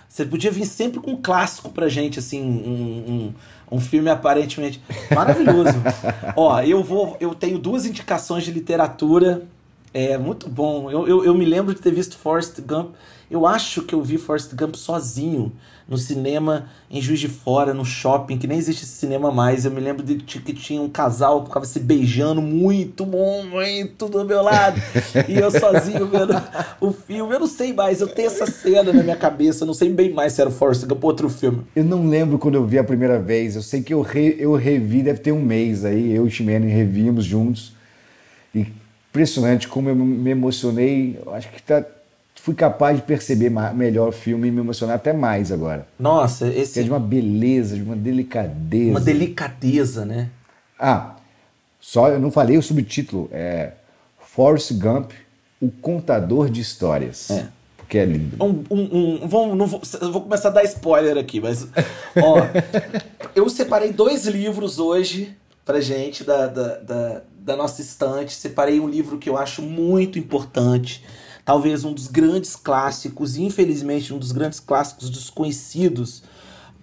Você 0.08 0.26
podia 0.26 0.50
vir 0.50 0.66
sempre 0.66 1.00
com 1.00 1.12
um 1.12 1.22
clássico 1.22 1.70
pra 1.70 1.90
gente, 1.90 2.18
assim, 2.20 2.42
um, 2.42 3.34
um, 3.72 3.78
um 3.78 3.80
filme 3.80 4.10
aparentemente 4.10 4.82
maravilhoso. 5.14 5.76
Ó, 6.36 6.62
eu 6.62 6.84
vou, 6.84 7.18
eu 7.20 7.36
tenho 7.36 7.60
duas 7.60 7.86
indicações 7.86 8.44
de 8.44 8.52
literatura, 8.52 9.44
é 9.94 10.18
muito 10.18 10.50
bom. 10.50 10.90
Eu, 10.90 11.08
eu, 11.08 11.26
eu 11.26 11.34
me 11.34 11.46
lembro 11.46 11.74
de 11.74 11.82
ter 11.82 11.94
visto 11.94 12.18
Forrest 12.18 12.60
Gump. 12.62 12.96
Eu 13.30 13.46
acho 13.46 13.82
que 13.82 13.94
eu 13.94 14.02
vi 14.02 14.18
Forrest 14.18 14.54
Gump 14.56 14.76
sozinho 14.76 15.52
no 15.88 15.98
cinema 15.98 16.68
em 16.92 17.02
Juiz 17.02 17.20
de 17.20 17.28
Fora, 17.30 17.74
no 17.74 17.84
shopping, 17.86 18.38
que 18.38 18.48
nem 18.48 18.58
existe 18.58 18.84
esse 18.84 18.94
cinema 18.94 19.32
mais. 19.32 19.66
Eu 19.66 19.72
me 19.72 19.80
lembro 19.82 20.04
de 20.04 20.16
que 20.16 20.54
tinha 20.54 20.82
um 20.82 20.90
casal 20.90 21.42
que 21.42 21.48
ficava 21.48 21.66
se 21.66 21.80
beijando 21.80 22.42
muito 22.42 23.06
muito 23.06 24.08
do 24.08 24.24
meu 24.26 24.42
lado. 24.42 24.82
E 25.28 25.38
eu 25.38 25.50
sozinho 25.52 26.08
vendo 26.08 26.34
o 26.80 26.92
filme. 26.92 27.34
Eu 27.34 27.40
não 27.40 27.48
sei 27.48 27.74
mais, 27.74 28.00
eu 28.02 28.08
tenho 28.08 28.28
essa 28.28 28.46
cena 28.46 28.92
na 28.94 29.04
minha 29.04 29.16
cabeça. 29.16 29.64
Eu 29.64 29.68
não 29.68 29.74
sei 29.74 29.90
bem 29.92 30.12
mais 30.14 30.34
se 30.34 30.42
era 30.42 30.50
o 30.50 30.54
Forrest 30.54 30.86
Gump 30.86 31.04
ou 31.04 31.10
outro 31.10 31.30
filme. 31.30 31.64
Eu 31.76 31.84
não 31.84 32.08
lembro 32.08 32.38
quando 32.38 32.56
eu 32.56 32.66
vi 32.66 32.78
a 32.80 32.84
primeira 32.84 33.20
vez. 33.20 33.56
Eu 33.56 33.62
sei 33.62 33.82
que 33.82 33.94
eu, 33.94 34.02
re- 34.02 34.36
eu 34.40 34.56
revi, 34.56 35.04
deve 35.04 35.20
ter 35.20 35.32
um 35.32 35.42
mês 35.42 35.84
aí. 35.86 36.12
Eu 36.14 36.26
e 36.26 36.28
o 36.28 36.32
Ximene 36.32 36.68
revimos 36.72 37.26
juntos. 37.26 37.74
E 38.56 38.68
impressionante 39.10 39.68
como 39.68 39.90
eu 39.90 39.96
me 39.96 40.30
emocionei. 40.32 41.20
Eu 41.26 41.34
acho 41.34 41.50
que 41.50 41.62
tá, 41.62 41.84
fui 42.42 42.54
capaz 42.56 42.96
de 42.98 43.04
perceber 43.04 43.50
melhor 43.74 44.10
o 44.10 44.12
filme 44.12 44.48
e 44.48 44.52
me 44.52 44.60
emocionar 44.62 44.96
até 44.96 45.12
mais 45.14 45.52
agora. 45.52 45.88
Nossa, 46.00 46.48
é 46.48 46.60
esse 46.60 46.84
de 46.84 46.90
uma 46.90 47.00
beleza, 47.00 47.76
de 47.76 47.82
uma 47.84 47.96
delicadeza. 47.96 48.92
uma 48.92 49.02
delicadeza, 49.02 50.06
né? 50.06 50.30
Ah, 50.80 51.16
só 51.80 52.10
eu 52.10 52.20
não 52.20 52.32
falei 52.32 52.58
o 52.58 52.62
subtítulo. 52.62 53.30
É 53.32 53.72
Forrest 54.20 54.72
Gump, 54.74 55.12
o 55.62 55.70
contador 55.70 56.50
de 56.50 56.62
histórias. 56.62 57.30
É. 57.32 57.48
Porque 57.78 57.98
é 57.98 58.06
lindo. 58.06 58.36
Um, 58.44 58.64
um, 58.70 58.98
um- 59.24 59.28
vamos- 59.28 59.58
não 59.58 59.66
vou, 59.66 59.82
vou 60.12 60.22
começar 60.22 60.50
a 60.50 60.52
dar 60.52 60.64
spoiler 60.66 61.18
aqui, 61.18 61.40
mas. 61.40 61.68
Ó, 62.22 62.38
eu 63.34 63.50
separei 63.50 63.92
dois 63.94 64.26
livros 64.26 64.78
hoje 64.78 65.36
pra 65.66 65.80
gente 65.82 66.24
da, 66.24 66.48
da, 66.48 66.76
da, 66.80 67.22
da 67.40 67.56
nossa 67.56 67.82
estante. 67.82 68.34
Separei 68.34 68.80
um 68.80 68.88
livro 68.90 69.18
que 69.18 69.30
eu 69.30 69.38
acho 69.38 69.62
muito 69.62 70.20
importante. 70.20 71.04
Talvez 71.48 71.86
um 71.86 71.94
dos 71.94 72.08
grandes 72.08 72.58
clássicos, 72.58 73.38
infelizmente 73.38 74.14
um 74.14 74.18
dos 74.20 74.34
grandes 74.34 74.60
clássicos 74.60 75.10
desconhecidos 75.10 76.22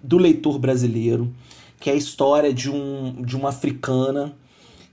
do 0.01 0.17
leitor 0.17 0.57
brasileiro, 0.57 1.31
que 1.79 1.87
é 1.87 1.93
a 1.93 1.95
história 1.95 2.51
de, 2.51 2.71
um, 2.71 3.21
de 3.21 3.35
uma 3.35 3.49
africana 3.49 4.33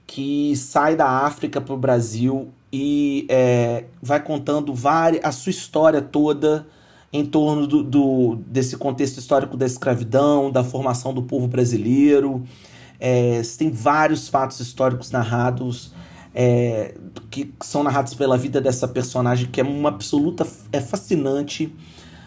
que 0.06 0.54
sai 0.56 0.94
da 0.94 1.08
África 1.08 1.58
para 1.58 1.72
o 1.72 1.78
Brasil 1.78 2.50
e 2.70 3.24
é, 3.30 3.84
vai 4.02 4.22
contando 4.22 4.74
várias, 4.74 5.24
a 5.24 5.32
sua 5.32 5.48
história 5.48 6.02
toda 6.02 6.66
em 7.10 7.24
torno 7.24 7.66
do, 7.66 7.82
do- 7.82 8.36
desse 8.46 8.76
contexto 8.76 9.16
histórico 9.16 9.56
da 9.56 9.64
escravidão, 9.64 10.50
da 10.50 10.62
formação 10.62 11.14
do 11.14 11.22
povo 11.22 11.48
brasileiro. 11.48 12.42
É, 13.00 13.40
tem 13.56 13.70
vários 13.70 14.28
fatos 14.28 14.60
históricos 14.60 15.10
narrados 15.10 15.94
é, 16.34 16.94
que 17.30 17.52
são 17.60 17.82
narrados 17.82 18.14
pela 18.14 18.38
vida 18.38 18.60
dessa 18.60 18.88
personagem 18.88 19.48
que 19.50 19.60
é 19.60 19.64
uma 19.64 19.88
absoluta 19.88 20.46
é 20.72 20.80
fascinante. 20.80 21.72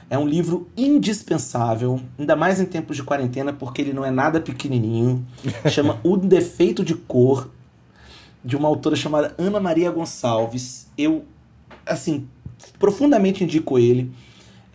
É 0.08 0.18
um 0.20 0.28
livro 0.28 0.68
indispensável, 0.78 2.00
ainda 2.18 2.36
mais 2.36 2.60
em 2.60 2.66
tempos 2.66 2.96
de 2.96 3.02
quarentena, 3.02 3.52
porque 3.52 3.82
ele 3.82 3.92
não 3.92 4.06
é 4.06 4.12
nada 4.12 4.40
pequenininho. 4.40 5.26
Chama 5.68 6.00
O 6.04 6.16
Defeito 6.16 6.86
de 6.86 6.94
Cor, 6.94 7.50
de 8.44 8.56
uma 8.56 8.68
autora 8.68 8.96
chamada 8.96 9.34
Ana 9.36 9.60
Maria 9.60 9.90
Gonçalves. 9.90 10.88
Eu, 10.96 11.26
assim, 11.88 12.28
profundamente 12.78 13.44
indico 13.44 13.80
ele. 13.80 14.12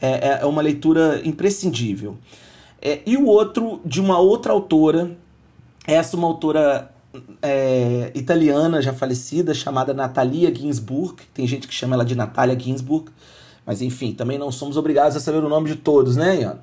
É, 0.03 0.41
é 0.41 0.47
uma 0.47 0.62
leitura 0.62 1.20
imprescindível. 1.24 2.18
É, 2.83 3.01
e 3.07 3.16
o 3.16 3.26
outro, 3.26 3.81
de 3.85 4.01
uma 4.01 4.18
outra 4.18 4.53
autora, 4.53 5.16
essa 5.87 6.16
uma 6.16 6.26
autora 6.26 6.91
é, 7.42 8.11
italiana 8.14 8.80
já 8.80 8.92
falecida, 8.92 9.52
chamada 9.54 9.92
Natalia 9.94 10.54
Ginsburg. 10.54 11.22
Tem 11.34 11.46
gente 11.46 11.66
que 11.68 11.74
chama 11.74 11.94
ela 11.94 12.04
de 12.04 12.14
Natália 12.14 12.58
Ginsburg. 12.58 13.11
Mas 13.66 13.82
enfim, 13.82 14.12
também 14.12 14.38
não 14.38 14.50
somos 14.50 14.76
obrigados 14.76 15.16
a 15.16 15.20
saber 15.20 15.38
o 15.44 15.48
nome 15.48 15.68
de 15.68 15.76
todos, 15.76 16.16
né, 16.16 16.40
Ian? 16.40 16.58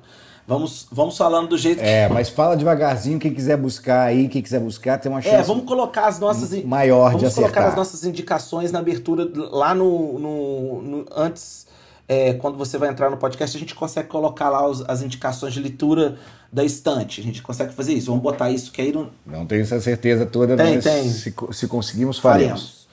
Vamos, 0.46 0.86
vamos 0.90 1.16
falando 1.16 1.48
do 1.48 1.58
jeito 1.58 1.78
que. 1.78 1.84
É, 1.86 2.08
mas 2.08 2.30
fala 2.30 2.56
devagarzinho, 2.56 3.18
quem 3.18 3.34
quiser 3.34 3.56
buscar 3.58 4.04
aí, 4.06 4.28
quem 4.28 4.40
quiser 4.40 4.58
buscar, 4.60 4.98
tem 4.98 5.12
uma 5.12 5.20
chance 5.20 5.34
É, 5.34 5.42
vamos 5.42 5.64
colocar 5.66 6.06
as 6.06 6.18
nossas. 6.18 6.50
maior 6.64 7.10
de 7.10 7.16
Vamos 7.20 7.34
colocar 7.34 7.50
acertar. 7.60 7.68
as 7.68 7.76
nossas 7.76 8.04
indicações 8.04 8.72
na 8.72 8.78
abertura 8.78 9.28
lá 9.50 9.74
no. 9.74 10.18
no- 10.18 10.82
no- 10.82 11.04
antes, 11.14 11.66
é, 12.08 12.32
quando 12.32 12.56
você 12.56 12.78
vai 12.78 12.88
entrar 12.88 13.10
no 13.10 13.18
podcast, 13.18 13.54
a 13.56 13.60
gente 13.60 13.74
consegue 13.74 14.08
colocar 14.08 14.48
lá 14.48 14.66
os- 14.66 14.82
as 14.88 15.02
indicações 15.02 15.52
de 15.52 15.60
leitura 15.60 16.16
da 16.50 16.64
estante. 16.64 17.20
A 17.20 17.24
gente 17.24 17.42
consegue 17.42 17.74
fazer 17.74 17.92
isso. 17.92 18.06
Vamos 18.06 18.22
botar 18.22 18.50
isso 18.50 18.72
que 18.72 18.80
aí 18.80 18.90
não, 18.92 19.10
Não 19.26 19.44
tenho 19.44 19.60
essa 19.62 19.78
certeza 19.80 20.24
toda, 20.24 20.56
Tem, 20.56 20.76
mas 20.76 20.84
tem. 20.84 21.08
Se, 21.10 21.34
se 21.52 21.68
conseguimos, 21.68 22.18
faremos. 22.18 22.60
faremos. 22.62 22.88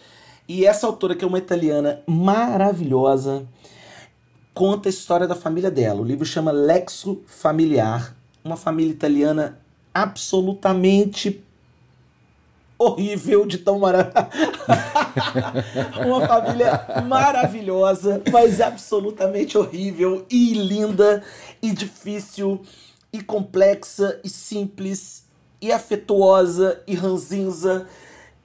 E 0.48 0.66
essa 0.66 0.86
autora, 0.86 1.16
que 1.16 1.24
é 1.24 1.28
uma 1.28 1.38
italiana 1.38 2.02
maravilhosa, 2.06 3.46
conta 4.54 4.90
a 4.90 4.92
história 4.92 5.26
da 5.28 5.36
família 5.36 5.72
dela. 5.72 6.02
O 6.02 6.04
livro 6.04 6.26
chama 6.26 6.52
Lexo 6.52 7.22
Familiar. 7.26 8.14
Uma 8.44 8.58
família 8.58 8.92
italiana 8.92 9.58
absolutamente 9.94 11.42
horrível 12.78 13.46
de 13.46 13.58
tão 13.58 13.80
maravilhosa. 13.80 14.30
uma 16.06 16.28
família 16.28 17.04
maravilhosa, 17.08 18.22
mas 18.32 18.60
absolutamente 18.62 19.58
horrível 19.58 20.26
e 20.30 20.54
linda 20.54 21.24
e 21.62 21.72
difícil 21.72 22.62
e 23.12 23.22
complexa 23.22 24.20
e 24.24 24.30
simples 24.30 25.26
e 25.62 25.72
afetuosa 25.72 26.82
e 26.86 26.96
ranzinza 26.96 27.88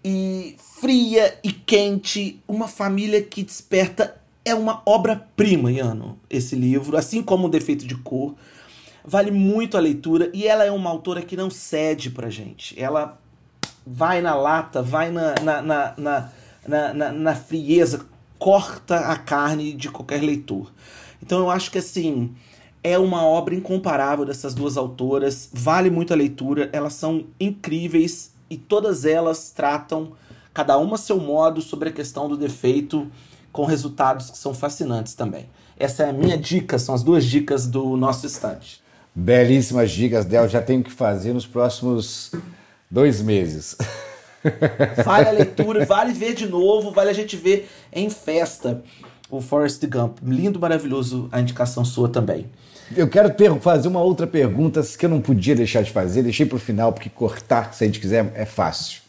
e 0.03 0.57
fria 0.81 1.39
e 1.45 1.53
quente, 1.53 2.41
uma 2.49 2.67
família 2.67 3.23
que 3.23 3.43
desperta 3.43 4.17
é 4.45 4.55
uma 4.55 4.83
obra-prima, 4.87 5.71
Iano, 5.71 6.19
esse 6.31 6.57
livro, 6.57 6.97
assim 6.97 7.23
como 7.23 7.47
o 7.47 7.51
Defeito 7.51 7.87
de 7.87 7.95
Cor. 7.97 8.35
Vale 9.05 9.31
muito 9.31 9.77
a 9.77 9.81
leitura 9.81 10.31
e 10.33 10.47
ela 10.47 10.65
é 10.65 10.71
uma 10.71 10.89
autora 10.89 11.21
que 11.21 11.37
não 11.37 11.51
cede 11.51 12.11
pra 12.11 12.31
gente. 12.31 12.81
Ela 12.81 13.20
vai 13.93 14.21
na 14.21 14.35
lata, 14.35 14.83
vai 14.83 15.11
na, 15.11 15.35
na, 15.43 15.63
na, 15.63 15.95
na, 15.97 16.29
na, 16.67 16.95
na- 16.95 17.13
na 17.13 17.35
frieza, 17.35 18.07
corta 18.39 18.97
a 18.97 19.17
carne 19.17 19.73
de 19.73 19.89
qualquer 19.91 20.23
leitor. 20.23 20.71
Então 21.23 21.41
eu 21.41 21.51
acho 21.51 21.71
que 21.71 21.79
assim 21.79 22.33
é 22.83 22.97
uma 22.99 23.25
obra 23.25 23.55
incomparável 23.55 24.25
dessas 24.25 24.55
duas 24.55 24.77
autoras, 24.77 25.51
vale 25.53 25.91
muito 25.91 26.13
a 26.13 26.17
leitura, 26.17 26.71
elas 26.73 26.95
são 26.95 27.27
incríveis 27.39 28.31
e 28.49 28.57
todas 28.57 29.05
elas 29.05 29.51
tratam, 29.51 30.13
cada 30.55 30.79
uma 30.79 30.95
a 30.95 30.99
seu 30.99 31.19
modo, 31.19 31.61
sobre 31.61 31.91
a 31.91 31.93
questão 31.93 32.29
do 32.29 32.37
defeito, 32.37 33.07
com 33.53 33.65
resultados 33.67 34.31
que 34.31 34.39
são 34.39 34.55
fascinantes 34.55 35.15
também. 35.15 35.47
Essa 35.79 36.05
é 36.05 36.11
a 36.11 36.13
minha 36.13 36.39
dica, 36.39 36.79
são 36.79 36.95
as 36.95 37.03
duas 37.03 37.25
dicas 37.25 37.67
do 37.67 37.97
nosso 37.97 38.27
estante. 38.27 38.81
Belíssimas 39.15 39.91
dicas, 39.91 40.25
Del. 40.25 40.49
Já 40.49 40.63
tenho 40.63 40.83
que 40.83 40.91
fazer 40.91 41.33
nos 41.35 41.47
próximos 41.47 42.33
dois 42.91 43.23
meses. 43.23 43.77
Vale 45.05 45.29
a 45.29 45.33
leitura, 45.33 45.85
vale 45.85 46.13
ver 46.13 46.35
de 46.35 46.49
novo, 46.49 46.91
vale 46.91 47.11
a 47.11 47.15
gente 47.15 47.37
ver 47.37 47.71
em 47.93 48.11
festa 48.11 48.83
o 49.31 49.41
Forrest 49.41 49.85
Gump. 49.87 50.19
Lindo, 50.23 50.59
maravilhoso 50.59 51.29
a 51.31 51.41
indicação 51.41 51.85
sua 51.85 52.09
também. 52.09 52.47
Eu 52.97 53.09
quero 53.09 53.33
fazer 53.61 53.87
uma 53.87 54.03
outra 54.03 54.27
pergunta 54.27 54.83
que 54.83 55.07
eu 55.07 55.11
não 55.11 55.21
podia 55.21 55.55
deixar 55.55 55.83
de 55.83 55.93
fazer, 55.93 56.25
deixei 56.25 56.45
para 56.45 56.57
o 56.57 56.61
final, 56.61 56.93
porque 56.93 57.09
cortar, 57.09 57.73
se 57.73 57.85
a 57.85 57.87
gente 57.87 58.01
quiser, 58.01 58.33
é 58.35 58.45
fácil. 58.45 59.01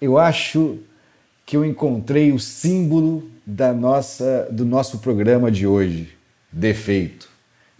Eu 0.00 0.18
acho 0.18 0.78
que 1.46 1.56
eu 1.56 1.64
encontrei 1.64 2.32
o 2.32 2.38
símbolo 2.40 3.30
da 3.46 3.72
nossa, 3.72 4.48
do 4.50 4.64
nosso 4.64 4.98
programa 4.98 5.50
de 5.50 5.66
hoje, 5.66 6.12
defeito, 6.50 7.28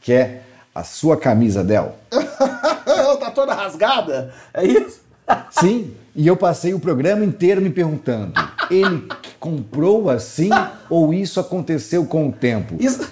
que 0.00 0.12
é 0.12 0.42
a 0.72 0.84
sua 0.84 1.16
camisa, 1.16 1.64
Del. 1.64 1.96
tá 3.18 3.30
toda 3.32 3.54
rasgada? 3.54 4.32
É 4.54 4.64
isso? 4.64 5.07
Sim, 5.50 5.92
e 6.14 6.26
eu 6.26 6.36
passei 6.36 6.74
o 6.74 6.80
programa 6.80 7.24
inteiro 7.24 7.60
me 7.60 7.70
perguntando: 7.70 8.32
ele 8.70 9.06
comprou 9.38 10.10
assim 10.10 10.50
ou 10.90 11.12
isso 11.14 11.38
aconteceu 11.40 12.04
com 12.06 12.28
o 12.28 12.32
tempo? 12.32 12.76
Isso. 12.78 13.08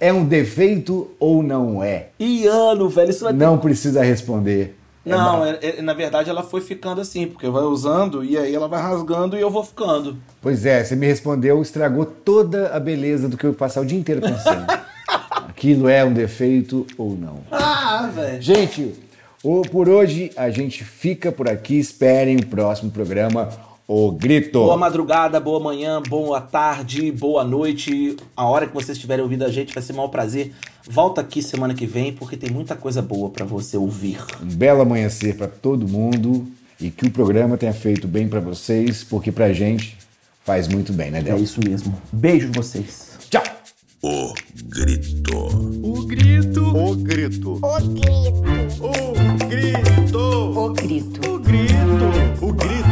É 0.00 0.12
um 0.12 0.24
defeito 0.24 1.10
ou 1.20 1.42
não 1.42 1.82
é? 1.82 2.08
E 2.18 2.46
ano, 2.46 2.88
velho, 2.88 3.10
isso 3.10 3.22
vai 3.22 3.32
ter... 3.32 3.38
Não 3.38 3.58
precisa 3.58 4.02
responder. 4.02 4.76
Não, 5.04 5.44
é- 5.44 5.58
é- 5.60 5.82
na 5.82 5.94
verdade 5.94 6.30
ela 6.30 6.42
foi 6.42 6.60
ficando 6.60 7.00
assim, 7.00 7.26
porque 7.26 7.48
vai 7.48 7.62
usando 7.62 8.24
e 8.24 8.38
aí 8.38 8.54
ela 8.54 8.68
vai 8.68 8.80
rasgando 8.80 9.36
e 9.36 9.40
eu 9.40 9.50
vou 9.50 9.64
ficando. 9.64 10.16
Pois 10.40 10.64
é, 10.64 10.82
você 10.82 10.94
me 10.96 11.06
respondeu, 11.06 11.60
estragou 11.60 12.04
toda 12.04 12.68
a 12.74 12.80
beleza 12.80 13.28
do 13.28 13.36
que 13.36 13.44
eu 13.44 13.52
passar 13.52 13.80
o 13.80 13.84
dia 13.84 13.98
inteiro 13.98 14.20
pensando. 14.20 14.64
Aquilo 15.48 15.88
é 15.88 16.04
um 16.04 16.12
defeito 16.12 16.86
ou 16.96 17.16
não? 17.16 17.40
Ah, 17.50 18.08
velho. 18.12 18.40
Gente, 18.42 18.94
por 19.70 19.88
hoje 19.88 20.30
a 20.36 20.50
gente 20.50 20.84
fica 20.84 21.32
por 21.32 21.48
aqui. 21.48 21.78
Esperem 21.78 22.36
o 22.36 22.46
próximo 22.46 22.90
programa, 22.90 23.48
O 23.88 24.12
Grito. 24.12 24.60
Boa 24.60 24.76
madrugada, 24.76 25.40
boa 25.40 25.58
manhã, 25.60 26.00
boa 26.08 26.40
tarde, 26.40 27.10
boa 27.10 27.44
noite. 27.44 28.16
A 28.36 28.46
hora 28.46 28.66
que 28.66 28.74
vocês 28.74 28.96
estiverem 28.96 29.22
ouvindo 29.22 29.44
a 29.44 29.50
gente 29.50 29.74
vai 29.74 29.82
ser 29.82 29.92
um 29.92 29.96
maior 29.96 30.08
prazer. 30.08 30.52
Volta 30.88 31.20
aqui 31.20 31.42
semana 31.42 31.74
que 31.74 31.86
vem 31.86 32.12
porque 32.12 32.36
tem 32.36 32.50
muita 32.50 32.74
coisa 32.76 33.02
boa 33.02 33.30
pra 33.30 33.44
você 33.44 33.76
ouvir. 33.76 34.18
Um 34.42 34.46
belo 34.54 34.82
amanhecer 34.82 35.36
para 35.36 35.48
todo 35.48 35.86
mundo 35.88 36.46
e 36.80 36.90
que 36.90 37.06
o 37.06 37.10
programa 37.10 37.56
tenha 37.56 37.72
feito 37.72 38.08
bem 38.08 38.28
para 38.28 38.40
vocês, 38.40 39.04
porque 39.04 39.30
pra 39.30 39.52
gente 39.52 39.96
faz 40.44 40.66
muito 40.66 40.92
bem, 40.92 41.10
né, 41.10 41.18
É 41.20 41.22
Del? 41.22 41.38
isso 41.38 41.60
mesmo. 41.64 41.96
Beijo 42.12 42.50
vocês. 42.52 43.10
Tchau! 43.30 43.61
O 44.04 44.34
grito. 44.64 45.46
O 45.80 46.04
grito. 46.08 46.60
O 46.76 46.96
grito. 46.96 47.52
O 47.62 47.78
grito. 47.78 48.82
O 48.82 49.12
grito. 49.46 50.18
O 50.58 50.72
grito. 50.72 51.22
O 51.30 51.38
grito. 51.38 52.10
O 52.42 52.52
grito. 52.52 52.90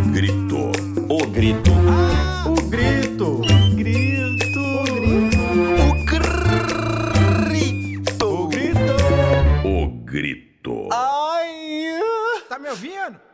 O 0.00 0.08
grito. 0.10 0.72
O 1.10 1.26
grito. 1.26 1.70
Ah, 1.86 2.46
o 2.48 2.54
grito. 2.70 3.42
Grito. 3.76 4.60
O 8.32 8.48
grito. 8.48 8.96
O 9.68 9.68
grito. 9.68 9.68
O 9.68 9.86
grito. 10.06 10.88
Ai! 10.92 12.00
Tá 12.48 12.58
me 12.58 12.70
ouvindo? 12.70 13.31